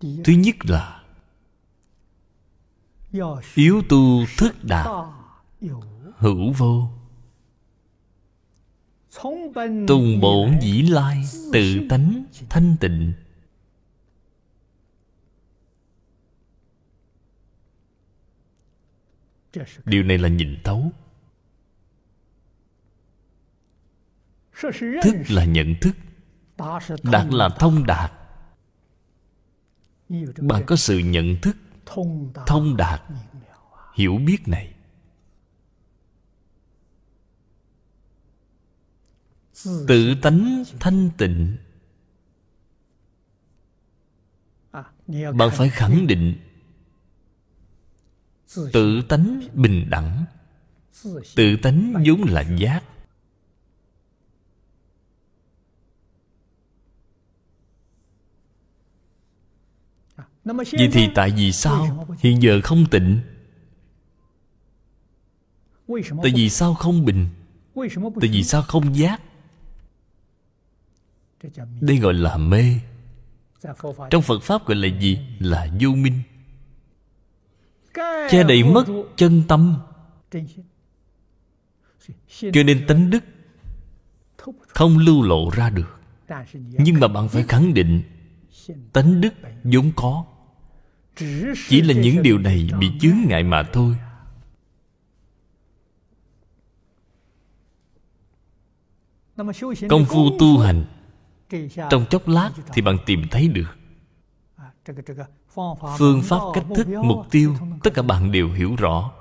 Thứ 0.00 0.32
nhất 0.32 0.56
là 0.62 1.02
yếu 3.54 3.82
tu 3.88 4.26
thức 4.38 4.64
đạt, 4.64 4.86
hữu 6.16 6.52
vô 6.52 6.88
tùng 9.88 10.20
bổn 10.20 10.58
dĩ 10.62 10.82
lai 10.82 11.24
tự 11.52 11.86
tánh 11.88 12.24
thanh 12.48 12.76
tịnh. 12.80 13.12
Điều 19.84 20.02
này 20.02 20.18
là 20.18 20.28
nhìn 20.28 20.56
thấu. 20.64 20.92
Thức 25.02 25.14
là 25.28 25.44
nhận 25.44 25.74
thức. 25.80 25.96
Đạt 27.02 27.26
là 27.30 27.48
thông 27.58 27.86
đạt. 27.86 28.12
Bạn 30.38 30.62
có 30.66 30.76
sự 30.76 30.98
nhận 30.98 31.36
thức, 31.42 31.56
thông 32.46 32.76
đạt. 32.76 33.02
Hiểu 33.94 34.18
biết 34.26 34.48
này. 34.48 34.74
Tự 39.64 40.14
tánh 40.22 40.64
thanh 40.80 41.10
tịnh. 41.18 41.56
Bạn 45.06 45.50
phải 45.52 45.70
khẳng 45.70 46.06
định 46.06 46.36
tự 48.72 49.02
tánh 49.08 49.40
bình 49.54 49.90
đẳng 49.90 50.24
tự 51.36 51.56
tánh 51.62 51.94
vốn 52.06 52.24
là 52.24 52.40
giác. 52.40 52.84
Vậy 60.44 60.88
thì 60.92 61.08
tại 61.14 61.30
vì 61.36 61.52
sao? 61.52 62.06
Hiện 62.18 62.42
giờ 62.42 62.60
không 62.64 62.86
tịnh. 62.90 63.20
Tại 66.22 66.32
vì 66.34 66.50
sao 66.50 66.74
không 66.74 67.04
bình? 67.04 67.28
Tại 68.20 68.28
vì 68.32 68.44
sao 68.44 68.62
không 68.62 68.96
giác 68.96 69.22
Đây 71.80 71.96
gọi 71.98 72.14
là 72.14 72.36
mê. 72.36 72.64
Trong 74.10 74.22
Phật 74.22 74.42
Pháp 74.42 74.66
gọi 74.66 74.76
là 74.76 74.88
gì? 75.00 75.18
Là 75.38 75.66
vô 75.80 75.90
minh. 75.90 76.22
Che 78.30 78.42
đậy 78.42 78.64
mất 78.64 78.84
chân 79.16 79.42
tâm. 79.48 79.80
Cho 82.52 82.62
nên 82.66 82.86
tánh 82.86 83.10
đức 83.10 83.24
Không 84.68 84.98
lưu 84.98 85.22
lộ 85.22 85.50
ra 85.50 85.70
được. 85.70 86.00
Nhưng 86.78 87.00
mà 87.00 87.08
bạn 87.08 87.28
phải 87.28 87.44
khẳng 87.48 87.74
định 87.74 88.02
Tánh 88.92 89.20
đức 89.20 89.34
vốn 89.64 89.92
có. 89.96 90.24
Chỉ 91.68 91.82
là 91.82 91.94
những 91.94 92.22
điều 92.22 92.38
này 92.38 92.68
bị 92.78 92.90
chướng 93.00 93.16
ngại 93.28 93.42
mà 93.42 93.62
thôi. 93.72 93.96
Công 99.88 100.04
phu 100.04 100.38
tu 100.38 100.58
hành 100.58 100.84
Trong 101.90 102.06
chốc 102.10 102.28
lát 102.28 102.50
thì 102.72 102.82
bạn 102.82 102.98
tìm 103.06 103.22
thấy 103.30 103.48
được. 103.48 103.76
Phương 105.98 106.22
pháp 106.22 106.40
cách 106.54 106.64
thức 106.74 106.86
mục 106.88 107.26
tiêu 107.30 107.56
Tất 107.82 107.90
cả 107.94 108.02
bạn 108.02 108.32
đều 108.32 108.52
hiểu 108.52 108.76
rõ. 108.76 109.12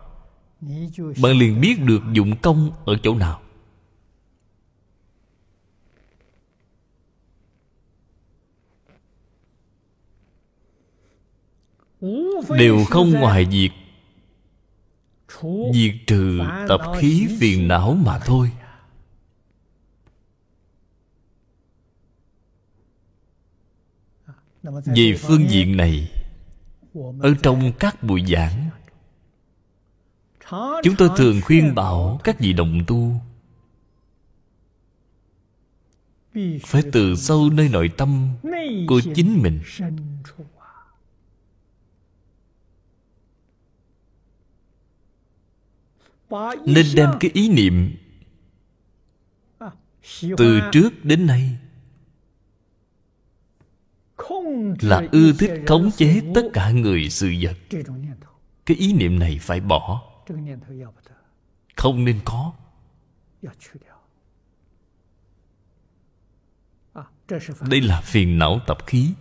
Bạn 1.22 1.38
liền 1.38 1.62
biết 1.62 1.80
được 1.80 2.02
dụng 2.14 2.38
công 2.42 2.72
ở 2.86 2.96
chỗ 3.04 3.16
nào. 3.16 3.42
Đều 12.50 12.86
không 12.90 13.12
ngoài 13.12 13.46
việc 13.46 13.70
diệt 15.74 15.96
trừ 16.08 16.40
tập 16.68 16.82
khí 16.98 17.28
phiền 17.40 17.68
não 17.68 17.94
mà 17.94 18.20
thôi 18.20 18.52
về 24.64 25.16
phương 25.20 25.50
diện 25.50 25.78
này, 25.78 26.12
ở 27.20 27.34
trong 27.44 27.72
các 27.80 28.04
buổi 28.04 28.24
giảng, 28.28 28.70
chúng 30.84 30.96
tôi 30.98 31.10
thường 31.18 31.42
khuyên 31.44 31.76
bảo 31.76 32.20
các 32.24 32.40
vị 32.40 32.54
đồng 32.54 32.82
tu 32.88 33.14
phải 36.62 36.84
từ 36.92 37.16
sâu 37.16 37.50
nơi 37.50 37.70
nội 37.70 37.90
tâm 37.98 38.30
của 38.88 39.02
chính 39.16 39.42
mình. 39.42 39.62
Nên 46.66 46.86
đem 46.96 47.10
cái 47.20 47.32
ý 47.34 47.50
niệm 47.50 47.96
từ 50.38 50.60
trước 50.72 51.06
đến 51.06 51.26
nay 51.26 51.59
là 54.82 55.08
ưa 55.12 55.32
thích 55.40 55.52
khống 55.68 55.92
chế 55.98 56.22
tất 56.36 56.50
cả 56.54 56.72
người 56.72 57.10
sự 57.10 57.34
vật. 57.42 57.58
Cái 58.66 58.78
ý 58.78 58.94
niệm 58.94 59.20
này 59.20 59.38
phải 59.42 59.60
bỏ. 59.60 60.04
Không 61.76 62.06
nên 62.06 62.20
có. 62.26 62.54
Đây 67.70 67.82
là 67.82 68.02
phiền 68.02 68.40
não 68.40 68.60
tập 68.68 68.78
khí. 68.88 69.14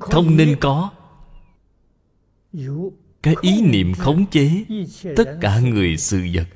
Không 0.00 0.36
nên 0.36 0.56
có. 0.60 0.90
Cái 3.22 3.34
ý 3.40 3.62
niệm 3.62 3.94
khống 3.94 4.26
chế 4.30 4.64
tất 5.16 5.38
cả 5.40 5.60
người 5.60 5.96
sự 5.96 6.26
vật 6.34 6.48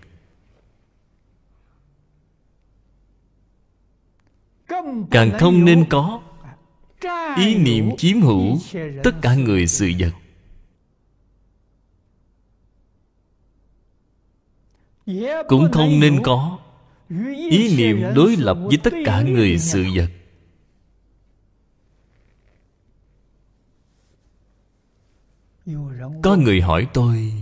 càng 5.10 5.38
không 5.38 5.64
nên 5.64 5.84
có 5.90 6.22
ý 7.36 7.54
niệm 7.54 7.96
chiếm 7.96 8.20
hữu 8.20 8.58
tất 9.04 9.14
cả 9.22 9.34
người 9.34 9.66
sự 9.66 9.90
vật. 9.98 10.12
Cũng 15.48 15.68
không 15.72 16.00
nên 16.00 16.20
có 16.22 16.58
ý 17.50 17.76
niệm 17.76 18.02
đối 18.14 18.36
lập 18.36 18.58
với 18.68 18.76
tất 18.76 18.92
cả 19.04 19.22
người 19.22 19.58
sự 19.58 19.84
vật. 19.94 20.08
Có 26.22 26.36
người 26.36 26.60
hỏi 26.60 26.86
tôi 26.94 27.32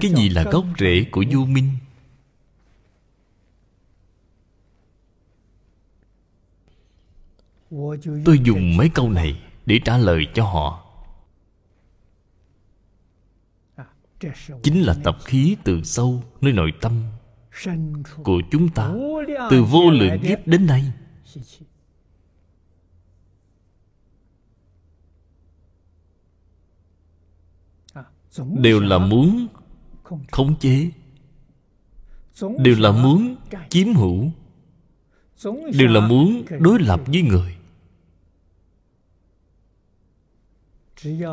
cái 0.00 0.10
gì 0.16 0.28
là 0.28 0.42
gốc 0.42 0.64
rễ 0.78 1.04
của 1.12 1.24
vô 1.32 1.44
minh 1.44 1.70
tôi 8.24 8.40
dùng 8.44 8.76
mấy 8.76 8.88
câu 8.88 9.10
này 9.10 9.42
để 9.66 9.80
trả 9.84 9.96
lời 9.98 10.26
cho 10.34 10.44
họ. 10.44 10.82
Chính 14.62 14.82
là 14.82 14.94
tập 15.04 15.16
khí 15.24 15.56
từ 15.64 15.82
sâu 15.82 16.22
nơi 16.40 16.52
nội 16.52 16.72
tâm 16.80 17.02
của 18.22 18.40
chúng 18.50 18.68
ta 18.68 18.92
từ 19.50 19.64
vô 19.64 19.90
lượng 19.90 20.18
kiếp 20.22 20.46
đến 20.46 20.66
nay. 20.66 20.92
Đều 28.38 28.80
là 28.80 28.98
muốn 28.98 29.46
khống 30.30 30.58
chế 30.58 30.90
đều 32.58 32.74
là 32.78 32.92
muốn 32.92 33.36
chiếm 33.68 33.94
hữu 33.94 34.30
đều 35.72 35.88
là 35.88 36.08
muốn 36.08 36.44
đối 36.60 36.78
lập 36.80 37.00
với 37.06 37.22
người 37.22 37.55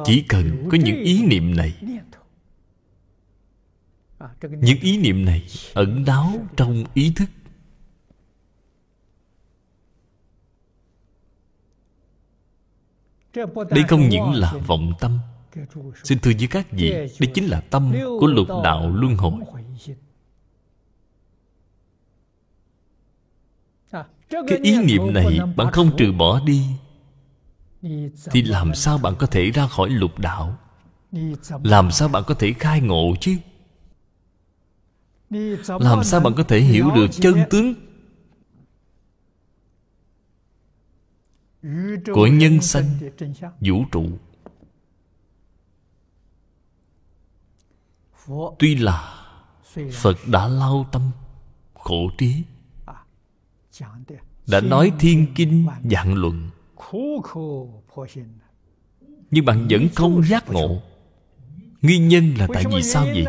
chỉ 0.06 0.26
cần 0.30 0.68
có 0.72 0.78
những 0.78 1.04
ý 1.04 1.26
niệm 1.26 1.56
này, 1.56 1.74
những 4.42 4.80
ý 4.82 4.98
niệm 4.98 5.26
này 5.26 5.46
ẩn 5.74 6.06
đáo 6.06 6.48
trong 6.58 6.84
ý 6.94 7.14
thức. 7.16 7.30
Đây 13.70 13.84
không 13.88 14.10
những 14.10 14.32
là 14.34 14.54
vọng 14.68 14.94
tâm. 15.00 15.20
Xin 16.04 16.20
thưa 16.20 16.32
với 16.40 16.48
các 16.48 16.72
vị, 16.72 16.92
đây 16.92 17.32
chính 17.34 17.46
là 17.46 17.62
tâm 17.62 17.94
của 18.20 18.28
lục 18.28 18.48
đạo 18.64 18.90
luân 18.90 19.16
hồi. 19.16 19.34
Cái 24.30 24.58
ý 24.64 24.78
niệm 24.84 25.14
này 25.14 25.40
bạn 25.56 25.72
không 25.72 25.92
trừ 25.98 26.12
bỏ 26.12 26.40
đi 26.46 26.66
thì 28.32 28.42
làm 28.42 28.76
sao 28.76 28.98
bạn 28.98 29.16
có 29.20 29.28
thể 29.28 29.52
ra 29.52 29.68
khỏi 29.68 29.90
lục 29.90 30.20
đạo? 30.20 30.58
Làm 31.64 31.92
sao 31.92 32.08
bạn 32.08 32.24
có 32.28 32.34
thể 32.34 32.54
khai 32.54 32.82
ngộ 32.82 33.14
chứ? 33.22 33.38
Làm 35.68 36.04
sao 36.04 36.20
bạn 36.20 36.34
có 36.38 36.44
thể 36.44 36.62
hiểu 36.62 36.92
được 36.96 37.08
chân 37.12 37.36
tướng? 37.50 37.74
Của 42.14 42.28
nhân 42.28 42.62
sanh, 42.62 42.86
vũ 43.60 43.86
trụ. 43.92 44.06
Tuy 48.60 48.76
là 48.76 49.26
phật 49.94 50.18
đã 50.28 50.48
lao 50.48 50.90
tâm, 50.92 51.12
khổ 51.74 52.10
trí, 52.18 52.44
đã 54.48 54.62
nói 54.62 54.92
thiên 55.00 55.28
kinh 55.36 55.68
dạng 55.92 56.14
luận 56.14 56.50
nhưng 59.32 59.46
bạn 59.46 59.68
vẫn 59.70 59.88
không 59.96 60.24
giác 60.24 60.50
ngộ. 60.50 60.82
Nguyên 61.82 62.08
nhân 62.08 62.34
là 62.38 62.48
tại 62.54 62.64
vì 62.72 62.84
sao 62.84 63.06
vậy? 63.06 63.26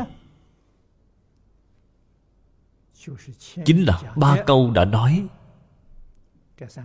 Chính 3.64 3.84
là 3.84 4.14
ba 4.16 4.42
câu 4.46 4.70
đã 4.70 4.84
nói 4.84 5.26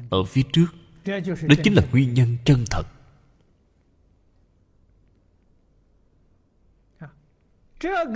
ở 0.10 0.24
phía 0.24 0.42
trước. 0.54 0.68
Đó 1.42 1.56
chính 1.64 1.74
là 1.74 1.84
nguyên 1.92 2.14
nhân 2.14 2.38
chân 2.46 2.66
thật. 2.70 2.84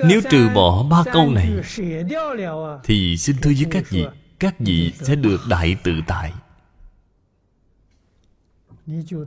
Nếu 0.07 0.21
trừ 0.31 0.49
bỏ 0.55 0.83
ba 0.83 1.03
câu 1.13 1.31
này, 1.31 1.51
thì 2.83 3.17
xin 3.17 3.35
thưa 3.41 3.51
với 3.57 3.65
các 3.71 3.89
vị 3.89 4.05
các 4.39 4.55
vị 4.59 4.93
sẽ 4.99 5.15
được 5.15 5.39
đại 5.49 5.75
tự 5.83 5.91
tại 6.07 6.33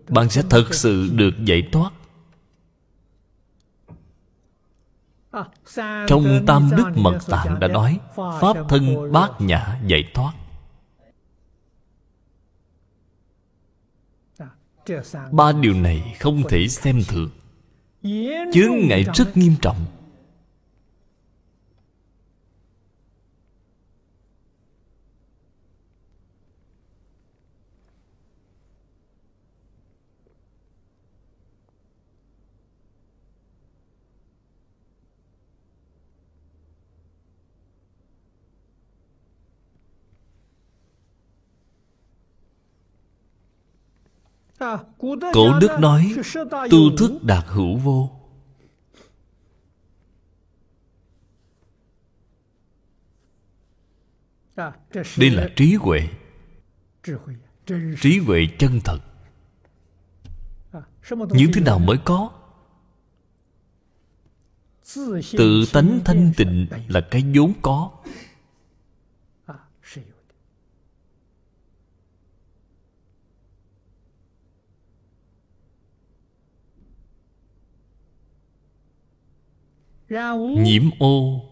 bạn 0.08 0.30
sẽ 0.30 0.42
thật 0.50 0.74
sự 0.74 1.08
được 1.12 1.34
giải 1.44 1.68
thoát. 1.72 1.92
Trong 6.06 6.44
tam 6.46 6.70
đức 6.76 6.84
mật 6.94 7.18
tạng 7.26 7.60
đã 7.60 7.68
nói, 7.68 8.00
pháp 8.16 8.56
thân 8.68 9.12
bát 9.12 9.30
nhã 9.40 9.80
giải 9.86 10.04
thoát. 10.14 10.32
Ba 15.32 15.52
điều 15.52 15.74
này 15.74 16.16
không 16.20 16.42
thể 16.48 16.68
xem 16.68 17.02
thường. 17.08 17.30
Chướng 18.52 18.72
ngại 18.88 19.04
rất 19.14 19.36
nghiêm 19.36 19.54
trọng. 19.62 19.86
Cổ 45.32 45.58
đức 45.60 45.76
nói 45.80 46.14
Tu 46.70 46.96
thức 46.98 47.22
đạt 47.22 47.44
hữu 47.46 47.76
vô. 47.76 48.10
Đây 55.16 55.30
là 55.30 55.48
trí 55.56 55.74
huệ. 55.74 56.08
Trí 58.00 58.18
huệ 58.18 58.46
chân 58.58 58.80
thật. 58.84 58.98
Những 61.10 61.52
thứ 61.52 61.60
nào 61.60 61.78
mới 61.78 61.98
có? 62.04 62.30
Tự 65.32 65.64
tánh 65.72 66.00
thanh 66.04 66.32
tịnh 66.36 66.66
là 66.88 67.00
cái 67.10 67.24
vốn 67.34 67.52
có. 67.62 67.90
Nhiễm 80.58 80.90
ô. 80.98 81.42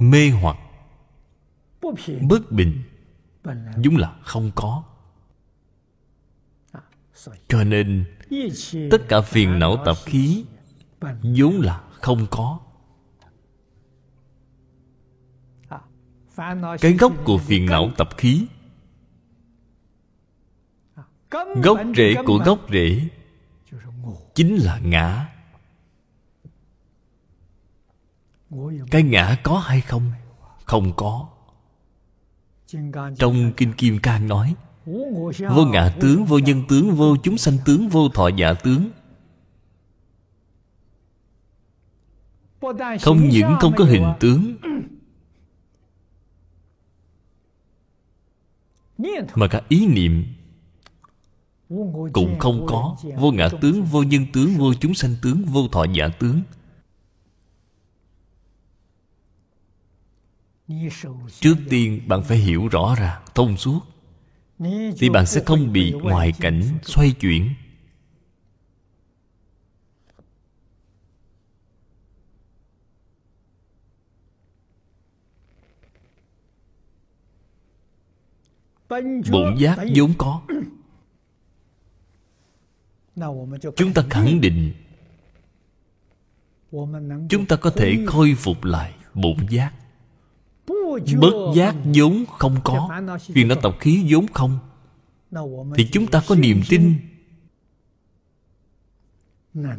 Mê 0.00 0.30
hoặc. 0.30 0.56
Bất 2.28 2.52
bình. 2.52 2.82
Vốn 3.84 3.96
là 3.96 4.18
không 4.22 4.50
có. 4.54 4.84
Cho 7.48 7.64
nên 7.64 8.04
tất 8.90 8.98
cả 9.08 9.20
phiền 9.20 9.58
não 9.58 9.76
tập 9.84 9.96
khí 10.04 10.44
vốn 11.22 11.60
là 11.60 11.84
không 11.90 12.26
có. 12.30 12.60
Cái 16.80 16.92
gốc 16.92 17.12
của 17.24 17.38
phiền 17.38 17.66
não 17.66 17.90
tập 17.96 18.08
khí 18.16 18.46
gốc 21.62 21.78
rễ 21.96 22.14
của 22.26 22.38
gốc 22.44 22.66
rễ 22.70 23.08
chính 24.34 24.56
là 24.56 24.80
ngã. 24.84 25.26
Cái 28.90 29.02
ngã 29.02 29.36
có 29.42 29.58
hay 29.58 29.80
không? 29.80 30.12
Không 30.64 30.92
có. 30.96 31.28
Trong 33.16 33.52
kinh 33.56 33.72
kim 33.72 33.98
cang 33.98 34.28
nói 34.28 34.54
vô 35.50 35.64
ngã 35.72 35.96
tướng 36.00 36.24
vô 36.24 36.38
nhân 36.38 36.64
tướng 36.68 36.90
vô 36.90 37.16
chúng 37.22 37.38
sanh 37.38 37.58
tướng 37.64 37.88
vô 37.88 38.08
thọ 38.08 38.28
giả 38.28 38.54
tướng. 38.54 38.90
Không 43.00 43.28
những 43.28 43.54
không 43.60 43.72
có 43.76 43.84
hình 43.84 44.12
tướng 44.20 44.56
mà 49.34 49.48
cả 49.48 49.62
ý 49.68 49.86
niệm 49.86 50.24
cũng 52.12 52.38
không 52.38 52.66
có. 52.66 52.96
Vô 53.16 53.30
ngã 53.32 53.48
tướng, 53.60 53.82
vô 53.84 54.02
nhân 54.02 54.26
tướng, 54.32 54.54
vô 54.54 54.74
chúng 54.74 54.94
sanh 54.94 55.16
tướng, 55.22 55.44
vô 55.44 55.68
thọ 55.68 55.84
giả 55.84 56.08
tướng. 56.08 56.42
Trước 61.40 61.56
tiên, 61.68 62.00
bạn 62.06 62.22
phải 62.22 62.38
hiểu 62.38 62.68
rõ 62.68 62.94
ràng 62.98 63.22
thông 63.34 63.56
suốt. 63.56 63.80
Thì 64.98 65.10
bạn 65.12 65.26
sẽ 65.26 65.42
không 65.46 65.72
bị 65.72 65.92
ngoại 65.92 66.32
cảnh 66.40 66.62
xoay 66.82 67.12
chuyển. 67.12 67.54
Bụng 79.30 79.54
giác 79.58 79.78
vốn 79.96 80.12
có 80.18 80.42
chúng 83.76 83.92
ta 83.94 84.02
khẳng 84.10 84.40
định 84.40 84.72
chúng 87.28 87.46
ta 87.48 87.56
có 87.56 87.70
thể 87.70 88.04
khôi 88.06 88.34
phục 88.34 88.64
lại 88.64 88.94
bổn 89.14 89.36
giác. 89.50 89.74
Bất 91.20 91.52
giác 91.54 91.74
vốn 91.94 92.24
không 92.28 92.56
có. 92.64 93.00
Phiền 93.20 93.48
não 93.48 93.58
tập 93.62 93.76
khí 93.80 94.06
vốn 94.10 94.26
không. 94.26 94.58
Thì 95.76 95.88
chúng 95.92 96.06
ta 96.06 96.22
có 96.28 96.34
niềm 96.34 96.62
tin 96.68 96.94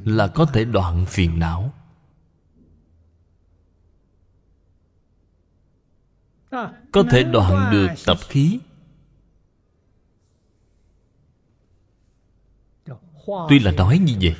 là 0.05 0.27
có 0.27 0.45
thể 0.45 0.65
đoạn 0.65 1.05
phiền 1.05 1.39
não. 1.39 1.73
Có 6.91 7.03
thể 7.11 7.23
đoạn 7.23 7.71
được 7.71 7.87
tập 8.05 8.17
khí 8.29 8.59
tuy 13.49 13.59
là 13.59 13.71
nói 13.71 13.97
như 13.97 14.15
vậy, 14.21 14.35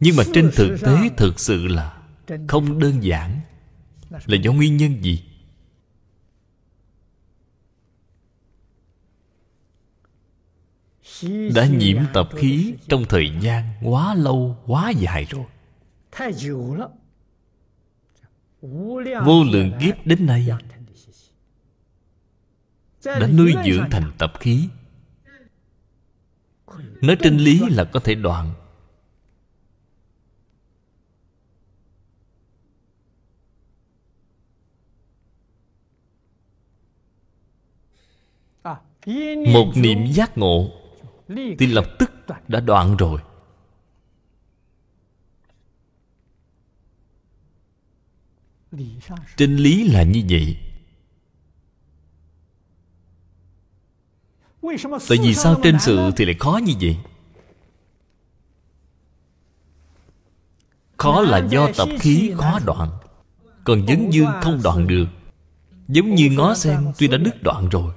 nhưng 0.00 0.16
mà 0.16 0.24
trên 0.34 0.50
thực 0.54 0.76
tế 0.82 1.08
thực 1.16 1.40
sự 1.40 1.66
là 1.66 2.02
không 2.48 2.78
đơn 2.78 3.04
giản. 3.04 3.40
Là 4.26 4.36
do 4.36 4.52
nguyên 4.52 4.76
nhân 4.76 5.04
gì? 5.04 5.24
Đã 11.54 11.66
nhiễm 11.66 11.96
tập 12.12 12.28
khí 12.36 12.74
trong 12.88 13.04
thời 13.08 13.30
gian 13.40 13.64
quá 13.82 14.14
lâu, 14.14 14.56
quá 14.66 14.90
dài 14.90 15.26
rồi. 15.30 15.44
Vô 19.24 19.44
lượng 19.44 19.72
kiếp 19.80 20.06
đến 20.06 20.26
nay, 20.26 20.48
đã 23.04 23.26
nuôi 23.26 23.54
dưỡng 23.64 23.90
thành 23.90 24.12
tập 24.18 24.32
khí 24.40 24.68
nói 27.02 27.16
trên 27.22 27.36
lý 27.36 27.60
là 27.70 27.84
có 27.84 28.00
thể 28.00 28.14
đoạn. 28.14 28.54
Một 39.52 39.72
niệm 39.76 40.06
giác 40.12 40.38
ngộ 40.38 40.70
thì 41.58 41.66
lập 41.66 41.84
tức 41.98 42.10
đã 42.48 42.60
đoạn 42.60 42.96
rồi. 42.96 43.20
Trên 49.36 49.56
lý 49.56 49.88
là 49.88 50.02
như 50.02 50.22
vậy. 50.30 50.71
Tại 55.08 55.18
vì 55.22 55.34
sao 55.34 55.60
trên 55.62 55.78
sự 55.80 56.10
thì 56.16 56.24
lại 56.24 56.34
khó 56.38 56.60
như 56.64 56.72
vậy? 56.80 56.96
Khó 60.96 61.20
là 61.20 61.38
do 61.38 61.68
tập 61.76 61.88
khí 62.00 62.32
khó 62.36 62.58
đoạn 62.66 62.90
còn 63.64 63.86
vấn 63.86 64.12
dương 64.12 64.30
không 64.42 64.60
đoạn 64.64 64.86
được. 64.86 65.06
Giống 65.88 66.14
như 66.14 66.30
ngó 66.30 66.54
sen 66.54 66.92
tuy 66.98 67.08
đã 67.08 67.16
đứt 67.16 67.42
đoạn 67.42 67.68
rồi 67.68 67.94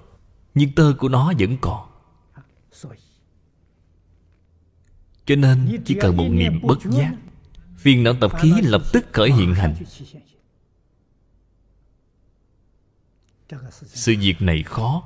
nhưng 0.53 0.71
tơ 0.71 0.93
của 0.99 1.09
nó 1.09 1.33
vẫn 1.39 1.57
còn. 1.61 1.89
Cho 5.25 5.35
nên 5.35 5.81
chỉ 5.85 5.95
cần 6.01 6.17
một 6.17 6.27
niệm 6.29 6.61
bất 6.63 6.77
giác 6.91 7.15
phiền 7.77 8.03
não 8.03 8.13
tập 8.21 8.31
khí 8.39 8.53
lập 8.61 8.81
tức 8.93 9.05
khởi 9.11 9.31
hiện 9.31 9.55
hành. 9.55 9.75
sự 13.85 14.15
việc 14.19 14.35
này 14.39 14.63
khó 14.63 15.03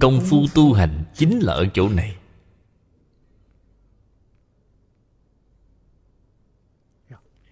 công 0.00 0.20
phu 0.30 0.46
tu 0.54 0.72
hành 0.72 1.04
chính 1.14 1.38
là 1.38 1.52
ở 1.52 1.66
chỗ 1.74 1.88
này. 1.88 2.16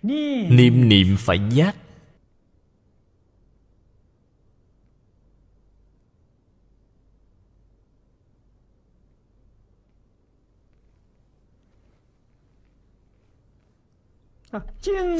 Niệm 0.02 0.88
niệm 0.88 1.16
phải 1.18 1.40
giác. 1.50 1.76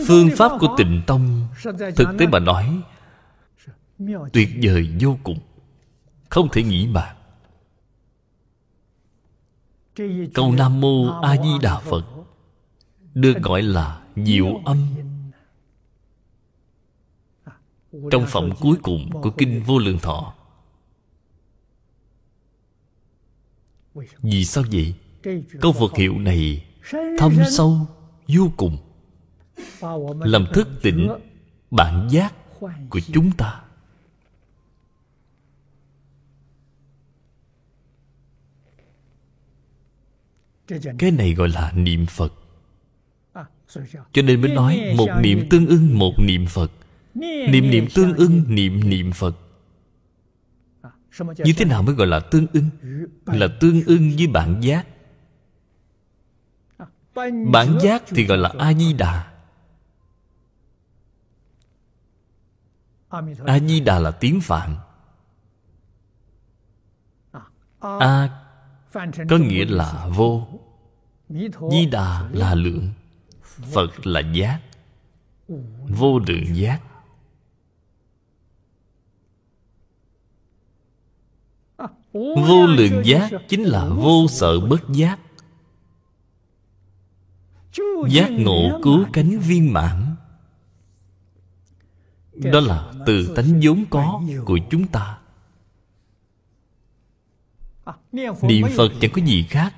Phương 0.06 0.30
pháp 0.36 0.52
của 0.60 0.74
tịnh 0.78 1.02
tông 1.06 1.48
thực 1.96 2.08
tế 2.18 2.26
mà 2.26 2.38
nói, 2.38 2.82
tuyệt 4.32 4.48
vời 4.62 4.96
vô 5.00 5.18
cùng 5.24 5.38
không 6.34 6.48
thể 6.52 6.62
nghĩ 6.62 6.86
mà. 6.86 7.16
Câu 10.34 10.52
nam 10.52 10.80
mô 10.80 11.20
a 11.20 11.36
di 11.36 11.50
đà 11.62 11.78
phật 11.78 12.04
được 13.14 13.34
gọi 13.42 13.62
là 13.62 14.02
diệu 14.16 14.60
âm. 14.64 14.86
Trong 18.10 18.26
phẩm 18.28 18.50
cuối 18.60 18.76
cùng 18.82 19.10
của 19.22 19.30
kinh 19.30 19.62
vô 19.62 19.78
lượng 19.78 19.98
thọ. 19.98 20.34
Vì 24.22 24.44
sao 24.44 24.64
vậy? 24.72 24.94
Câu 25.60 25.72
phật 25.72 25.96
hiệu 25.96 26.18
này 26.18 26.66
thâm 27.18 27.32
sâu, 27.50 27.86
vô 28.28 28.50
cùng, 28.56 28.78
làm 30.20 30.46
thức 30.54 30.68
tỉnh 30.82 31.08
bản 31.70 32.08
giác 32.10 32.34
của 32.90 33.00
chúng 33.12 33.30
ta. 33.30 33.63
Cái 40.98 41.10
này 41.10 41.34
gọi 41.34 41.48
là 41.48 41.72
niệm 41.72 42.06
phật. 42.06 42.32
Cho 44.12 44.22
nên 44.22 44.40
mới 44.40 44.54
nói 44.54 44.94
một 44.96 45.08
niệm 45.20 45.48
tương 45.50 45.66
ưng 45.66 45.98
một 45.98 46.12
niệm 46.18 46.46
phật. 46.46 46.70
Niệm 47.14 47.70
niệm 47.70 47.86
tương 47.94 48.14
ưng 48.16 48.42
niệm 48.48 48.90
niệm 48.90 49.12
phật. 49.12 49.36
Như 51.20 51.52
thế 51.56 51.64
nào 51.64 51.82
mới 51.82 51.94
gọi 51.94 52.06
là 52.06 52.20
tương 52.20 52.46
ưng? 52.52 52.70
Là 53.26 53.48
tương 53.60 53.82
ưng 53.86 54.12
với 54.18 54.26
bản 54.26 54.60
giác. 54.60 54.86
Bản 57.52 57.78
giác 57.82 58.02
thì 58.06 58.24
gọi 58.24 58.38
là 58.38 58.52
a 58.58 58.72
di 58.74 58.92
đà 58.92 59.30
a 63.46 63.58
di 63.58 63.80
đà 63.80 63.98
là 63.98 64.10
tiếng 64.10 64.40
phạn. 64.40 64.76
A 67.80 68.43
có 69.28 69.36
nghĩa 69.38 69.64
là 69.64 70.08
vô. 70.14 70.48
Di 71.70 71.86
đà 71.86 72.28
là 72.32 72.54
lượng. 72.54 72.90
Phật 73.42 74.06
là 74.06 74.20
giác. 74.20 74.60
Vô 75.88 76.18
lượng 76.18 76.56
giác. 76.56 76.80
Vô 82.12 82.66
lượng 82.66 83.02
giác 83.04 83.30
chính 83.48 83.62
là 83.62 83.88
vô 83.88 84.26
sợ 84.28 84.60
bất 84.60 84.88
giác. 84.88 85.18
Giác 88.08 88.30
ngộ 88.30 88.80
cứu 88.82 89.04
cánh 89.12 89.38
viên 89.38 89.72
mãn. 89.72 90.16
Đó 92.32 92.60
là 92.60 92.92
từ 93.06 93.34
tánh 93.36 93.60
vốn 93.62 93.84
có 93.90 94.22
của 94.44 94.58
chúng 94.70 94.86
ta 94.86 95.18
niệm 98.42 98.64
phật 98.76 98.92
chẳng 99.00 99.10
có 99.14 99.22
gì 99.22 99.46
khác. 99.50 99.74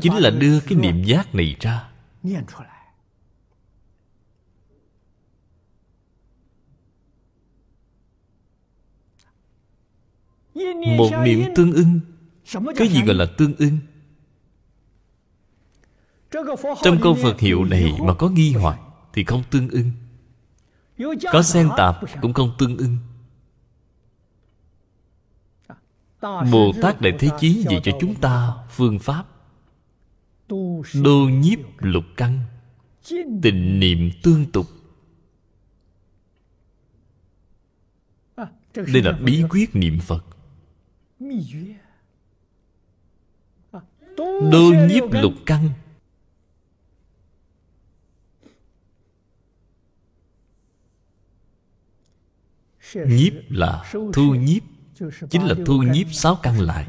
Chính 0.00 0.16
là 0.16 0.30
đưa 0.30 0.60
cái 0.60 0.78
niệm 0.78 1.02
giác 1.02 1.34
này 1.34 1.56
ra. 1.60 1.88
Một 10.96 11.10
niệm 11.24 11.44
tương 11.56 11.72
ưng. 11.72 12.00
Cái 12.76 12.88
gì 12.88 13.02
gọi 13.02 13.14
là 13.14 13.26
tương 13.38 13.56
ưng? 13.56 13.78
Trong 16.82 17.00
câu 17.02 17.14
phật 17.22 17.40
hiệu 17.40 17.64
này 17.64 17.94
mà 18.02 18.14
có 18.14 18.28
nghi 18.28 18.52
hoặc 18.52 18.78
thì 19.12 19.24
không 19.24 19.42
tương 19.50 19.68
ưng. 19.68 19.90
Có 21.32 21.42
xen 21.42 21.68
tạp 21.76 21.96
cũng 22.22 22.32
không 22.32 22.54
tương 22.58 22.76
ưng. 22.76 22.96
Bồ 26.52 26.72
tát 26.82 27.00
đại 27.00 27.12
thế 27.18 27.28
chí 27.40 27.64
dạy 27.68 27.80
cho 27.84 27.92
chúng 28.00 28.14
ta 28.14 28.54
phương 28.70 28.98
pháp 28.98 29.26
đô 31.02 31.28
nhiếp 31.32 31.58
lục 31.78 32.04
căn 32.16 32.40
tình 33.42 33.80
niệm 33.80 34.10
tương 34.22 34.46
tục. 34.52 34.66
Đây 38.74 39.02
là 39.02 39.12
bí 39.12 39.44
quyết 39.50 39.76
niệm 39.76 39.98
phật. 40.00 40.24
Đô 44.50 44.72
nhiếp 44.88 45.02
lục 45.10 45.32
căn. 45.46 45.70
Nhiếp 52.94 53.32
là 53.48 53.92
thu 54.12 54.34
nhiếp 54.34 54.62
chính 55.30 55.42
là 55.46 55.54
thu 55.66 55.82
nhiếp 55.82 56.06
sáu 56.12 56.38
căn 56.42 56.60
lại. 56.60 56.86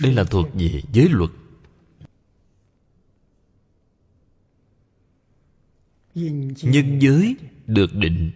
Đây 0.00 0.12
là 0.12 0.24
thuộc 0.24 0.46
về 0.54 0.82
giới 0.92 1.08
luật. 1.08 1.30
Nhân 6.62 6.98
giới 6.98 7.36
được 7.66 7.94
định. 7.94 8.30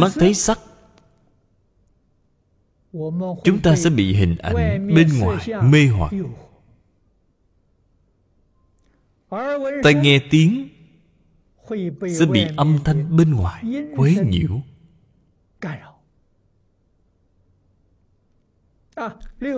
Mắt 0.00 0.12
thấy 0.14 0.34
sắc. 0.34 0.58
Chúng 3.44 3.60
ta 3.62 3.76
sẽ 3.76 3.90
bị 3.90 4.14
hình 4.14 4.36
ảnh 4.36 4.54
bên 4.94 5.08
ngoài 5.18 5.48
mê 5.62 5.86
hoặc 5.86 6.12
tai 9.82 9.94
nghe 9.94 10.18
tiếng, 10.30 10.68
sẽ 12.18 12.26
bị 12.26 12.46
âm 12.56 12.78
thanh 12.84 13.16
bên 13.16 13.34
ngoài 13.34 13.64
quấy 13.96 14.18
nhiễu. 14.26 14.60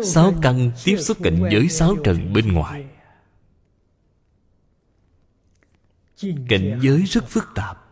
Sáu 0.04 0.34
căn 0.42 0.72
tiếp 0.84 0.96
xúc 0.96 1.16
cảnh 1.22 1.48
giới 1.52 1.68
sáu 1.68 1.96
trần 2.04 2.32
bên 2.32 2.52
ngoài. 2.52 2.86
Cảnh 6.48 6.78
giới 6.82 7.02
rất 7.02 7.24
phức 7.28 7.44
tạp. 7.54 7.84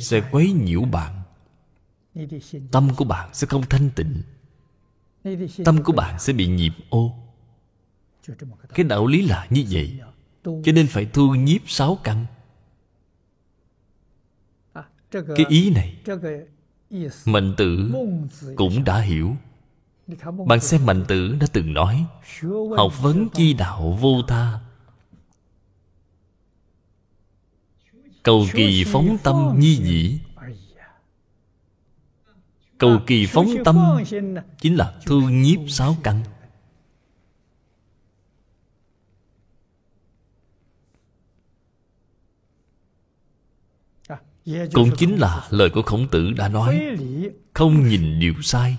Sẽ 0.00 0.28
quấy 0.30 0.52
nhiễu 0.52 0.82
bạn. 0.82 1.22
Tâm 2.72 2.90
của 2.96 3.04
bạn 3.04 3.30
sẽ 3.34 3.46
không 3.46 3.62
thanh 3.70 3.90
tịnh. 3.90 4.22
Tâm 5.64 5.82
của 5.84 5.92
bạn 5.92 6.18
sẽ 6.18 6.32
bị 6.32 6.46
nhiễm 6.46 6.72
ô 6.90 7.27
cái 8.74 8.84
đạo 8.84 9.06
lý 9.06 9.22
là 9.22 9.46
như 9.50 9.64
vậy. 9.70 10.00
Cho 10.44 10.72
nên 10.72 10.86
phải 10.86 11.04
thu 11.04 11.34
nhiếp 11.34 11.60
sáu 11.66 11.98
căn. 12.04 12.26
Cái 15.10 15.46
ý 15.48 15.70
này 15.70 15.96
mạnh 17.24 17.54
tử 17.56 17.92
cũng 18.56 18.84
đã 18.84 19.00
hiểu. 19.00 19.36
Bạn 20.46 20.60
xem 20.60 20.86
mạnh 20.86 21.04
tử 21.08 21.36
đã 21.40 21.46
từng 21.52 21.74
nói, 21.74 22.06
học 22.76 22.92
vấn 23.00 23.28
chi 23.34 23.52
đạo 23.52 23.98
vô 24.00 24.22
tha. 24.28 24.60
Cầu 28.22 28.46
kỳ 28.52 28.84
phóng 28.86 29.16
tâm 29.22 29.54
nhi 29.58 29.76
dĩ 29.76 30.18
cầu 32.78 32.98
kỳ 33.06 33.26
phóng 33.26 33.48
tâm 33.64 33.76
chính 34.60 34.74
là 34.74 34.94
thương 35.06 35.42
nhiếp 35.42 35.58
sáu 35.68 35.96
căn. 36.02 36.22
Cũng 44.72 44.90
chính 44.96 45.16
là 45.16 45.48
lời 45.50 45.70
của 45.70 45.82
khổng 45.82 46.08
tử 46.08 46.30
đã 46.30 46.48
nói. 46.48 46.96
Không 47.54 47.88
nhìn 47.88 48.20
điều 48.20 48.34
sai. 48.42 48.76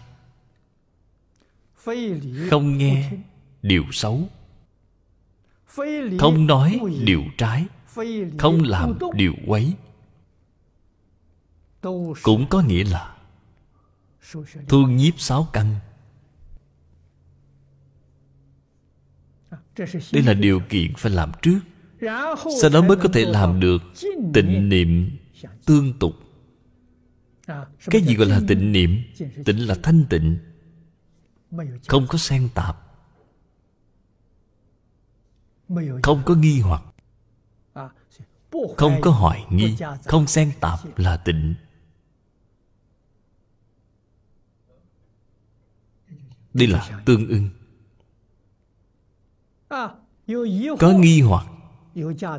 Không 2.49 2.77
nghe 2.77 3.11
điều 3.61 3.83
xấu. 3.91 4.29
Không 6.19 6.47
nói 6.47 6.79
điều 7.05 7.23
trái. 7.37 7.65
Không 8.37 8.63
làm 8.63 8.99
điều 9.13 9.33
quấy. 9.47 9.73
Cũng 12.23 12.47
có 12.49 12.61
nghĩa 12.61 12.83
là 12.83 13.15
thu 14.67 14.87
nhiếp 14.87 15.19
sáu 15.19 15.47
căn. 15.53 15.75
Đây 20.11 20.23
là 20.25 20.33
điều 20.33 20.61
kiện 20.69 20.93
phải 20.97 21.11
làm 21.11 21.31
trước. 21.41 21.59
Sau 22.61 22.69
đó 22.73 22.81
mới 22.81 22.97
có 22.97 23.09
thể 23.13 23.25
làm 23.25 23.59
được 23.59 23.81
tịnh 24.33 24.69
niệm 24.69 25.17
tương 25.65 25.99
tục. 25.99 26.13
Cái 27.85 28.01
gì 28.01 28.15
gọi 28.15 28.27
là 28.27 28.41
tịnh 28.47 28.71
niệm? 28.71 29.03
Tịnh 29.45 29.67
là 29.67 29.75
thanh 29.83 30.05
tịnh. 30.09 30.37
Không 31.87 32.07
có 32.09 32.17
xen 32.17 32.49
tạp. 32.55 32.77
Không 36.03 36.23
có 36.25 36.35
nghi 36.35 36.59
hoặc. 36.59 36.83
Không 38.77 39.01
có 39.01 39.11
hoài 39.11 39.45
nghi. 39.49 39.77
Không 40.05 40.27
xen 40.27 40.51
tạp 40.59 40.79
là 40.97 41.17
tịnh. 41.17 41.55
Đây 46.53 46.67
là 46.67 47.01
tương 47.05 47.27
ưng. 47.29 47.49
Có 50.79 50.91
nghi 50.99 51.21
hoặc, 51.21 51.45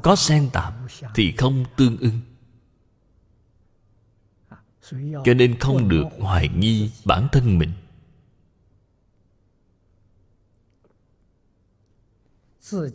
có 0.02 0.16
xen 0.16 0.50
tạp 0.52 0.74
thì 1.14 1.34
không 1.38 1.64
tương 1.76 1.96
ưng 1.96 2.20
cho 5.24 5.34
nên 5.34 5.58
không 5.58 5.88
được 5.88 6.04
hoài 6.18 6.48
nghi 6.48 6.90
bản 7.04 7.28
thân 7.32 7.58
mình. 7.58 7.72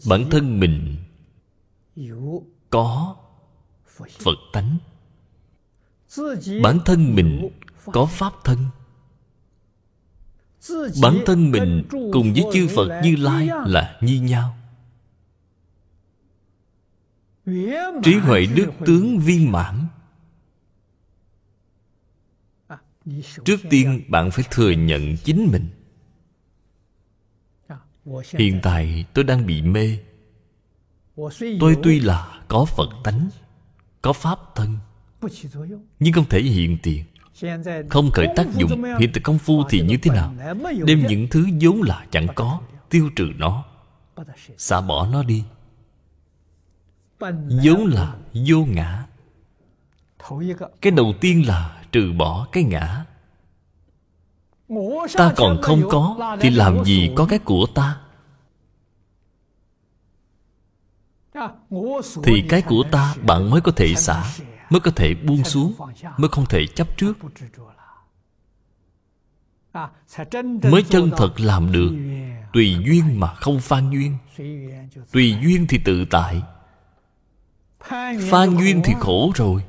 Bản 0.10 0.30
thân 0.32 0.60
mình 0.60 0.98
có 2.70 3.16
phật 3.98 4.38
tánh. 4.54 4.78
Bản 6.64 6.80
thân 6.86 7.16
mình 7.16 7.50
có 7.86 8.06
pháp 8.06 8.34
thân. 8.44 8.58
Bản 11.02 11.20
thân 11.26 11.52
mình 11.52 11.84
cùng 11.90 12.34
với 12.34 12.44
chư 12.54 12.68
phật 12.76 13.02
như 13.04 13.16
lai 13.16 13.50
là 13.66 14.00
như 14.02 14.22
nhau. 14.22 14.58
Trí 18.04 18.14
huệ 18.22 18.46
đức 18.46 18.72
tướng 18.86 19.20
viên 19.20 19.52
mãn 19.52 19.88
trước 23.46 23.60
tiên 23.70 24.04
bạn 24.08 24.32
phải 24.32 24.46
thừa 24.52 24.72
nhận 24.72 25.18
chính 25.18 25.52
mình. 25.52 25.68
Hiện 28.38 28.60
tại 28.64 29.06
tôi 29.14 29.24
đang 29.24 29.46
bị 29.46 29.62
mê. 29.62 29.98
Tôi 31.60 31.78
tuy 31.84 32.00
là 32.00 32.42
có 32.48 32.66
phật 32.66 32.90
tánh 33.04 33.30
có 34.02 34.14
pháp 34.14 34.40
thân 34.56 34.78
nhưng 36.00 36.14
không 36.14 36.26
thể 36.30 36.42
hiện 36.42 36.78
tiền. 36.84 37.04
Không 37.90 38.12
khởi 38.12 38.28
tác 38.36 38.48
dụng 38.56 38.84
hiện 39.00 39.10
tại 39.14 39.22
công 39.24 39.38
phu 39.38 39.64
thì 39.70 39.82
như 39.82 39.98
thế 39.98 40.12
nào? 40.12 40.34
Đem 40.86 41.08
những 41.08 41.28
thứ 41.32 41.48
vốn 41.62 41.82
là 41.82 42.06
chẳng 42.12 42.28
có 42.36 42.62
tiêu 42.90 43.10
trừ 43.16 43.30
nó. 43.38 43.64
Xả 44.58 44.82
bỏ 44.82 45.08
nó 45.08 45.24
đi. 45.24 45.44
Vốn 47.64 47.86
là 47.86 48.16
vô 48.48 48.66
ngã. 48.66 49.06
Cái 50.82 50.92
đầu 50.92 51.14
tiên 51.22 51.48
là 51.48 51.84
trừ 51.96 52.14
bỏ 52.18 52.48
cái 52.52 52.64
ngã. 52.64 53.06
Ta 55.14 55.34
còn 55.36 55.62
không 55.62 55.82
có 55.90 56.36
thì 56.42 56.50
làm 56.50 56.86
gì 56.86 57.12
có 57.16 57.26
cái 57.26 57.40
của 57.40 57.66
ta? 57.76 57.98
Thì 62.24 62.44
cái 62.50 62.62
của 62.62 62.84
ta 62.92 63.16
bạn 63.22 63.50
mới 63.50 63.62
có 63.62 63.72
thể 63.76 63.96
xả 63.96 64.24
mới 64.70 64.80
có 64.80 64.92
thể 64.96 65.16
buông 65.16 65.44
xuống 65.44 65.74
mới 66.18 66.30
không 66.30 66.46
thể 66.46 66.68
chấp 66.68 66.98
trước. 66.98 67.14
mới 70.64 70.84
chân 70.90 71.12
thật 71.18 71.34
làm 71.38 71.72
được. 71.72 71.92
tùy 72.54 72.78
duyên 72.86 73.20
mà 73.20 73.34
không 73.34 73.60
phan 73.60 73.90
duyên. 73.90 74.18
Tùy 75.12 75.36
duyên 75.44 75.66
thì 75.70 75.80
tự 75.86 76.06
tại. 76.10 76.42
Phan 78.30 78.58
duyên 78.58 78.82
thì 78.86 78.94
khổ 79.00 79.32
rồi 79.36 79.64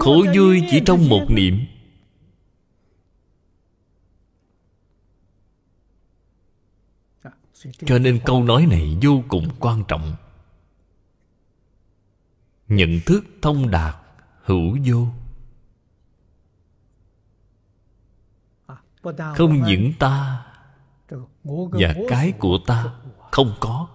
khổ 0.00 0.24
vui 0.34 0.62
chỉ 0.70 0.82
trong 0.86 1.08
một 1.08 1.26
niệm. 1.28 1.66
Cho 7.86 7.98
nên 7.98 8.20
câu 8.24 8.44
nói 8.44 8.66
này 8.66 8.96
vô 9.02 9.22
cùng 9.28 9.48
quan 9.60 9.84
trọng. 9.88 10.16
Nhận 12.68 13.00
thức 13.06 13.24
thông 13.42 13.70
đạt 13.70 13.94
hữu 14.44 14.76
vô. 14.86 15.06
Không 19.34 19.62
những 19.62 19.92
ta 19.98 20.46
và 21.44 21.94
cái 22.08 22.32
của 22.32 22.58
ta 22.66 22.94
không 23.30 23.54
có 23.60 23.88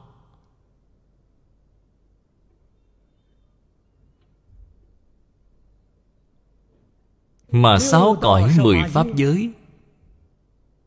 mà 7.51 7.79
sáu 7.79 8.17
cõi 8.21 8.51
mười 8.59 8.77
pháp 8.87 9.07
giới 9.15 9.51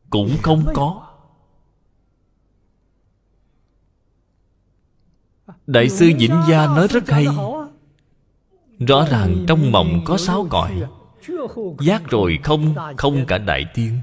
cũng 0.09 0.37
không 0.41 0.65
có. 0.73 1.07
Đại 5.67 5.89
sư 5.89 6.11
vĩnh 6.19 6.41
gia 6.49 6.67
nói 6.67 6.87
rất 6.87 7.09
hay. 7.09 7.27
rõ 8.79 9.07
ràng 9.11 9.45
trong 9.47 9.71
mộng 9.71 10.01
có 10.05 10.17
sáu 10.17 10.47
cõi. 10.49 10.83
giác 11.79 12.09
rồi 12.09 12.39
không 12.43 12.75
không 12.97 13.25
cả 13.27 13.37
đại 13.37 13.65
tiên. 13.73 13.99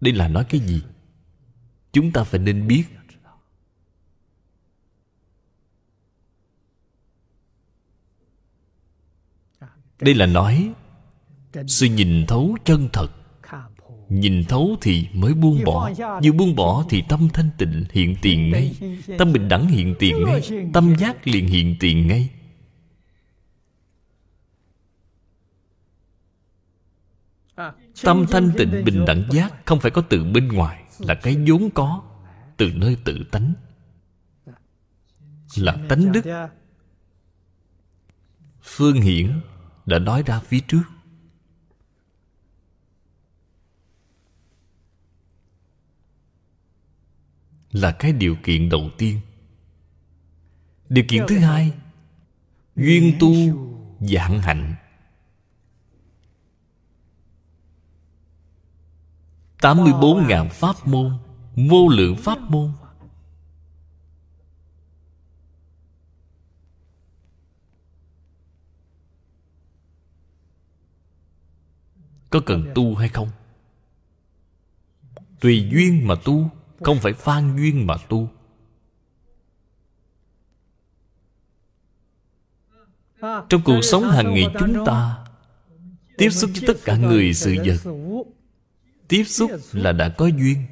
Đây 0.00 0.12
là 0.12 0.28
nói 0.28 0.44
cái 0.48 0.60
gì? 0.60 0.82
Chúng 1.92 2.12
ta 2.12 2.24
phải 2.24 2.40
nên 2.40 2.66
biết 2.66 2.84
đây 10.00 10.14
là 10.14 10.26
nói, 10.26 10.72
sự 11.66 11.86
nhìn 11.86 12.26
thấu 12.26 12.56
chân 12.64 12.88
thật. 12.92 13.08
Nhìn 14.08 14.44
thấu 14.44 14.76
thì 14.80 15.08
mới 15.12 15.34
buông 15.34 15.64
bỏ. 15.64 15.90
Như 16.22 16.32
buông 16.32 16.56
bỏ 16.56 16.84
thì 16.90 17.02
tâm 17.08 17.28
thanh 17.32 17.50
tịnh 17.58 17.84
hiện 17.90 18.16
tiền 18.22 18.50
ngay. 18.50 18.74
Tâm 19.18 19.32
bình 19.32 19.48
đẳng 19.48 19.68
hiện 19.68 19.94
tiền 19.98 20.24
ngay. 20.24 20.40
Tâm 20.72 20.96
giác 20.98 21.26
liền 21.26 21.46
hiện 21.46 21.76
tiền 21.80 22.06
ngay. 22.06 22.30
Tâm 28.02 28.26
thanh 28.30 28.50
tịnh 28.58 28.84
bình 28.84 29.04
đẳng 29.04 29.28
giác 29.30 29.66
không 29.66 29.80
phải 29.80 29.90
có 29.90 30.02
từ 30.02 30.24
bên 30.24 30.48
ngoài, 30.48 30.84
là 30.98 31.14
cái 31.14 31.36
vốn 31.48 31.70
có, 31.70 32.02
từ 32.56 32.70
nơi 32.74 32.96
tự 33.04 33.24
tánh. 33.30 33.52
Là 35.56 35.76
tánh 35.88 36.12
đức. 36.12 36.48
Phương 38.62 39.00
hiển 39.00 39.40
đã 39.88 39.98
nói 39.98 40.22
ra 40.26 40.40
phía 40.40 40.60
trước. 40.60 40.82
Là 47.70 47.92
cái 47.92 48.12
điều 48.12 48.36
kiện 48.42 48.68
đầu 48.68 48.90
tiên. 48.98 49.20
Điều 50.88 51.04
kiện 51.08 51.24
thứ 51.28 51.38
hai, 51.38 51.72
duyên 52.76 53.16
tu 53.20 53.32
dạng 54.00 54.40
hạnh. 54.42 54.74
84.000 59.58 60.48
pháp 60.48 60.86
môn, 60.86 61.18
Vô 61.56 61.88
lượng 61.88 62.16
pháp 62.16 62.38
môn 62.40 62.72
Có 72.30 72.40
cần 72.46 72.72
tu 72.74 72.94
hay 72.94 73.08
không? 73.08 73.30
Tùy 75.40 75.68
duyên 75.72 76.06
mà 76.06 76.14
tu, 76.24 76.50
Không 76.80 76.98
phải 77.00 77.12
phan 77.12 77.56
duyên 77.56 77.86
mà 77.86 77.94
tu 78.08 78.28
Trong 83.20 83.62
cuộc 83.64 83.80
sống 83.82 84.02
hàng 84.02 84.34
ngày 84.34 84.46
chúng 84.58 84.84
ta, 84.86 85.24
Tiếp 86.18 86.30
xúc 86.30 86.50
với 86.54 86.62
tất 86.66 86.80
cả 86.84 86.96
người 86.96 87.34
sự 87.34 87.56
vật, 87.64 87.92
tiếp 89.08 89.24
xúc 89.24 89.50
là 89.72 89.92
đã 89.92 90.08
có 90.08 90.26
duyên 90.26 90.66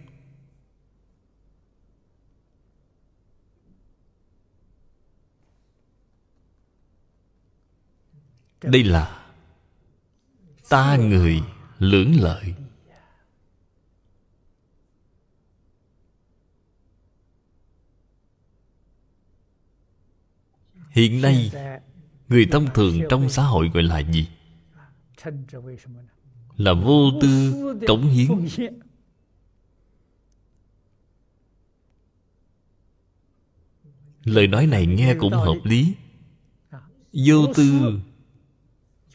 đây 8.63 8.85
là 8.85 9.16
ta 10.69 10.97
người 10.97 11.43
lưỡng 11.79 12.21
lợi. 12.21 12.55
Hiện 20.91 21.23
nay, 21.23 21.51
người 22.29 22.49
thông 22.53 22.67
thường 22.75 23.01
trong 23.11 23.29
xã 23.29 23.43
hội 23.43 23.69
gọi 23.75 23.83
là 23.83 23.99
gì? 23.99 24.29
Là 26.57 26.73
vô 26.73 27.11
tư 27.21 27.55
cống 27.87 28.03
hiến. 28.03 28.29
Lời 34.25 34.47
nói 34.47 34.67
này 34.67 34.87
nghe 34.87 35.15
cũng 35.21 35.33
hợp 35.33 35.57
lý. 35.65 35.95
Vô 37.13 37.53
tư 37.55 37.99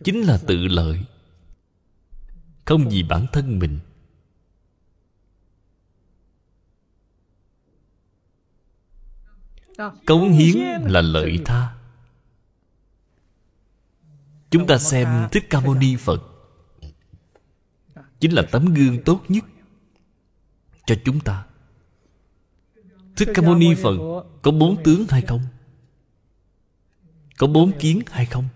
chính 0.04 0.22
là 0.22 0.40
tự 0.48 0.58
lợi 0.68 1.06
không 2.72 2.90
vì 2.90 3.04
bản 3.04 3.26
thân 3.32 3.60
mình. 3.60 3.80
Cống 10.06 10.32
hiến 10.32 10.58
là 10.82 11.02
lợi 11.02 11.40
tha. 11.46 11.76
Chúng 14.50 14.68
ta 14.68 14.78
xem 14.78 15.28
thích 15.32 15.44
ca 15.50 15.60
mâu 15.60 15.76
ni 15.76 15.96
phật. 15.96 16.24
Chính 18.20 18.34
là 18.34 18.44
tấm 18.52 18.74
gương 18.74 19.04
tốt 19.04 19.22
nhất 19.28 19.44
cho 20.86 20.96
chúng 21.06 21.20
ta. 21.20 21.46
Thích 23.16 23.30
ca 23.34 23.42
mâu 23.42 23.56
ni 23.56 23.76
phật 23.84 24.24
có 24.42 24.52
bốn 24.52 24.84
tướng 24.84 25.06
hay 25.10 25.22
không? 25.22 25.42
Có 27.38 27.48
bốn 27.48 27.80
kiến 27.80 28.02
hay 28.12 28.26
không? 28.26 28.48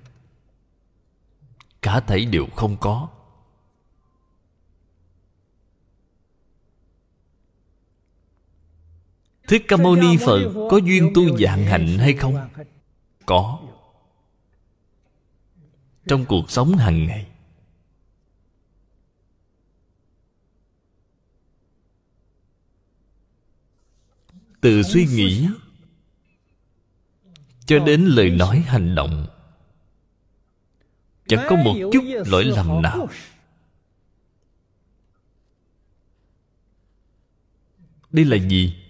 Cả 1.82 2.00
thảy 2.00 2.26
đều 2.26 2.46
không 2.56 2.78
có. 2.80 3.10
Thích 9.48 9.66
ca 9.68 9.78
mâu 9.78 9.96
ni 9.96 10.18
phật 10.26 10.68
có 10.70 10.78
duyên 10.78 11.12
tu 11.16 11.38
dạng 11.38 11.66
hạnh 11.66 11.98
hay 12.00 12.14
không? 12.14 12.50
Có. 13.26 13.60
Trong 16.08 16.26
cuộc 16.26 16.52
sống 16.52 16.78
hàng 16.78 17.06
ngày, 17.06 17.28
từ 24.62 24.84
suy 24.84 25.06
nghĩ 25.06 25.48
cho 27.66 27.80
đến 27.80 28.06
lời 28.06 28.30
nói 28.30 28.60
hành 28.60 28.96
động, 28.96 29.28
chẳng 31.28 31.46
có 31.50 31.56
một 31.56 31.90
chút 31.94 32.04
lỗi 32.26 32.44
lầm 32.44 32.82
nào. 32.82 33.08
Đây 38.12 38.26
là 38.26 38.38
gì? 38.38 38.85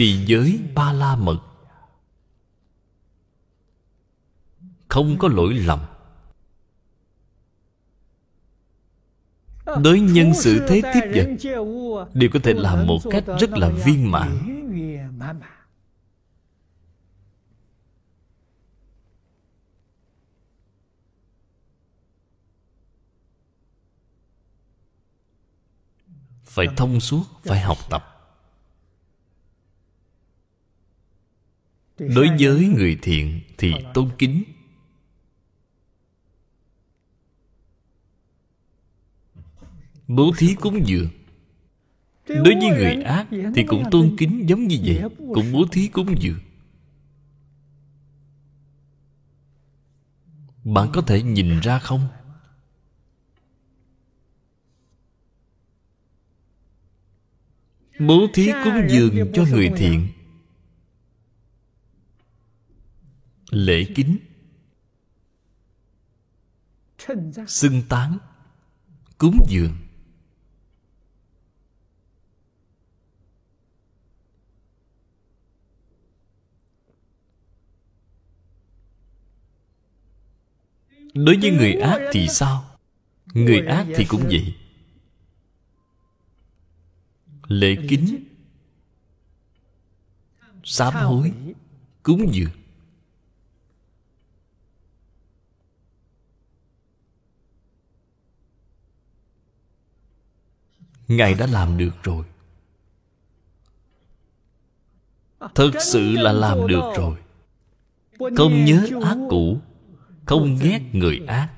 Trì 0.00 0.24
giới 0.26 0.60
ba 0.74 0.92
la 0.92 1.16
mật 1.16 1.38
không 4.88 5.16
có 5.18 5.28
lỗi 5.28 5.54
lầm. 5.54 5.80
Đối 9.82 10.00
nhân 10.00 10.32
sự 10.34 10.66
thế 10.68 10.82
tiếp 10.94 11.00
vật 11.14 11.26
đều 12.14 12.30
có 12.32 12.38
thể 12.42 12.54
làm 12.54 12.86
một 12.86 12.98
cách 13.10 13.24
rất 13.40 13.50
là 13.50 13.68
viên 13.68 14.10
mãn. 14.10 14.56
Phải 26.44 26.66
thông 26.76 27.00
suốt, 27.00 27.24
phải 27.44 27.60
học 27.60 27.78
tập. 27.90 28.19
Đối 32.00 32.28
với 32.38 32.68
người 32.68 32.98
thiện 33.02 33.40
thì 33.58 33.72
tôn 33.94 34.10
kính. 34.18 34.44
Bố 40.08 40.32
thí 40.38 40.54
cúng 40.54 40.86
dường. 40.86 41.08
Đối 42.28 42.54
với 42.54 42.70
người 42.70 43.02
ác 43.02 43.26
thì 43.54 43.64
cũng 43.66 43.84
tôn 43.90 44.16
kính 44.18 44.48
giống 44.48 44.66
như 44.66 44.78
vậy 44.84 45.02
cũng 45.18 45.52
bố 45.52 45.66
thí 45.72 45.88
cúng 45.88 46.14
dường. 46.20 46.38
Bạn 50.64 50.88
có 50.92 51.02
thể 51.02 51.22
nhìn 51.22 51.60
ra 51.60 51.78
không? 51.78 52.08
Bố 57.98 58.26
thí 58.34 58.50
cúng 58.64 58.86
dường 58.88 59.32
cho 59.34 59.44
người 59.44 59.70
thiện 59.76 60.08
lễ 63.50 63.86
kính. 63.94 64.18
Xưng 67.46 67.82
tán, 67.88 68.18
cúng 69.18 69.46
dường. 69.48 69.76
Đối 81.14 81.36
với 81.36 81.50
người 81.50 81.72
ác 81.72 81.98
thì 82.12 82.28
sao? 82.28 82.76
Người 83.34 83.66
ác 83.66 83.86
thì 83.96 84.04
cũng 84.04 84.22
vậy. 84.24 84.54
Lễ 87.46 87.76
kính. 87.88 88.24
Sám 90.64 90.94
hối, 90.94 91.32
cúng 92.02 92.30
dường. 92.32 92.59
Ngài 101.10 101.34
đã 101.34 101.46
làm 101.46 101.76
được 101.76 102.02
rồi. 102.02 102.24
Thật 105.54 105.70
sự 105.80 106.10
là 106.10 106.32
làm 106.32 106.66
được 106.66 106.92
rồi. 106.96 107.16
Không 108.36 108.64
nhớ 108.64 108.88
ác 109.04 109.16
cũ, 109.30 109.58
không 110.24 110.58
ghét 110.62 110.80
người 110.92 111.20
ác. 111.26 111.48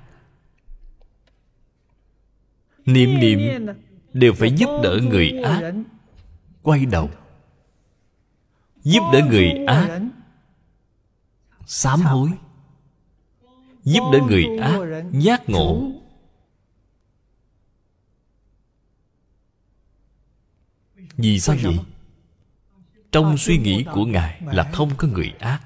Niệm 2.87 3.20
niệm 3.20 3.66
đều 4.12 4.33
phải 4.33 4.53
giúp 4.53 4.69
đỡ 4.83 4.99
người 5.03 5.31
ác. 5.45 5.73
Quay 6.62 6.87
đầu. 6.87 7.11
Giúp 8.83 9.03
đỡ 9.12 9.20
người 9.31 9.51
ác. 9.66 10.01
Sám 11.66 12.01
hối. 12.01 12.31
Giúp 13.85 14.03
đỡ 14.12 14.19
người 14.29 14.47
ác, 14.61 15.03
giác 15.12 15.49
ngộ. 15.49 16.02
Vì 21.16 21.40
sao 21.40 21.56
vậy? 21.62 21.78
trong 23.12 23.39
suy 23.39 23.59
nghĩ 23.59 23.84
của 23.93 24.06
ngài 24.06 24.40
là 24.40 24.70
không 24.72 24.90
có 24.97 25.09
người 25.09 25.32
ác. 25.39 25.62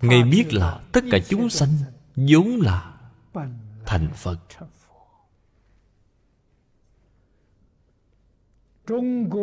Ngài 0.00 0.22
biết 0.22 0.52
là 0.52 0.80
tất 0.92 1.04
cả 1.10 1.18
chúng 1.28 1.50
sanh 1.50 1.68
vốn 2.16 2.60
là 2.60 2.94
thành 3.86 4.08
phật. 4.14 4.38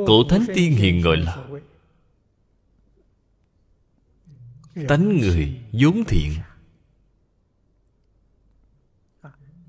Cổ 0.07 0.23
thánh 0.30 0.45
tiên 0.56 0.72
hiền 0.72 1.02
gọi 1.02 1.18
là 1.18 1.48
tánh 4.88 5.18
người 5.18 5.61
vốn 5.72 6.03
thiện. 6.07 6.34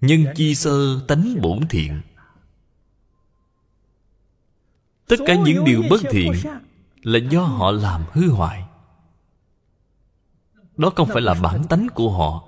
Nhân 0.01 0.25
chi 0.35 0.55
sơ 0.55 1.01
tánh 1.09 1.41
bổn 1.43 1.69
thiện 1.69 2.01
tất 5.09 5.17
cả 5.27 5.35
những 5.35 5.65
điều 5.65 5.83
bất 5.91 6.01
thiện 6.11 6.33
là 7.03 7.19
do 7.19 7.43
họ 7.43 7.71
làm 7.71 8.05
hư 8.13 8.31
hoại. 8.31 8.65
Đó 10.77 10.93
không 10.97 11.09
phải 11.09 11.23
là 11.23 11.35
bản 11.35 11.65
tánh 11.65 11.87
của 11.95 12.11
họ. 12.11 12.45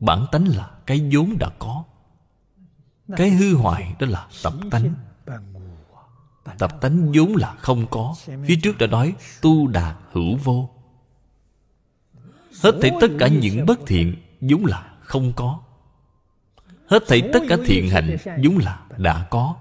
Bản 0.00 0.26
tánh 0.32 0.48
là 0.48 0.70
cái 0.86 1.10
vốn 1.12 1.38
đã 1.38 1.50
có. 1.58 1.84
Cái 3.16 3.30
hư 3.30 3.54
hoại 3.54 3.94
đó 3.98 4.06
là 4.10 4.28
tập 4.42 4.52
tánh. 4.70 4.94
Tập 6.58 6.80
tánh 6.80 7.12
vốn 7.14 7.36
là 7.36 7.54
không 7.54 7.86
có. 7.90 8.14
Phía 8.46 8.56
trước 8.62 8.78
đã 8.78 8.86
nói 8.86 9.14
tu 9.40 9.68
đạt 9.68 9.96
hữu 10.12 10.36
vô. 10.44 10.70
Hết 12.62 12.78
thảy 12.82 12.90
tất 13.00 13.08
cả 13.18 13.28
những 13.28 13.66
bất 13.66 13.78
thiện 13.86 14.16
vốn 14.40 14.64
là 14.64 14.94
không 15.00 15.32
có. 15.36 15.60
Hết 16.86 17.02
thảy 17.08 17.22
tất 17.32 17.40
cả 17.48 17.56
thiện 17.64 17.90
hạnh 17.90 18.16
vốn 18.44 18.58
là 18.58 18.80
đã 18.98 19.26
có 19.30 19.54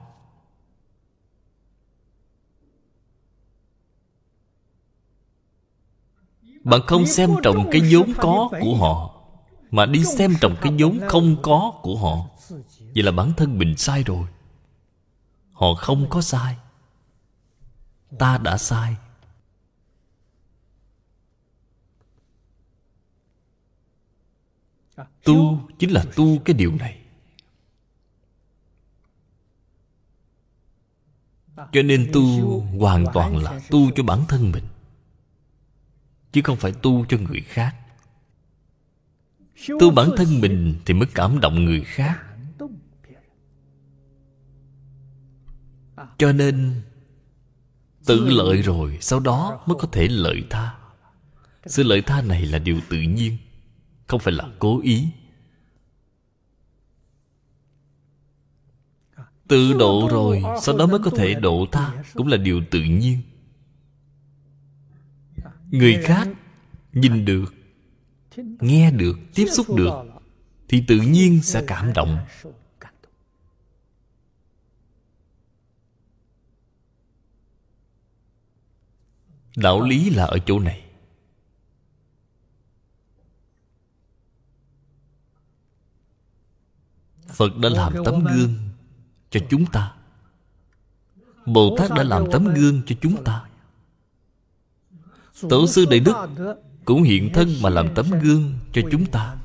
bạn 6.66 6.82
không 6.88 7.06
xem 7.06 7.30
trọng 7.44 7.70
cái 7.72 7.82
vốn 7.92 8.14
có 8.18 8.50
của 8.62 8.76
họ 8.76 9.16
mà 9.72 9.86
đi 9.86 10.04
xem 10.04 10.36
trọng 10.42 10.56
cái 10.62 10.74
vốn 10.80 11.00
không 11.08 11.36
có 11.42 11.74
của 11.82 11.98
họ. 11.98 12.28
Vậy 12.80 13.04
là 13.04 13.12
bản 13.12 13.34
thân 13.38 13.58
mình 13.58 13.78
sai 13.78 14.04
rồi. 14.04 14.28
Họ 15.52 15.74
không 15.74 16.10
có 16.10 16.22
sai. 16.22 16.58
Ta 18.20 18.38
đã 18.38 18.58
sai. 18.58 18.96
Tu 25.24 25.60
chính 25.80 25.92
là 25.92 26.06
tu 26.16 26.40
cái 26.46 26.54
điều 26.54 26.76
này. 26.76 27.00
Cho 31.56 31.82
nên 31.82 32.10
tu 32.14 32.24
hoàn 32.80 33.06
toàn 33.14 33.38
là 33.38 33.60
tu 33.70 33.92
cho 33.96 34.04
bản 34.04 34.26
thân 34.28 34.52
mình 34.52 34.64
chứ 36.36 36.42
không 36.44 36.58
phải 36.58 36.72
tu 36.72 37.06
cho 37.06 37.18
người 37.18 37.42
khác. 37.42 37.76
Tu 39.80 39.92
bản 39.92 40.10
thân 40.18 40.42
mình 40.42 40.76
thì 40.86 40.94
mới 40.94 41.08
cảm 41.14 41.40
động 41.40 41.66
người 41.66 41.82
khác. 41.82 42.22
Cho 46.18 46.32
nên, 46.32 46.82
tự 48.06 48.30
lợi 48.30 48.62
rồi, 48.62 48.98
sau 49.02 49.20
đó 49.20 49.64
mới 49.66 49.78
có 49.80 49.88
thể 49.92 50.08
lợi 50.08 50.44
tha. 50.50 50.76
Sự 51.66 51.84
lợi 51.84 52.02
tha 52.02 52.22
này 52.22 52.46
là 52.46 52.60
điều 52.60 52.80
tự 52.90 53.02
nhiên, 53.02 53.38
không 54.08 54.20
phải 54.20 54.34
là 54.34 54.50
cố 54.60 54.82
ý. 54.82 55.08
Tự 59.48 59.74
độ 59.74 60.08
rồi, 60.12 60.44
sau 60.62 60.78
đó 60.78 60.86
mới 60.86 61.00
có 61.00 61.12
thể 61.12 61.34
độ 61.34 61.66
tha, 61.72 62.04
cũng 62.14 62.28
là 62.28 62.38
điều 62.38 62.62
tự 62.72 62.84
nhiên 62.84 63.22
người 65.70 66.02
khác 66.04 66.28
nhìn 66.94 67.26
được, 67.26 67.54
nghe 68.38 68.92
được, 68.92 69.20
tiếp 69.36 69.46
xúc 69.52 69.76
được, 69.76 69.94
thì 70.70 70.84
tự 70.88 71.02
nhiên 71.02 71.42
sẽ 71.44 71.64
cảm 71.68 71.94
động. 71.94 72.26
Đạo 79.56 79.82
lý 79.82 80.10
là 80.10 80.26
ở 80.26 80.40
chỗ 80.46 80.60
này. 80.60 80.82
Phật 87.28 87.58
đã 87.58 87.70
làm 87.70 87.94
tấm 88.06 88.26
gương 88.26 88.54
cho 89.30 89.40
chúng 89.50 89.66
ta. 89.66 89.96
Bồ 91.46 91.76
tát 91.78 91.92
đã 91.96 92.04
làm 92.04 92.26
tấm 92.32 92.54
gương 92.54 92.82
cho 92.86 92.96
chúng 93.02 93.24
ta 93.24 93.46
tổ 95.42 95.68
sư 95.68 95.86
đại 95.86 96.00
đức 96.00 96.14
cũng 96.86 97.04
hiện 97.04 97.30
thân 97.34 97.50
mà 97.62 97.70
làm 97.70 97.88
tấm 97.96 98.06
gương 98.22 98.60
cho 98.74 98.82
chúng 98.92 99.06
ta. 99.12 99.38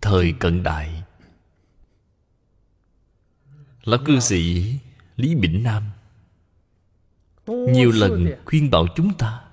Thời 0.00 0.34
cận 0.40 0.62
đại 0.62 1.02
lão 3.84 4.00
cư 4.06 4.20
sĩ 4.20 4.74
lý 5.16 5.34
bỉnh 5.34 5.62
nam, 5.62 5.82
nhiều 7.46 7.90
lần 7.90 8.26
khuyên 8.44 8.70
bảo 8.70 8.86
chúng 8.96 9.12
ta 9.18 9.43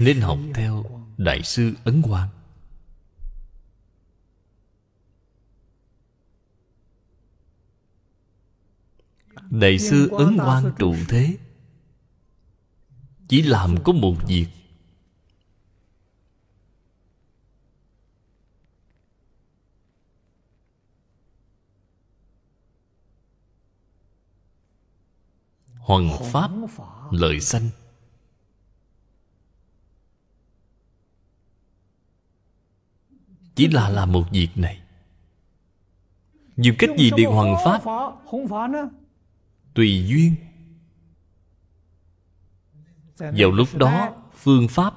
nên 0.00 0.20
học 0.20 0.38
theo 0.54 0.84
đại 1.16 1.42
sư 1.42 1.72
ấn 1.84 2.02
quang. 2.02 2.28
Đại 9.50 9.78
sư 9.78 10.08
ấn 10.08 10.36
quang 10.36 10.72
trụ 10.78 10.94
thế 11.08 11.36
chỉ 13.28 13.42
làm 13.42 13.76
có 13.84 13.92
một 13.92 14.14
việc. 14.26 14.46
Hoằng 25.78 26.10
Pháp 26.32 26.50
Lợi 27.10 27.40
sanh 27.40 27.70
Chỉ 33.54 33.68
là 33.68 33.88
làm 33.88 34.12
một 34.12 34.24
việc 34.30 34.48
này. 34.54 34.80
Dùng 36.56 36.76
cách 36.78 36.90
gì 36.98 37.10
để 37.16 37.24
hoàn 37.24 37.56
Pháp? 37.64 37.82
Tùy 39.74 40.06
duyên. 40.06 40.34
Vào 43.18 43.50
lúc 43.50 43.68
đó, 43.74 44.14
Phương 44.34 44.68
Pháp, 44.68 44.94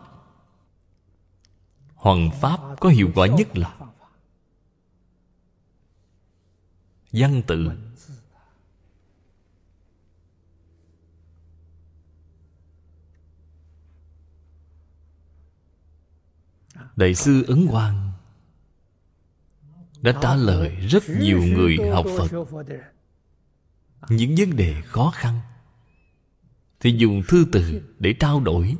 Hoàn 1.95 2.31
Pháp 2.41 2.59
có 2.79 2.89
hiệu 2.89 3.11
quả 3.15 3.27
nhất 3.27 3.57
là 3.57 3.75
Văn 7.11 7.41
tự. 7.47 7.71
Đại 16.95 17.15
sư 17.15 17.45
ấn 17.47 17.67
quang 17.71 18.12
đã 20.03 20.19
trả 20.21 20.35
lời 20.35 20.75
rất 20.75 21.03
nhiều 21.09 21.43
người 21.43 21.77
học 21.91 22.05
phật. 22.17 22.45
Những 24.09 24.35
vấn 24.37 24.55
đề 24.55 24.81
khó 24.81 25.11
khăn 25.15 25.39
thì 26.79 26.91
dùng 26.97 27.21
thư 27.27 27.45
từ 27.51 27.81
để 27.99 28.13
trao 28.19 28.39
đổi. 28.39 28.77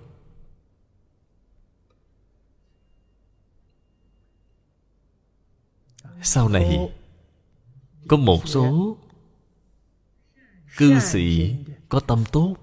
Sau 6.21 6.49
này, 6.49 6.89
có 8.07 8.17
một 8.17 8.47
số 8.47 8.97
cư 10.77 10.99
sĩ 10.99 11.55
có 11.89 11.99
tâm 11.99 12.23
tốt. 12.31 12.55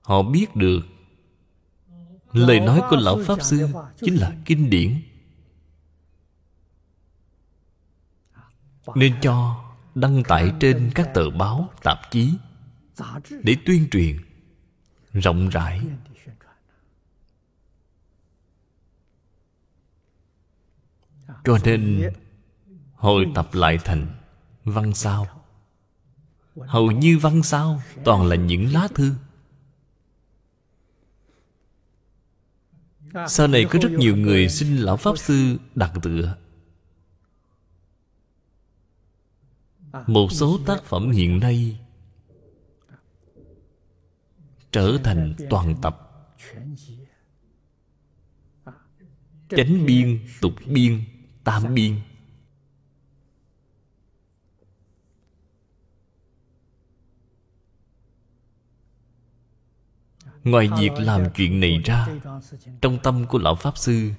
Họ 0.00 0.22
biết 0.22 0.56
được 0.56 0.80
lời 2.32 2.60
nói 2.60 2.82
của 2.90 2.96
lão 2.96 3.18
pháp 3.26 3.42
sư 3.42 3.68
chính 4.00 4.16
là 4.16 4.32
kinh 4.44 4.70
điển. 4.70 5.02
Nên 8.94 9.14
cho 9.22 9.64
đăng 9.94 10.22
tải 10.22 10.52
trên 10.60 10.90
các 10.94 11.10
tờ 11.14 11.30
báo 11.30 11.70
tạp 11.82 11.98
chí 12.10 12.34
để 13.42 13.56
tuyên 13.66 13.88
truyền 13.90 14.16
rộng 15.12 15.48
rãi. 15.48 15.80
Cho 21.44 21.58
nên 21.64 22.12
hội 22.94 23.26
tập 23.34 23.48
lại 23.52 23.78
thành 23.84 24.06
văn 24.64 24.94
sao. 24.94 25.26
Hầu 26.56 26.90
như 26.90 27.18
văn 27.18 27.42
sao 27.42 27.82
toàn 28.04 28.26
là 28.26 28.36
những 28.36 28.72
lá 28.72 28.88
thư 28.94 29.14
sau 33.28 33.46
này 33.46 33.64
có 33.70 33.78
rất 33.82 33.92
nhiều 33.92 34.16
người 34.16 34.48
xin 34.48 34.76
lão 34.76 34.96
pháp 34.96 35.18
sư 35.18 35.58
đặt 35.74 35.92
tựa. 36.02 36.36
Một 40.06 40.28
số 40.32 40.58
tác 40.66 40.84
phẩm 40.84 41.10
hiện 41.10 41.40
nay 41.40 41.78
trở 44.72 44.98
thành 45.04 45.34
toàn 45.50 45.74
tập. 45.82 46.04
chánh 49.48 49.86
biên 49.86 50.20
tục 50.40 50.52
biên 50.66 51.04
tam 51.44 51.74
biên 51.74 51.94
ngoài 60.50 60.68
việc 60.78 60.92
làm 60.96 61.30
chuyện 61.34 61.60
này 61.60 61.78
ra, 61.84 62.08
trong 62.80 62.98
tâm 63.02 63.26
của 63.26 63.38
lão 63.38 63.54
pháp 63.54 63.78
sư, 63.78 64.10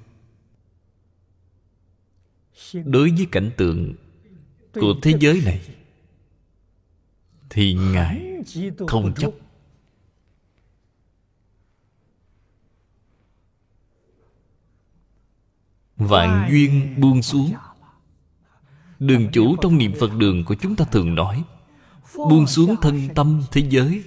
đối 2.84 3.10
với 3.10 3.26
cảnh 3.32 3.50
tượng 3.56 3.94
của 4.74 4.94
thế 5.02 5.14
giới 5.20 5.42
này, 5.44 5.60
thì 7.50 7.74
ngài 7.74 8.42
không 8.88 9.14
chấp. 9.14 9.30
Vạn 15.96 16.48
duyên 16.50 17.00
buông 17.00 17.22
xuống. 17.22 17.54
Đường 18.98 19.28
chủ 19.32 19.56
trong 19.56 19.78
niệm 19.78 19.92
phật 20.00 20.10
đường 20.16 20.44
của 20.44 20.54
chúng 20.54 20.76
ta 20.76 20.84
thường 20.84 21.14
nói, 21.14 21.44
buông 22.14 22.46
xuống 22.46 22.76
thân 22.82 23.08
tâm 23.14 23.42
thế 23.52 23.66
giới 23.70 24.04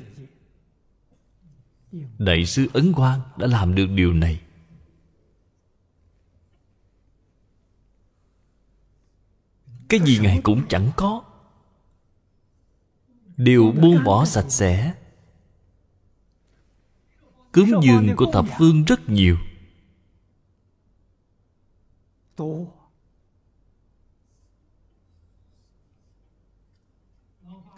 đại 2.17 2.45
sư 2.45 2.67
ấn 2.73 2.93
quang 2.93 3.21
đã 3.37 3.47
làm 3.47 3.75
được 3.75 3.87
điều 3.95 4.13
này. 4.13 4.41
Cái 9.89 9.99
gì 10.05 10.19
ngài 10.19 10.41
cũng 10.43 10.61
chẳng 10.69 10.91
có. 10.95 11.23
Đều 13.37 13.71
buông 13.81 14.03
bỏ 14.03 14.25
sạch 14.25 14.49
sẽ. 14.49 14.93
Cúng 17.51 17.71
dường 17.83 18.15
của 18.15 18.31
thập 18.33 18.45
phương 18.57 18.83
rất 18.83 19.09
nhiều. 19.09 19.37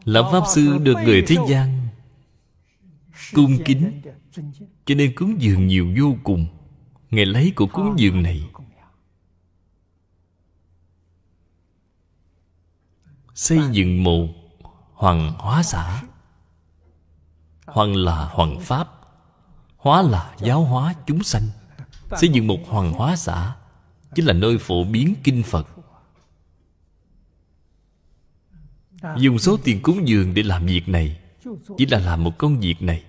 Lão 0.05 0.31
pháp 0.31 0.43
sư 0.53 0.77
được 0.77 0.95
người 1.05 1.23
thế 1.27 1.35
gian 1.49 1.87
cung 3.33 3.57
kính 3.65 4.01
cho 4.85 4.95
nên 4.95 5.15
cúng 5.15 5.41
dường 5.41 5.67
nhiều 5.67 5.93
vô 5.99 6.15
cùng. 6.23 6.47
Ngài 7.11 7.25
lấy 7.25 7.53
của 7.55 7.67
cúng 7.67 7.93
dường 7.97 8.23
này. 8.23 8.49
Xây 13.33 13.59
dựng 13.71 14.03
một 14.03 14.27
hoàng 14.93 15.33
hóa 15.37 15.63
xã. 15.63 16.03
Hoàng 17.65 17.95
là 17.95 18.25
hoàng 18.25 18.59
pháp, 18.59 18.89
hóa 19.77 20.01
là 20.01 20.35
giáo 20.39 20.63
hóa 20.63 20.95
chúng 21.07 21.23
sanh. 21.23 21.49
Xây 22.11 22.29
dựng 22.29 22.47
một 22.47 22.59
hoàng 22.67 22.93
hóa 22.93 23.15
xã 23.15 23.55
chính 24.15 24.25
là 24.25 24.33
nơi 24.33 24.57
phổ 24.57 24.83
biến 24.83 25.15
kinh 25.23 25.43
phật. 25.43 25.67
Dùng 29.17 29.39
số 29.39 29.57
tiền 29.63 29.81
cúng 29.81 30.07
dường 30.07 30.33
để 30.33 30.43
làm 30.43 30.65
việc 30.65 30.89
này 30.89 31.19
chỉ 31.77 31.85
là 31.85 31.99
làm 31.99 32.23
một 32.23 32.37
công 32.37 32.59
việc 32.59 32.81
này 32.81 33.03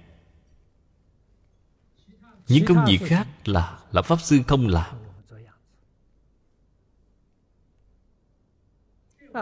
những 2.49 2.65
công 2.67 2.85
việc 2.87 2.99
khác 3.05 3.27
là 3.45 3.79
là 3.93 4.03
pháp 4.03 4.21
sư 4.21 4.39
không 4.47 4.67
làm. 4.67 4.97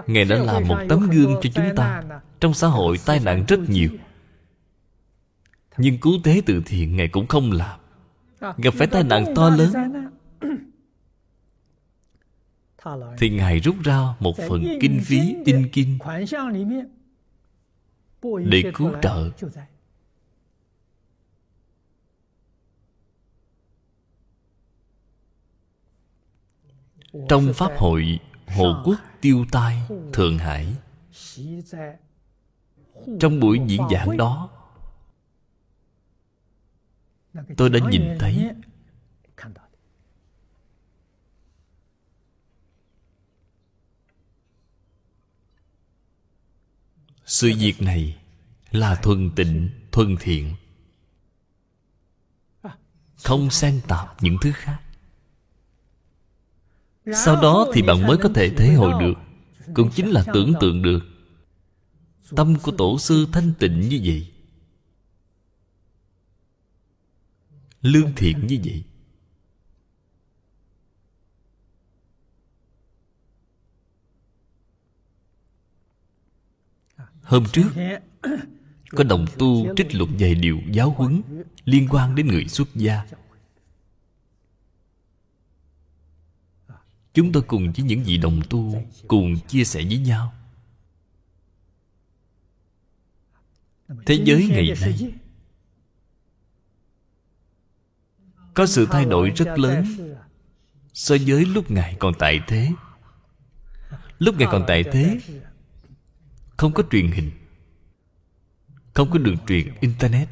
Ngài 0.06 0.24
đã 0.24 0.36
là 0.36 0.60
một 0.60 0.78
tấm 0.88 1.10
gương 1.10 1.34
cho 1.42 1.50
chúng 1.54 1.76
ta. 1.76 2.02
Trong 2.40 2.54
xã 2.54 2.68
hội 2.68 2.98
tai 3.06 3.20
nạn 3.20 3.44
rất 3.48 3.60
nhiều. 3.68 3.90
Nhưng 5.76 5.98
cứu 5.98 6.12
tế 6.24 6.42
từ 6.46 6.62
thiện 6.66 6.96
ngài 6.96 7.08
cũng 7.08 7.26
không 7.26 7.52
làm. 7.52 7.80
Gặp 8.56 8.74
phải 8.74 8.86
tai 8.86 9.04
nạn 9.04 9.24
to 9.36 9.50
lớn, 9.50 9.72
thì 13.18 13.30
ngài 13.30 13.60
rút 13.60 13.76
ra 13.84 14.00
một 14.20 14.36
phần 14.48 14.64
kinh 14.80 15.00
phí, 15.04 15.34
in 15.44 15.68
kinh, 15.72 15.98
để 18.22 18.72
cứu 18.74 18.92
trợ. 19.02 19.30
Trong 27.28 27.52
pháp 27.54 27.72
hội 27.78 28.18
hồ 28.46 28.82
quốc 28.84 29.00
tiêu 29.20 29.44
tai 29.52 29.82
thượng 30.12 30.38
hải. 30.38 30.74
Trong 33.20 33.40
buổi 33.40 33.60
diễn 33.66 33.80
giảng 33.90 34.16
đó 34.16 34.50
tôi 37.56 37.70
đã 37.70 37.80
nhìn 37.90 38.02
thấy 38.18 38.50
sự 47.26 47.52
việc 47.58 47.82
này 47.82 48.18
là 48.70 48.94
thuần 48.94 49.30
tịnh 49.36 49.70
thuần 49.92 50.16
thiện. 50.20 50.54
Không 53.16 53.50
xen 53.50 53.80
tạp 53.88 54.22
những 54.22 54.36
thứ 54.42 54.52
khác 54.54 54.83
sau 57.12 57.42
đó 57.42 57.66
thì 57.74 57.82
bạn 57.82 58.06
mới 58.06 58.16
có 58.16 58.28
thể 58.28 58.50
thể 58.50 58.72
hội 58.74 58.92
được, 59.00 59.14
cũng 59.74 59.90
chính 59.90 60.10
là 60.10 60.24
tưởng 60.34 60.52
tượng 60.60 60.82
được. 60.82 61.00
Tâm 62.36 62.56
của 62.62 62.72
tổ 62.72 62.98
sư 62.98 63.26
thanh 63.32 63.52
tịnh 63.58 63.80
như 63.80 64.00
vậy. 64.04 64.32
Lương 67.82 68.12
thiện 68.16 68.46
như 68.46 68.58
vậy. 68.64 68.84
Hôm 77.22 77.44
trước, 77.52 77.70
có 78.90 79.04
đồng 79.04 79.26
tu 79.38 79.74
trích 79.76 79.94
lục 79.94 80.08
vài 80.18 80.34
điều 80.34 80.60
giáo 80.72 80.90
huấn 80.90 81.22
liên 81.64 81.88
quan 81.90 82.14
đến 82.14 82.26
người 82.26 82.48
xuất 82.48 82.68
gia. 82.74 83.04
Chúng 87.14 87.32
tôi 87.32 87.42
cùng 87.42 87.72
với 87.72 87.84
những 87.84 88.02
vị 88.02 88.16
đồng 88.18 88.40
tu 88.50 88.82
cùng 89.08 89.36
chia 89.48 89.64
sẻ 89.64 89.82
với 89.82 89.98
nhau. 89.98 90.34
Thế 94.06 94.22
giới 94.24 94.48
ngày 94.48 94.74
nay 94.80 95.12
có 98.54 98.66
sự 98.66 98.86
thay 98.90 99.04
đổi 99.04 99.30
rất 99.30 99.58
lớn. 99.58 99.84
So 100.94 101.16
với 101.26 101.44
lúc 101.44 101.70
ngài 101.70 101.96
còn 101.98 102.14
tại 102.18 102.40
thế, 102.46 102.70
lúc 104.18 104.34
ngài 104.38 104.48
còn 104.52 104.64
tại 104.66 104.84
thế, 104.92 105.20
không 106.56 106.72
có 106.72 106.82
truyền 106.90 107.10
hình, 107.10 107.30
không 108.94 109.10
có 109.10 109.18
đường 109.18 109.36
truyền 109.46 109.74
internet, 109.80 110.28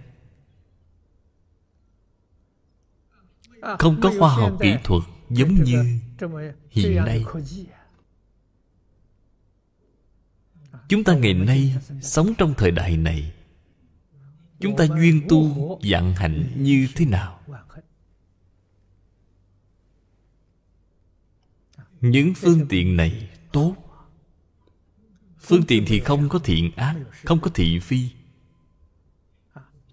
không 3.78 4.00
có 4.02 4.12
khoa 4.18 4.34
học 4.34 4.52
kỹ 4.60 4.74
thuật 4.84 5.02
giống 5.32 5.64
như 5.64 5.98
hiện 6.70 6.96
nay. 6.96 7.24
chúng 10.88 11.04
ta 11.04 11.14
ngày 11.14 11.34
nay 11.34 11.76
sống 12.02 12.34
trong 12.38 12.54
thời 12.56 12.70
đại 12.70 12.96
này. 12.96 13.32
Chúng 14.60 14.76
ta 14.76 14.84
duyên 14.84 15.22
tu 15.28 15.78
dạng 15.82 16.14
hạnh 16.14 16.52
như 16.56 16.88
thế 16.94 17.06
nào? 17.06 17.40
Những 22.00 22.34
phương 22.34 22.68
tiện 22.68 22.96
này 22.96 23.28
tốt. 23.52 23.76
Phương 25.40 25.62
tiện 25.62 25.84
thì 25.86 26.00
không 26.00 26.28
có 26.28 26.38
thiện 26.38 26.70
ác 26.76 26.96
không 27.24 27.40
có 27.40 27.50
thị 27.54 27.78
phi. 27.78 28.08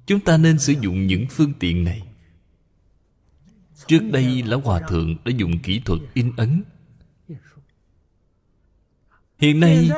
Chúng 0.06 0.20
ta 0.20 0.38
nên 0.38 0.60
sử 0.60 0.74
dụng 0.82 1.08
những 1.08 1.26
phương 1.30 1.54
tiện 1.60 1.84
này 1.84 2.09
trước 3.90 4.04
đây, 4.12 4.44
lão 4.44 4.60
hòa 4.60 4.82
thượng 4.90 5.16
đã 5.26 5.32
dùng 5.38 5.60
kỹ 5.60 5.82
thuật 5.86 6.02
in 6.14 6.32
ấn. 6.38 6.64
Hiện 9.38 9.60
nay, 9.60 9.90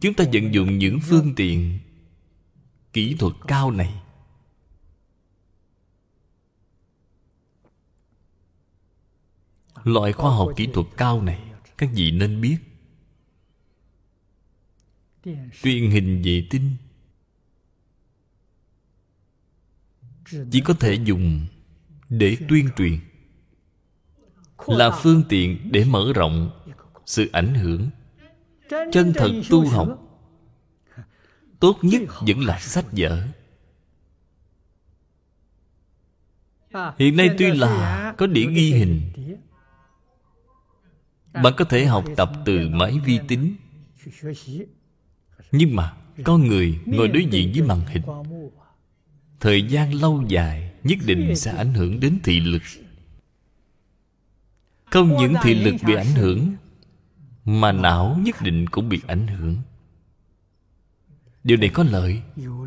chúng 0.00 0.14
ta 0.14 0.24
vận 0.32 0.54
dụng 0.54 0.78
những 0.78 0.98
phương 1.00 1.34
tiện 1.36 1.78
kỹ 2.92 3.16
thuật 3.18 3.32
cao 3.46 3.70
này. 3.70 3.94
Loại 9.84 10.12
khoa 10.12 10.30
học 10.30 10.48
kỹ 10.56 10.68
thuật 10.74 10.86
cao 10.96 11.22
này, 11.22 11.42
các 11.78 11.90
vị 11.94 12.10
nên 12.10 12.40
biết. 12.40 12.58
Truyền 15.62 15.90
hình 15.90 16.22
vệ 16.24 16.46
tinh. 16.50 16.76
Chỉ 20.50 20.60
có 20.64 20.74
thể 20.80 20.94
dùng 21.04 21.46
để 22.08 22.36
tuyên 22.48 22.68
truyền 22.76 23.07
là 24.66 24.90
phương 24.90 25.22
tiện 25.28 25.72
để 25.72 25.84
mở 25.84 26.12
rộng 26.14 26.50
sự 27.06 27.28
ảnh 27.32 27.54
hưởng. 27.54 27.90
Chân 28.92 29.12
thật 29.16 29.30
tu 29.50 29.68
học 29.68 29.88
tốt 31.60 31.78
nhất 31.82 32.02
vẫn 32.20 32.40
là 32.40 32.58
sách 32.58 32.84
vở. 32.92 33.22
Hiện 36.98 37.16
nay 37.16 37.30
tuy 37.38 37.50
là 37.50 38.14
có 38.18 38.26
đĩa 38.26 38.46
ghi 38.46 38.72
hình. 38.72 39.00
bạn 41.32 41.52
có 41.56 41.64
thể 41.64 41.86
học 41.86 42.04
tập 42.16 42.32
từ 42.44 42.68
máy 42.68 42.98
vi 43.04 43.18
tính. 43.28 43.56
Nhưng 45.52 45.76
mà 45.76 45.96
con 46.24 46.46
người 46.46 46.80
ngồi 46.86 47.08
đối 47.08 47.24
diện 47.24 47.52
với 47.52 47.62
màn 47.62 47.80
hình. 47.86 48.02
thời 49.40 49.62
gian 49.62 49.94
lâu 49.94 50.24
dài 50.28 50.72
nhất 50.84 50.98
định 51.04 51.36
sẽ 51.36 51.50
ảnh 51.56 51.74
hưởng 51.74 52.00
đến 52.00 52.18
thị 52.24 52.40
lực 52.40 52.62
không 54.90 55.16
những 55.16 55.34
thị 55.42 55.54
lực 55.54 55.74
bị 55.86 55.94
ảnh 55.94 56.14
hưởng, 56.14 56.54
mà 57.44 57.72
não 57.72 58.18
nhất 58.22 58.36
định 58.40 58.66
cũng 58.66 58.88
bị 58.88 59.00
ảnh 59.06 59.26
hưởng. 59.26 59.56
Điều 61.44 61.56
này 61.56 61.68
có 61.68 61.82
lợi, 61.82 62.22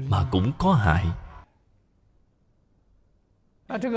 mà 0.10 0.28
cũng 0.32 0.52
có 0.58 0.74
hại. 0.74 1.06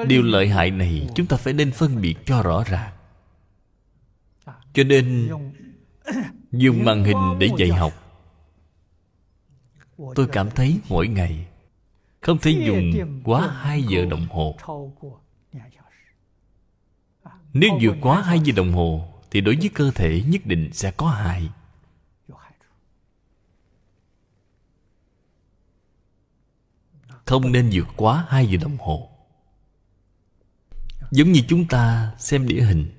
Điều 0.09 0.23
lợi 0.23 0.49
hại 0.49 0.71
này 0.71 1.09
chúng 1.15 1.27
ta 1.27 1.37
phải 1.37 1.53
nên 1.53 1.73
phân 1.73 2.01
biệt 2.01 2.15
cho 2.27 2.43
rõ 2.43 2.65
ràng. 2.67 2.93
Cho 4.73 4.85
nên, 4.85 5.31
dùng 6.53 6.85
màn 6.85 7.05
hình 7.05 7.39
để 7.39 7.49
dạy 7.59 7.69
học. 7.69 7.93
Tôi 10.15 10.29
cảm 10.33 10.51
thấy 10.51 10.81
mỗi 10.89 11.09
ngày 11.09 11.47
không 12.21 12.39
thể 12.39 12.51
dùng 12.51 13.21
quá 13.25 13.49
hai 13.49 13.83
giờ 13.83 14.05
đồng 14.05 14.27
hồ 14.31 14.57
nếu 17.55 17.71
vượt 17.83 17.97
quá 18.01 18.23
hai 18.23 18.41
giờ 18.41 18.53
đồng 18.57 18.73
hồ, 18.73 19.15
thì 19.31 19.41
đối 19.41 19.57
với 19.57 19.71
cơ 19.75 19.91
thể 19.95 20.23
nhất 20.27 20.47
định 20.47 20.71
sẽ 20.73 20.91
có 20.91 21.09
hại. 21.09 21.51
Không 27.25 27.53
nên 27.53 27.71
vượt 27.73 27.89
quá 27.97 28.27
hai 28.29 28.47
giờ 28.47 28.59
đồng 28.63 28.77
hồ. 28.79 29.11
Giống 31.11 31.33
như 31.33 31.41
chúng 31.49 31.67
ta 31.67 32.15
xem 32.19 32.49
địa 32.49 32.63
hình, 32.63 32.91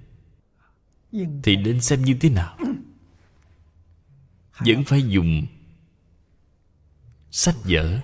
thì 1.43 1.55
nên 1.55 1.81
xem 1.81 2.01
như 2.01 2.17
thế 2.21 2.29
nào? 2.29 2.57
Vẫn 4.59 4.83
phải 4.83 5.03
dùng 5.07 5.47
sách 7.31 7.55
vở 7.63 7.99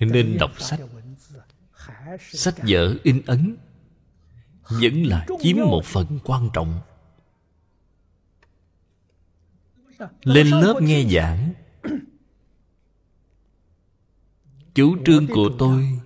nên 0.00 0.36
đọc 0.40 0.60
sách. 0.60 0.80
Sách 2.20 2.54
vở 2.58 2.96
in 3.02 3.22
ấn. 3.26 3.56
Vẫn 4.68 5.02
là 5.02 5.26
chiếm 5.42 5.56
một 5.56 5.84
phần 5.84 6.18
quan 6.24 6.50
trọng. 6.52 6.80
Lên 10.22 10.46
lớp 10.46 10.78
nghe 10.80 11.04
giảng. 11.04 11.52
chủ 14.74 14.96
trương 15.06 15.26
của 15.26 15.50
tôi 15.58 16.00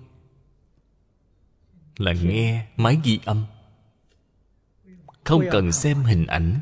là 1.96 2.12
nghe 2.12 2.66
máy 2.76 2.98
ghi 3.04 3.20
âm. 3.24 3.46
Không 5.24 5.42
cần 5.50 5.72
xem 5.72 6.02
hình 6.02 6.26
ảnh 6.26 6.60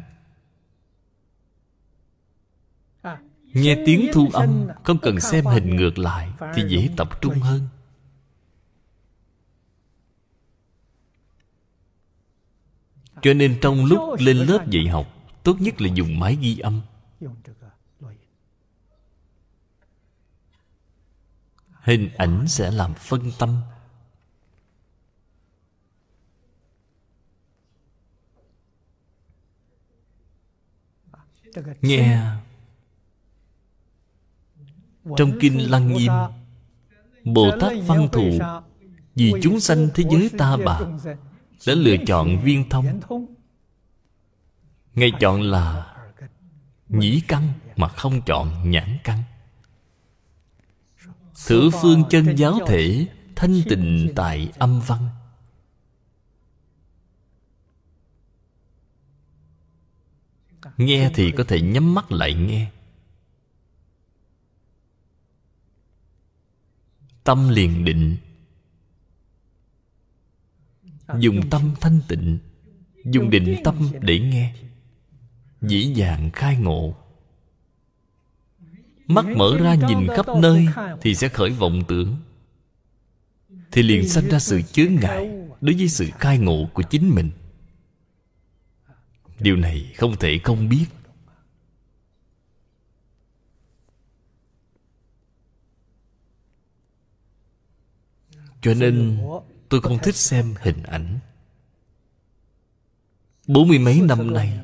nghe 3.60 3.82
tiếng 3.86 4.10
thu 4.12 4.28
âm 4.32 4.68
không 4.84 4.98
cần 4.98 5.20
xem 5.20 5.44
hình 5.44 5.76
ngược 5.76 5.98
lại 5.98 6.30
thì 6.54 6.62
dễ 6.68 6.90
tập 6.96 7.08
trung 7.20 7.34
hơn. 7.34 7.68
Cho 13.22 13.34
nên 13.34 13.58
trong 13.62 13.84
lúc 13.84 14.00
lên 14.18 14.36
lớp 14.36 14.66
dạy 14.70 14.86
học 14.86 15.06
tốt 15.42 15.56
nhất 15.60 15.80
là 15.80 15.88
dùng 15.94 16.18
máy 16.18 16.38
ghi 16.40 16.58
âm. 16.58 16.80
Hình 21.80 22.10
ảnh 22.16 22.48
sẽ 22.48 22.70
làm 22.70 22.94
phân 22.94 23.32
tâm. 23.38 23.60
Nghe 31.80 32.38
trong 35.16 35.32
kinh 35.40 35.70
lăng 35.70 35.92
nghiêm 35.92 36.12
bồ 37.24 37.50
tát 37.60 37.72
văn 37.86 38.08
thù 38.12 38.38
vì 39.14 39.32
chúng 39.42 39.60
sanh 39.60 39.88
thế 39.94 40.04
giới 40.10 40.30
ta 40.38 40.56
bà 40.64 40.80
đã 41.66 41.74
lựa 41.74 41.96
chọn 42.06 42.40
viên 42.44 42.68
thông. 42.68 43.00
ngài 44.94 45.12
chọn 45.20 45.42
là 45.42 45.94
nhĩ 46.88 47.20
căn 47.28 47.52
mà 47.76 47.88
không 47.88 48.22
chọn 48.22 48.70
nhãn 48.70 48.98
căn. 49.04 49.22
Thử 51.46 51.70
phương 51.70 52.04
chân 52.10 52.36
giáo 52.36 52.58
thể 52.66 53.06
thanh 53.36 53.62
tịnh 53.68 54.12
tại 54.16 54.52
âm 54.58 54.80
văn. 54.80 55.08
Nghe 60.76 61.10
thì 61.14 61.30
có 61.30 61.44
thể 61.48 61.60
nhắm 61.60 61.94
mắt 61.94 62.12
lại 62.12 62.34
nghe 62.34 62.70
tâm 67.28 67.48
liền 67.48 67.84
định. 67.84 68.16
Dùng 71.18 71.50
tâm 71.50 71.74
thanh 71.80 72.00
tịnh, 72.08 72.38
dùng 73.04 73.30
định 73.30 73.56
tâm 73.64 73.88
để 74.00 74.18
nghe. 74.18 74.54
Dĩ 75.62 75.92
dàng 75.94 76.30
khai 76.32 76.56
ngộ. 76.56 76.94
Mắt 79.06 79.24
mở 79.36 79.58
ra 79.60 79.74
nhìn 79.74 80.06
khắp 80.16 80.26
nơi 80.42 80.66
thì 81.00 81.14
sẽ 81.14 81.28
khởi 81.28 81.50
vọng 81.50 81.82
tưởng. 81.88 82.16
Thì 83.72 83.82
liền 83.82 84.08
sanh 84.08 84.28
ra 84.28 84.38
sự 84.38 84.62
chướng 84.62 84.94
ngại 84.94 85.30
đối 85.60 85.74
với 85.74 85.88
sự 85.88 86.10
khai 86.18 86.38
ngộ 86.38 86.68
của 86.74 86.82
chính 86.82 87.14
mình. 87.14 87.30
Điều 89.40 89.56
này 89.56 89.92
không 89.96 90.16
thể 90.16 90.38
không 90.38 90.68
biết. 90.68 90.86
Cho 98.68 98.74
nên 98.74 99.18
tôi 99.68 99.80
không 99.80 99.98
thích 100.02 100.14
xem 100.14 100.54
hình 100.60 100.82
ảnh. 100.82 101.18
Bốn 103.46 103.68
mươi 103.68 103.78
mấy 103.78 104.00
năm 104.00 104.34
nay, 104.34 104.60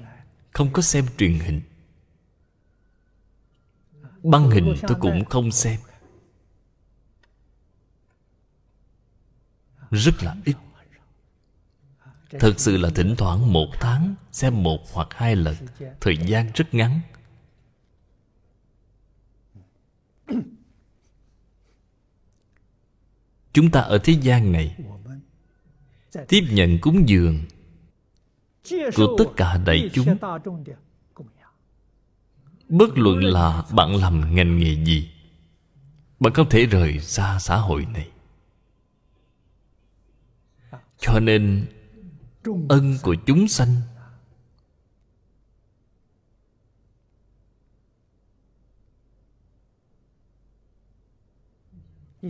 không 0.52 0.72
có 0.72 0.82
xem 0.82 1.06
truyền 1.18 1.38
hình. 1.38 1.60
Băng 4.22 4.50
hình 4.50 4.74
tôi 4.82 4.96
cũng 5.00 5.24
không 5.24 5.52
xem. 5.52 5.80
Rất 9.90 10.22
là 10.22 10.36
ít. 10.44 10.56
Thật 12.30 12.54
sự 12.56 12.76
là 12.76 12.90
thỉnh 12.94 13.14
thoảng 13.18 13.52
một 13.52 13.68
tháng 13.80 14.14
xem 14.32 14.62
một 14.62 14.92
hoặc 14.92 15.08
hai 15.10 15.36
lần. 15.36 15.56
Thời 16.00 16.16
gian 16.16 16.50
rất 16.54 16.74
ngắn 16.74 17.00
chúng 23.54 23.70
ta 23.70 23.80
ở 23.80 23.98
thế 23.98 24.12
gian 24.12 24.52
này, 24.52 24.76
tiếp 26.28 26.44
nhận 26.50 26.78
cúng 26.80 27.08
dường 27.08 27.44
của 28.96 29.16
tất 29.18 29.24
cả 29.36 29.58
đại 29.66 29.90
chúng. 29.92 30.16
Bất 32.68 32.98
luận 32.98 33.24
là 33.24 33.64
bạn 33.72 33.96
làm 33.96 34.34
ngành 34.34 34.58
nghề 34.58 34.84
gì, 34.84 35.10
bạn 36.20 36.32
không 36.32 36.48
thể 36.50 36.66
rời 36.66 37.00
xa 37.00 37.38
xã 37.40 37.56
hội 37.56 37.86
này. 37.86 38.10
Cho 40.98 41.20
nên, 41.20 41.66
ân 42.68 42.98
của 43.02 43.14
chúng 43.26 43.48
sanh 43.48 43.80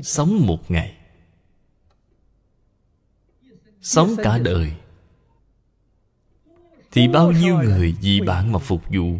sống 0.02 0.46
một 0.46 0.70
ngày 0.70 0.93
sống 3.84 4.14
cả 4.22 4.38
đời. 4.38 4.76
Thì 6.92 7.08
bao 7.08 7.32
nhiêu 7.32 7.58
người 7.58 7.94
vì 8.00 8.20
bạn 8.20 8.52
mà 8.52 8.58
phục 8.58 8.82
vụ? 8.88 9.18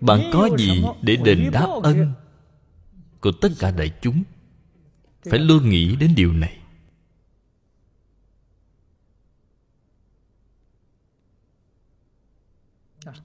Bạn 0.00 0.30
có 0.32 0.48
gì 0.58 0.84
để 1.02 1.16
đền 1.16 1.50
đáp 1.52 1.68
ân 1.82 2.12
của 3.20 3.32
tất 3.40 3.48
cả 3.58 3.70
đại 3.70 3.92
chúng? 4.02 4.22
Phải 5.22 5.38
luôn 5.38 5.68
nghĩ 5.68 5.96
đến 5.96 6.14
điều 6.16 6.32
này. 6.32 6.58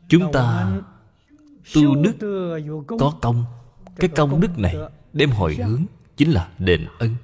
Chúng 0.08 0.32
ta 0.34 0.72
tu 1.74 1.96
đức 2.04 2.16
có 2.88 3.18
công. 3.22 3.46
Cái 3.96 4.10
công 4.16 4.42
đức 4.42 4.58
này 4.58 4.76
đem 5.14 5.30
hồi 5.30 5.56
hướng 5.56 5.86
chính 6.18 6.32
là 6.32 6.52
đền 6.60 6.88
ân. 7.00 7.16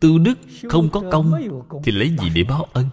Tu 0.00 0.18
đức 0.18 0.38
không 0.70 0.90
có 0.90 1.02
công 1.12 1.32
thì 1.84 1.92
lấy 1.92 2.16
gì 2.20 2.30
để 2.34 2.44
báo 2.44 2.64
ân? 2.72 2.88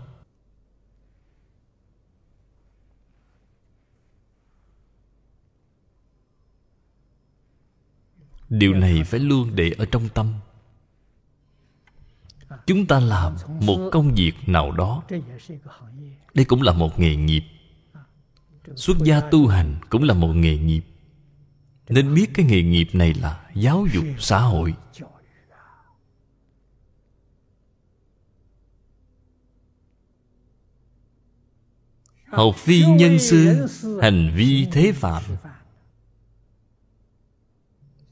Điều 8.49 8.73
này 8.73 9.03
phải 9.03 9.19
luôn 9.19 9.55
để 9.55 9.71
ở 9.77 9.85
trong 9.85 10.09
tâm. 10.09 10.33
Chúng 12.65 12.85
ta 12.85 12.99
làm 12.99 13.35
một 13.61 13.89
công 13.91 14.13
việc 14.15 14.33
nào 14.47 14.71
đó. 14.71 15.03
Đây 16.33 16.45
cũng 16.45 16.61
là 16.61 16.73
một 16.73 16.99
nghề 16.99 17.15
nghiệp. 17.15 17.43
Xuất 18.75 18.97
gia 19.03 19.21
tu 19.21 19.47
hành 19.47 19.75
cũng 19.89 20.03
là 20.03 20.13
một 20.13 20.33
nghề 20.33 20.57
nghiệp 20.57 20.83
nên 21.89 22.13
biết 22.13 22.29
cái 22.33 22.45
nghề 22.45 22.63
nghiệp 22.63 22.87
này 22.93 23.13
là 23.13 23.45
giáo 23.53 23.85
dục 23.93 24.05
xã 24.19 24.39
hội. 24.39 24.73
Học 32.25 32.55
phi 32.55 32.85
nhân 32.85 33.19
sư, 33.19 33.67
hành 34.01 34.33
vi 34.35 34.67
thế 34.71 34.91
phạm. 34.91 35.23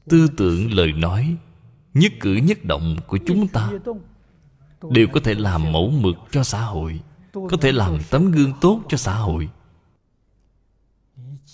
Tư 0.08 0.28
tưởng 0.36 0.72
lời 0.72 0.92
nói, 0.92 1.36
nhất 1.94 2.12
cử 2.20 2.34
nhất 2.34 2.64
động 2.64 2.96
của 3.06 3.18
chúng 3.26 3.48
ta, 3.48 3.70
đều 4.90 5.06
có 5.12 5.20
thể 5.20 5.34
làm 5.34 5.72
mẫu 5.72 5.90
mực 5.90 6.16
cho 6.30 6.44
xã 6.44 6.60
hội, 6.60 7.00
có 7.32 7.56
thể 7.60 7.72
làm 7.72 7.98
tấm 8.10 8.30
gương 8.30 8.52
tốt 8.60 8.82
cho 8.88 8.96
xã 8.96 9.14
hội 9.14 9.48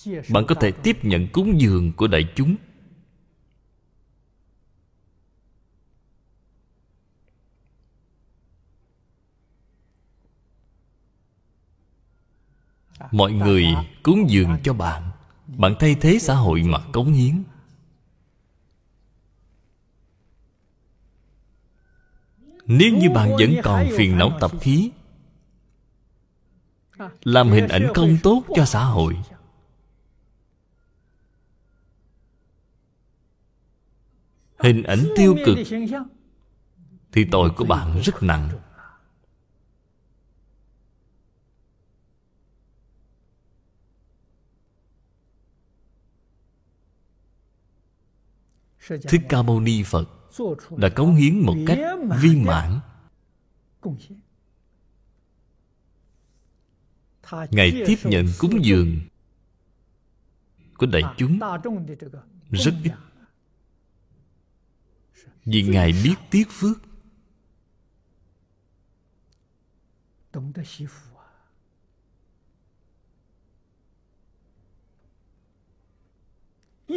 bạn 0.06 0.44
có 0.48 0.54
thể 0.54 0.70
tiếp 0.70 1.04
nhận 1.04 1.28
cúng 1.32 1.60
dường 1.60 1.92
của 1.92 2.06
đại 2.06 2.32
chúng. 2.36 2.56
Mọi 13.10 13.32
người 13.32 13.66
cúng 14.02 14.30
dường 14.30 14.56
cho 14.62 14.72
bạn. 14.72 15.10
Bạn 15.46 15.74
thay 15.80 15.96
thế 16.00 16.18
xã 16.18 16.34
hội 16.34 16.62
mà 16.62 16.78
cống 16.92 17.12
hiến. 17.12 17.42
Nếu 22.66 22.92
như 22.96 23.10
bạn 23.10 23.36
vẫn 23.38 23.54
còn 23.62 23.88
phiền 23.96 24.18
não 24.18 24.38
tập 24.40 24.50
khí, 24.60 24.90
làm 27.24 27.50
hình 27.50 27.68
ảnh 27.68 27.88
không 27.94 28.16
tốt 28.22 28.44
cho 28.56 28.64
xã 28.64 28.84
hội 28.84 29.18
hình 34.62 34.82
ảnh 34.82 35.06
tiêu 35.16 35.36
cực 35.44 35.59
thì 37.12 37.24
tội 37.30 37.51
của 37.56 37.64
bạn 37.64 38.01
rất 38.05 38.22
nặng. 38.22 38.51
Thích 48.89 49.22
ca 49.28 49.43
mâu 49.43 49.60
ni 49.60 49.82
phật 49.82 50.09
đã 50.76 50.89
cống 50.89 51.14
hiến 51.14 51.39
một 51.39 51.55
cách 51.66 51.78
viên 52.20 52.44
mãn. 52.44 52.80
Ngài 57.51 57.82
tiếp 57.86 57.97
nhận 58.05 58.26
cúng 58.39 58.64
dường 58.64 59.01
của 60.78 60.86
đại 60.86 61.02
chúng 61.16 61.39
rất 62.51 62.74
ít 62.84 62.93
vì 65.44 65.62
ngài 65.62 65.93
biết 66.05 66.14
tiếc 66.31 66.44
phước. 66.51 66.78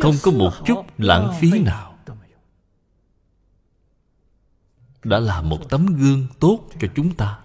Không 0.01 0.15
có 0.23 0.31
một 0.31 0.51
chút 0.65 0.85
lãng 0.97 1.33
phí 1.39 1.59
nào. 1.59 1.99
Đã 5.03 5.19
là 5.19 5.41
một 5.41 5.59
tấm 5.69 5.85
gương 5.85 6.27
tốt 6.39 6.69
cho 6.79 6.87
chúng 6.95 7.15
ta. 7.15 7.41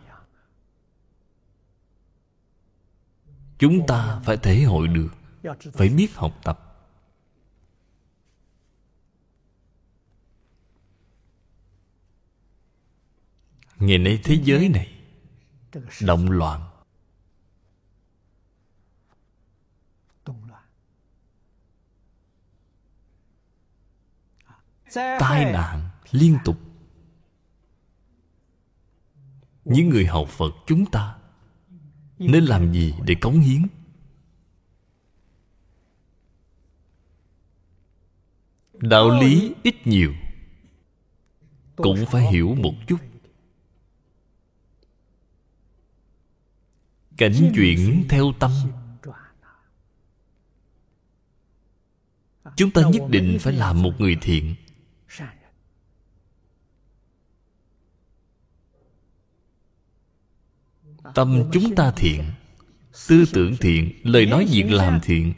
Chúng 3.59 3.87
ta 3.87 4.21
phải 4.25 4.37
thể 4.37 4.63
hội 4.63 4.89
được, 4.89 5.09
phải 5.73 5.89
biết 5.89 6.15
học 6.15 6.41
tập. 6.45 6.70
Ngày 13.81 13.99
nay 13.99 14.21
thế 14.25 14.41
giới 14.45 14.69
này, 14.69 14.93
động 16.03 16.31
loạn. 16.31 16.67
Tai 24.95 25.53
nạn 25.53 25.91
liên 26.11 26.39
tục. 26.45 26.57
Những 29.65 29.89
người 29.89 30.07
học 30.07 30.29
phật 30.29 30.55
chúng 30.67 30.87
ta 30.87 31.19
nên 32.19 32.45
làm 32.45 32.73
gì 32.73 32.95
để 33.05 33.15
cống 33.21 33.41
hiến? 33.41 33.67
Đạo 38.73 39.21
lý 39.21 39.55
ít 39.63 39.87
nhiều. 39.87 40.15
Cũng 41.77 42.05
phải 42.11 42.33
hiểu 42.33 42.55
một 42.55 42.75
chút. 42.87 43.10
Cảnh 47.21 47.53
chuyển 47.55 48.05
theo 48.09 48.33
tâm. 48.39 48.51
Chúng 52.57 52.71
ta 52.71 52.83
nhất 52.93 53.03
định 53.11 53.39
phải 53.41 53.53
làm 53.53 53.83
một 53.83 53.93
người 53.99 54.17
thiện. 54.21 54.55
Tâm 61.15 61.51
chúng 61.53 61.75
ta 61.75 61.93
thiện, 61.97 62.25
tư 63.09 63.25
tưởng 63.33 63.57
thiện, 63.61 63.93
lời 64.03 64.27
nói 64.27 64.47
việc 64.51 64.71
làm 64.71 65.01
thiện, 65.03 65.33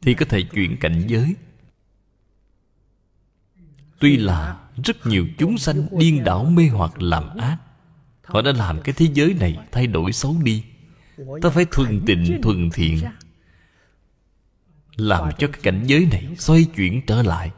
thì 0.00 0.14
có 0.14 0.26
thể 0.28 0.42
chuyển 0.42 0.76
cảnh 0.80 1.04
giới. 1.06 1.34
Tuy 3.98 4.16
là 4.16 4.68
rất 4.84 5.06
nhiều 5.06 5.26
chúng 5.38 5.58
sanh 5.58 5.86
điên 5.98 6.24
đảo 6.24 6.44
mê 6.44 6.68
hoặc 6.68 7.02
làm 7.02 7.36
ác, 7.36 7.58
họ 8.24 8.42
đã 8.42 8.52
làm 8.52 8.80
cái 8.82 8.94
thế 8.98 9.06
giới 9.14 9.34
này 9.34 9.58
thay 9.72 9.86
đổi 9.86 10.12
xấu 10.12 10.36
đi 10.42 10.64
ta 11.42 11.50
phải 11.50 11.66
thuần 11.70 12.02
tịnh 12.06 12.40
thuần 12.42 12.70
thiện. 12.70 12.98
làm 14.96 15.30
cho 15.38 15.46
cái 15.46 15.60
cảnh 15.62 15.82
giới 15.86 16.08
này 16.12 16.36
xoay 16.38 16.64
chuyển 16.64 17.00
trở 17.06 17.22
lại. 17.22 17.50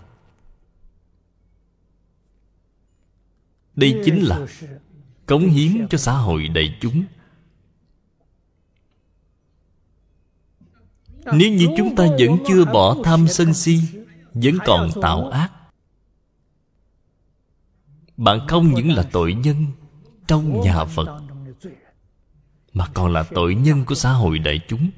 Đây 3.74 4.02
chính 4.04 4.22
là 4.22 4.46
cống 5.26 5.48
hiến 5.48 5.88
cho 5.90 5.98
xã 5.98 6.12
hội 6.12 6.48
đại 6.48 6.78
chúng. 6.80 7.04
Nếu 11.32 11.52
như 11.52 11.66
chúng 11.76 11.96
ta 11.96 12.06
vẫn 12.18 12.38
chưa 12.48 12.64
bỏ 12.64 12.96
tham 13.04 13.28
sân 13.28 13.54
si 13.54 13.80
vẫn 14.34 14.58
còn 14.66 14.90
tạo 15.02 15.28
ác. 15.28 15.52
Bạn 18.16 18.46
không 18.48 18.74
những 18.74 18.90
là 18.90 19.02
tội 19.12 19.34
nhân 19.34 19.66
trong 20.26 20.60
nhà 20.60 20.84
phật 20.84 21.21
mà 22.72 22.86
còn 22.94 23.12
là 23.12 23.22
tội 23.22 23.54
nhân 23.54 23.84
của 23.84 23.94
xã 23.94 24.12
hội 24.12 24.38
đại 24.38 24.60
chúng. 24.68 24.90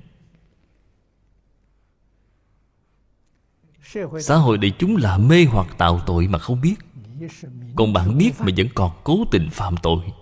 Xã 4.21 4.37
hội 4.37 4.59
đại 4.59 4.73
chúng 4.79 4.97
là 4.97 5.19
mê 5.19 5.45
hoặc 5.45 5.67
tạo 5.79 6.01
tội 6.07 6.29
mà 6.29 6.39
không 6.39 6.61
biết. 6.61 6.75
Còn 7.77 7.93
bạn 7.93 8.19
biết 8.19 8.33
mà 8.39 8.47
vẫn 8.57 8.67
còn 8.75 8.93
cố 9.05 9.25
tình 9.31 9.51
phạm 9.51 9.77
tội. 9.83 10.13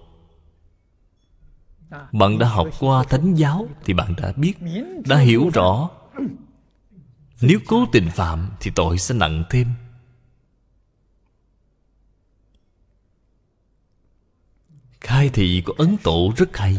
Bạn 2.13 2.39
đã 2.39 2.49
học 2.49 2.69
qua 2.81 3.05
thánh 3.05 3.35
giáo 3.35 3.69
thì 3.85 3.95
bạn 3.95 4.15
đã 4.17 4.33
biết, 4.37 4.55
đã 5.07 5.19
hiểu 5.19 5.51
rõ. 5.55 5.91
Nếu 7.41 7.59
cố 7.69 7.87
tình 7.93 8.11
phạm 8.11 8.51
thì 8.61 8.71
tội 8.75 8.99
sẽ 8.99 9.15
nặng 9.15 9.45
thêm. 9.51 9.67
Khai 15.01 15.31
thị 15.33 15.63
của 15.67 15.73
ấn 15.79 15.97
tổ 16.03 16.33
rất 16.37 16.57
hay. 16.57 16.79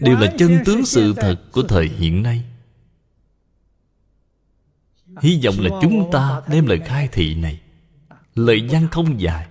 Đều 0.00 0.16
là 0.16 0.34
chân 0.38 0.58
tướng 0.64 0.86
sự 0.86 1.14
thật 1.16 1.36
của 1.52 1.62
thời 1.62 1.88
hiện 1.88 2.22
nay. 2.22 2.44
Hy 5.20 5.40
vọng 5.44 5.54
là 5.58 5.70
chúng 5.82 6.10
ta 6.12 6.42
đem 6.48 6.66
lời 6.66 6.80
khai 6.86 7.08
thị 7.12 7.34
này 7.34 7.60
lời 8.34 8.68
văn 8.70 8.88
không 8.90 9.20
dài 9.20 9.46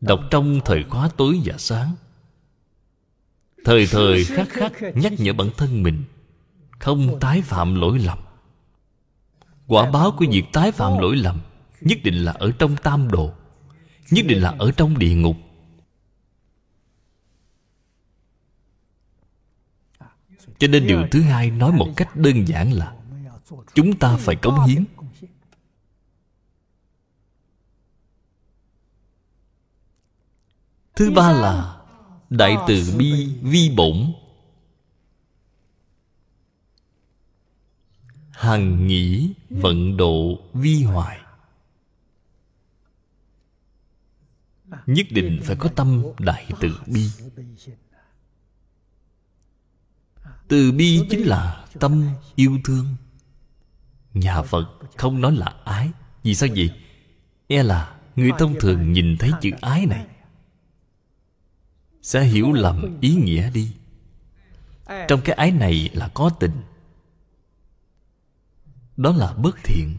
đọc 0.00 0.20
trong 0.30 0.60
thời 0.64 0.84
khóa 0.84 1.10
tối 1.16 1.40
và 1.44 1.54
sáng. 1.58 1.94
Thời 3.64 3.86
thời 3.86 4.24
khắc 4.24 4.48
khắc 4.48 4.72
nhắc 4.94 5.12
nhở 5.18 5.32
bản 5.32 5.50
thân 5.56 5.82
mình 5.82 6.04
không 6.78 7.20
tái 7.20 7.42
phạm 7.42 7.74
lỗi 7.74 7.98
lầm. 7.98 8.18
Quả 9.66 9.90
báo 9.90 10.12
của 10.18 10.26
việc 10.30 10.44
tái 10.52 10.72
phạm 10.72 10.98
lỗi 10.98 11.16
lầm 11.16 11.40
nhất 11.80 11.98
định 12.04 12.14
là 12.14 12.32
ở 12.32 12.52
trong 12.58 12.76
tam 12.76 13.10
độ 13.10 13.32
nhất 14.10 14.26
định 14.28 14.42
là 14.42 14.54
ở 14.58 14.72
trong 14.76 14.98
địa 14.98 15.14
ngục 15.14 15.36
cho 20.58 20.68
nên 20.68 20.86
điều 20.86 21.06
thứ 21.10 21.22
hai 21.22 21.50
nói 21.50 21.72
một 21.72 21.88
cách 21.96 22.16
đơn 22.16 22.48
giản 22.48 22.72
là 22.72 22.96
chúng 23.74 23.98
ta 23.98 24.16
phải 24.16 24.36
cống 24.36 24.66
hiến. 24.66 24.84
Thứ 30.96 31.10
ba 31.10 31.32
là 31.32 31.76
đại 32.30 32.56
từ 32.68 32.94
bi, 32.98 33.38
vi 33.42 33.70
bổn. 33.76 34.12
Hằng 38.30 38.86
nghĩ, 38.86 39.34
vận 39.50 39.96
độ, 39.96 40.38
vi 40.54 40.82
hoài. 40.82 41.20
Nhất 44.86 45.06
định 45.10 45.40
phải 45.44 45.56
có 45.56 45.68
tâm 45.76 46.02
đại 46.18 46.48
từ 46.60 46.80
bi 46.86 47.10
từ 50.48 50.72
bi 50.72 51.00
chính 51.10 51.20
là 51.20 51.66
tâm 51.80 52.08
yêu 52.34 52.58
thương. 52.64 52.86
Nhà 54.14 54.42
phật 54.42 54.78
không 54.96 55.20
nói 55.20 55.36
là 55.36 55.54
ái. 55.64 55.90
Vì 56.22 56.34
sao 56.34 56.48
vậy? 56.56 56.70
E 57.46 57.62
là 57.62 57.96
người 58.16 58.30
thông 58.38 58.54
thường 58.60 58.92
nhìn 58.92 59.16
thấy 59.18 59.30
chữ 59.40 59.50
ái 59.60 59.86
này. 59.86 60.06
Sẽ 62.02 62.24
hiểu 62.24 62.52
lầm 62.52 63.00
ý 63.00 63.14
nghĩa 63.14 63.50
đi. 63.50 63.72
Trong 65.08 65.20
cái 65.24 65.36
ái 65.36 65.52
này 65.52 65.90
là 65.92 66.08
có 66.08 66.30
tình. 66.40 66.62
Đó 68.96 69.12
là 69.16 69.32
bất 69.32 69.56
thiện. 69.64 69.96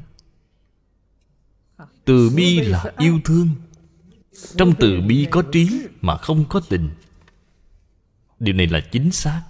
Từ 2.06 2.30
bi 2.30 2.60
là 2.60 2.94
yêu 2.98 3.20
thương. 3.26 3.50
Trong 4.58 4.74
từ 4.80 5.02
bi 5.02 5.28
có 5.32 5.44
trí 5.52 5.88
mà 6.02 6.18
không 6.18 6.46
có 6.50 6.62
tình. 6.70 6.90
Điều 8.40 8.56
này 8.56 8.68
là 8.68 8.80
chính 8.92 9.12
xác 9.12 9.44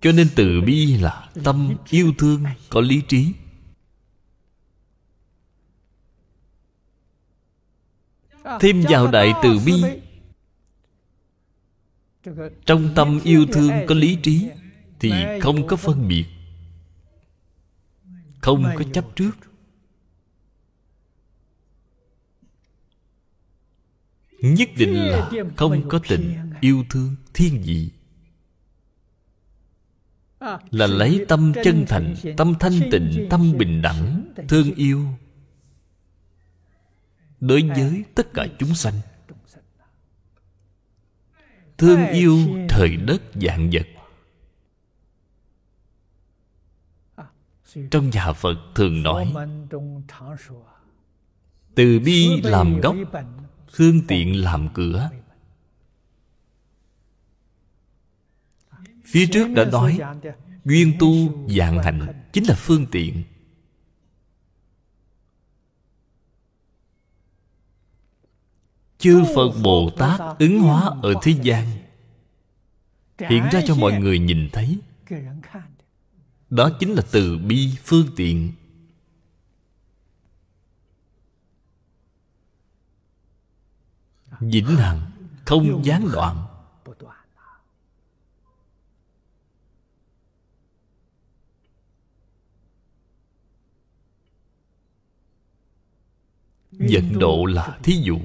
cho 0.00 0.12
nên 0.12 0.28
từ 0.36 0.60
bi 0.60 0.96
là 0.96 1.30
tâm 1.44 1.76
yêu 1.90 2.12
thương 2.18 2.44
có 2.70 2.80
lý 2.80 3.02
trí. 3.08 3.32
Thêm 8.60 8.82
vào 8.88 9.06
đại 9.10 9.32
từ 9.42 9.58
bi, 9.66 9.82
trong 12.66 12.92
tâm 12.96 13.20
yêu 13.24 13.46
thương 13.52 13.70
có 13.88 13.94
lý 13.94 14.18
trí 14.22 14.48
thì 15.00 15.12
không 15.40 15.66
có 15.66 15.76
phân 15.76 16.08
biệt, 16.08 16.24
không 18.40 18.64
có 18.78 18.84
chấp 18.92 19.04
trước. 19.16 19.32
Nhất 24.40 24.68
định 24.76 24.94
là 24.94 25.30
không 25.56 25.88
có 25.88 26.00
tình 26.08 26.36
yêu 26.60 26.84
thương 26.90 27.16
thiên 27.34 27.62
vị 27.62 27.90
là 30.70 30.86
lấy 30.86 31.24
tâm 31.28 31.52
chân 31.64 31.84
thành 31.88 32.14
tâm 32.36 32.54
thanh 32.60 32.80
tịnh 32.90 33.26
tâm 33.30 33.52
bình 33.58 33.82
đẳng 33.82 34.32
thương 34.48 34.74
yêu. 34.74 35.06
Đối 37.40 37.62
với 37.62 38.04
tất 38.14 38.34
cả 38.34 38.46
chúng 38.58 38.74
sanh. 38.74 38.94
thương 41.78 42.06
yêu 42.06 42.38
trời 42.68 42.96
đất 42.96 43.22
dạng 43.34 43.70
vật. 43.72 43.86
trong 47.90 48.10
nhà 48.10 48.32
phật 48.32 48.56
thường 48.74 49.02
nói 49.02 49.34
từ 51.74 52.00
bi 52.00 52.40
làm 52.42 52.80
gốc 52.80 52.96
phương 53.72 54.00
tiện 54.08 54.44
làm 54.44 54.68
cửa 54.74 55.10
phía 59.06 59.26
trước 59.26 59.48
đã 59.54 59.64
nói, 59.64 60.00
duyên 60.64 60.92
tu 60.98 61.14
dạng 61.48 61.82
hạnh 61.82 62.22
chính 62.32 62.44
là 62.44 62.54
phương 62.54 62.86
tiện. 62.90 63.22
Chư 68.98 69.24
phật 69.34 69.50
bồ 69.62 69.90
tát 69.98 70.20
ứng 70.38 70.60
hóa 70.60 70.90
ở 71.02 71.14
thế 71.22 71.34
gian. 71.42 71.66
Hiện 73.18 73.44
ra 73.52 73.60
cho 73.66 73.74
mọi 73.74 73.92
người 73.92 74.18
nhìn 74.18 74.48
thấy. 74.52 74.78
Đó 76.50 76.70
chính 76.80 76.92
là 76.92 77.02
từ 77.12 77.38
bi 77.38 77.70
phương 77.84 78.06
tiện. 78.16 78.52
Vĩnh 84.40 84.76
hằng 84.76 85.10
không 85.44 85.84
gián 85.84 86.08
đoạn. 86.12 86.55
Dẫn 96.88 97.18
độ 97.18 97.44
là 97.44 97.78
thí 97.82 97.92
dụ. 98.02 98.18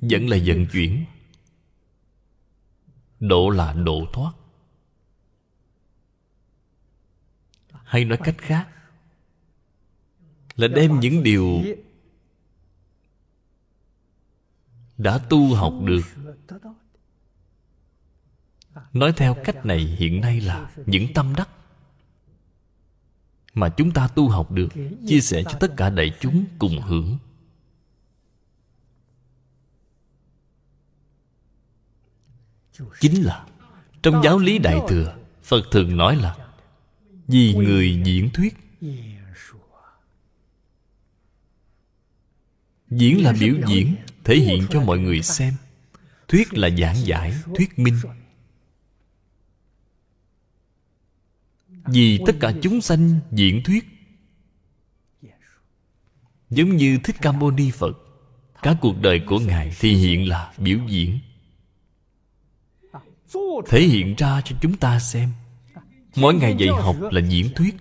Dẫn 0.00 0.28
là 0.28 0.36
vận 0.46 0.66
chuyển. 0.66 1.04
Độ 3.20 3.50
là 3.50 3.72
độ 3.72 4.06
thoát. 4.12 4.32
Hay 7.84 8.04
nói 8.04 8.18
cách 8.24 8.38
khác. 8.38 8.68
Là 10.56 10.68
đem 10.68 11.00
những 11.00 11.22
điều 11.22 11.62
Đã 14.98 15.18
tu 15.18 15.54
học 15.54 15.74
được. 15.84 16.02
Nói 18.92 19.12
theo 19.16 19.36
cách 19.44 19.66
này 19.66 19.78
hiện 19.78 20.20
nay 20.20 20.40
là 20.40 20.70
Những 20.86 21.14
tâm 21.14 21.34
đắc 21.36 21.48
Mà 23.54 23.68
chúng 23.68 23.90
ta 23.90 24.08
tu 24.08 24.28
học 24.28 24.50
được 24.50 24.68
Chia 25.08 25.20
sẻ 25.20 25.42
cho 25.42 25.58
tất 25.60 25.74
cả 25.76 25.90
đại 25.90 26.16
chúng 26.20 26.44
cùng 26.58 26.82
hưởng 26.82 27.18
chính 33.00 33.22
là, 33.22 33.46
trong 34.02 34.20
giáo 34.24 34.38
lý 34.38 34.58
đại 34.58 34.80
thừa, 34.88 35.16
phật 35.42 35.62
thường 35.70 35.96
nói 35.96 36.16
là, 36.16 36.36
vì 37.26 37.54
người 37.54 38.00
diễn 38.04 38.30
thuyết. 38.30 38.56
Diễn 42.90 43.22
là 43.22 43.32
biểu 43.40 43.54
diễn, 43.66 43.96
thể 44.24 44.36
hiện 44.36 44.66
cho 44.70 44.80
mọi 44.80 44.98
người 44.98 45.22
xem. 45.22 45.54
Thuyết 46.28 46.54
là 46.54 46.70
giảng 46.70 46.96
giải, 47.06 47.34
thuyết 47.56 47.78
minh. 47.78 47.98
Vì 51.68 52.20
tất 52.26 52.32
cả 52.40 52.52
chúng 52.62 52.80
sanh 52.80 53.20
diễn 53.32 53.62
thuyết, 53.62 53.84
giống 56.50 56.76
như 56.76 56.98
thích 57.04 57.16
ca 57.22 57.32
mâu 57.32 57.50
ni 57.50 57.70
phật, 57.70 57.98
cả 58.62 58.76
cuộc 58.80 59.00
đời 59.00 59.20
của 59.26 59.38
ngài 59.38 59.76
thì 59.80 59.94
hiện 59.94 60.28
là 60.28 60.52
biểu 60.58 60.78
diễn 60.88 61.18
thể 63.66 63.80
hiện 63.80 64.14
ra 64.18 64.40
cho 64.44 64.56
chúng 64.60 64.76
ta 64.76 65.00
xem. 65.00 65.32
Mỗi 66.16 66.34
ngày 66.34 66.56
dạy 66.58 66.68
học 66.68 66.96
là 67.10 67.20
diễn 67.28 67.54
thuyết. 67.54 67.76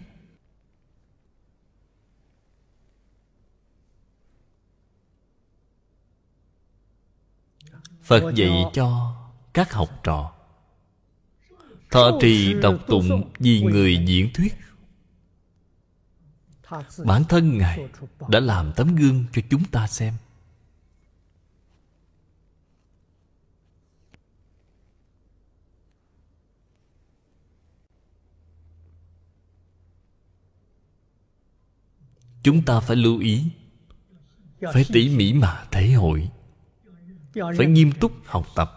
Phật 8.04 8.36
dạy 8.36 8.64
cho 8.74 9.16
các 9.54 9.74
học 9.74 9.90
trò. 10.04 10.32
Thọ 11.92 12.12
trì 12.22 12.54
đọc 12.54 12.76
tụng 12.88 13.32
vì 13.40 13.62
người 13.62 13.98
diễn 14.08 14.34
thuyết. 14.34 14.54
Bản 17.06 17.24
thân 17.30 17.58
ngài 17.58 17.90
đã 18.28 18.40
làm 18.40 18.74
tấm 18.76 18.96
gương 18.96 19.26
cho 19.34 19.42
chúng 19.50 19.64
ta 19.64 19.88
xem. 19.88 20.14
Chúng 32.50 32.62
ta 32.62 32.80
phải 32.80 32.96
lưu 32.96 33.20
ý, 33.20 33.44
phải 34.74 34.86
tỉ 34.94 35.10
mỉ 35.10 35.34
mà 35.34 35.66
thể 35.72 35.92
hội, 35.92 36.30
phải 37.34 37.66
nghiêm 37.66 37.92
túc 37.92 38.12
học 38.26 38.48
tập. 38.56 38.72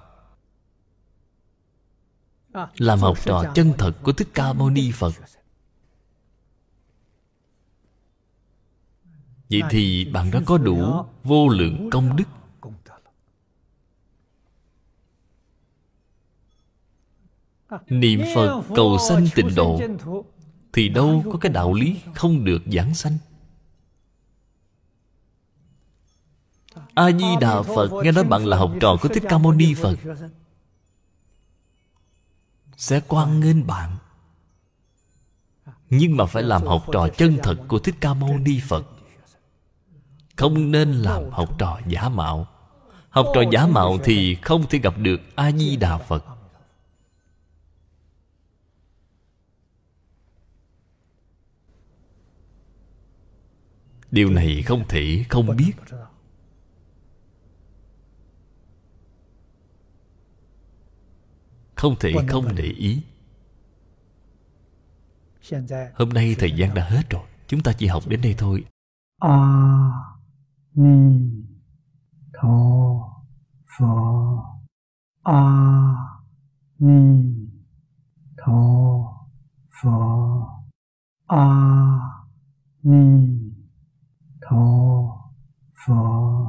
Làm 2.76 2.98
học 2.98 3.18
trò 3.24 3.44
chân 3.54 3.72
thật 3.78 3.92
của 4.02 4.12
thích 4.12 4.28
ca 4.34 4.52
mâu 4.52 4.70
ni 4.70 4.92
phật. 4.92 5.12
Vậy 9.50 9.60
thì 9.70 10.04
bạn 10.04 10.30
đã 10.30 10.40
có 10.46 10.58
đủ 10.58 11.04
vô 11.24 11.48
lượng 11.48 11.90
công 11.92 12.16
đức. 12.16 12.24
Niệm 17.88 18.20
phật 18.34 18.62
cầu 18.74 18.98
sanh 19.08 19.26
tịnh 19.34 19.54
độ, 19.54 19.80
thì 20.72 20.88
đâu 20.88 21.24
có 21.32 21.38
cái 21.38 21.52
đạo 21.52 21.74
lý 21.74 22.00
không 22.14 22.44
được 22.44 22.62
giảng 22.72 22.94
sanh. 22.94 23.18
A 26.94 27.12
di 27.12 27.36
đà 27.40 27.62
phật, 27.62 27.90
nghe 28.04 28.12
nói 28.12 28.24
bạn 28.24 28.46
là 28.46 28.56
học 28.56 28.72
trò 28.80 28.96
của 29.02 29.08
thích 29.08 29.22
ca 29.28 29.38
mâu 29.38 29.52
ni 29.52 29.74
phật. 29.74 29.98
Sẽ 32.76 33.00
quan 33.08 33.40
nghênh 33.40 33.66
bạn. 33.66 33.96
Nhưng 35.90 36.16
mà 36.16 36.26
phải 36.26 36.42
làm 36.42 36.62
học 36.62 36.84
trò 36.92 37.08
chân 37.08 37.38
thật 37.42 37.56
của 37.68 37.78
thích 37.78 37.94
ca 38.00 38.14
mâu 38.14 38.38
ni 38.38 38.60
phật. 38.68 38.84
Không 40.36 40.70
nên 40.70 40.92
làm 40.92 41.30
học 41.30 41.58
trò 41.58 41.80
giả 41.86 42.08
mạo. 42.08 42.46
Học 43.10 43.26
trò 43.34 43.42
giả 43.52 43.66
mạo 43.66 43.98
thì 44.04 44.34
không 44.34 44.66
thể 44.70 44.78
gặp 44.78 44.94
được 44.98 45.20
a 45.34 45.52
di 45.52 45.76
đà 45.76 45.98
phật. 45.98 46.24
Điều 54.10 54.30
này 54.30 54.62
không 54.62 54.84
thể 54.88 55.24
không 55.28 55.56
biết. 55.56 55.72
Không 61.82 61.96
thể 62.00 62.12
không 62.28 62.54
để 62.54 62.64
ý. 62.64 63.02
Hôm 65.94 66.08
nay 66.08 66.36
thời 66.38 66.52
gian 66.52 66.74
đã 66.74 66.84
hết 66.84 67.10
rồi. 67.10 67.22
Chúng 67.46 67.62
ta 67.62 67.72
chỉ 67.72 67.86
học 67.86 68.02
đến 68.08 68.20
đây 68.22 68.34
thôi. 68.38 68.64
A 69.18 69.90
ni 70.74 71.30
tho 72.32 72.94
phở 73.78 73.86
a 75.22 75.42
ni 76.78 77.34
tho 78.36 78.62
phở 79.82 79.90
a 81.26 81.46
ni 82.82 83.28
tho 84.40 84.66
phở 85.86 86.42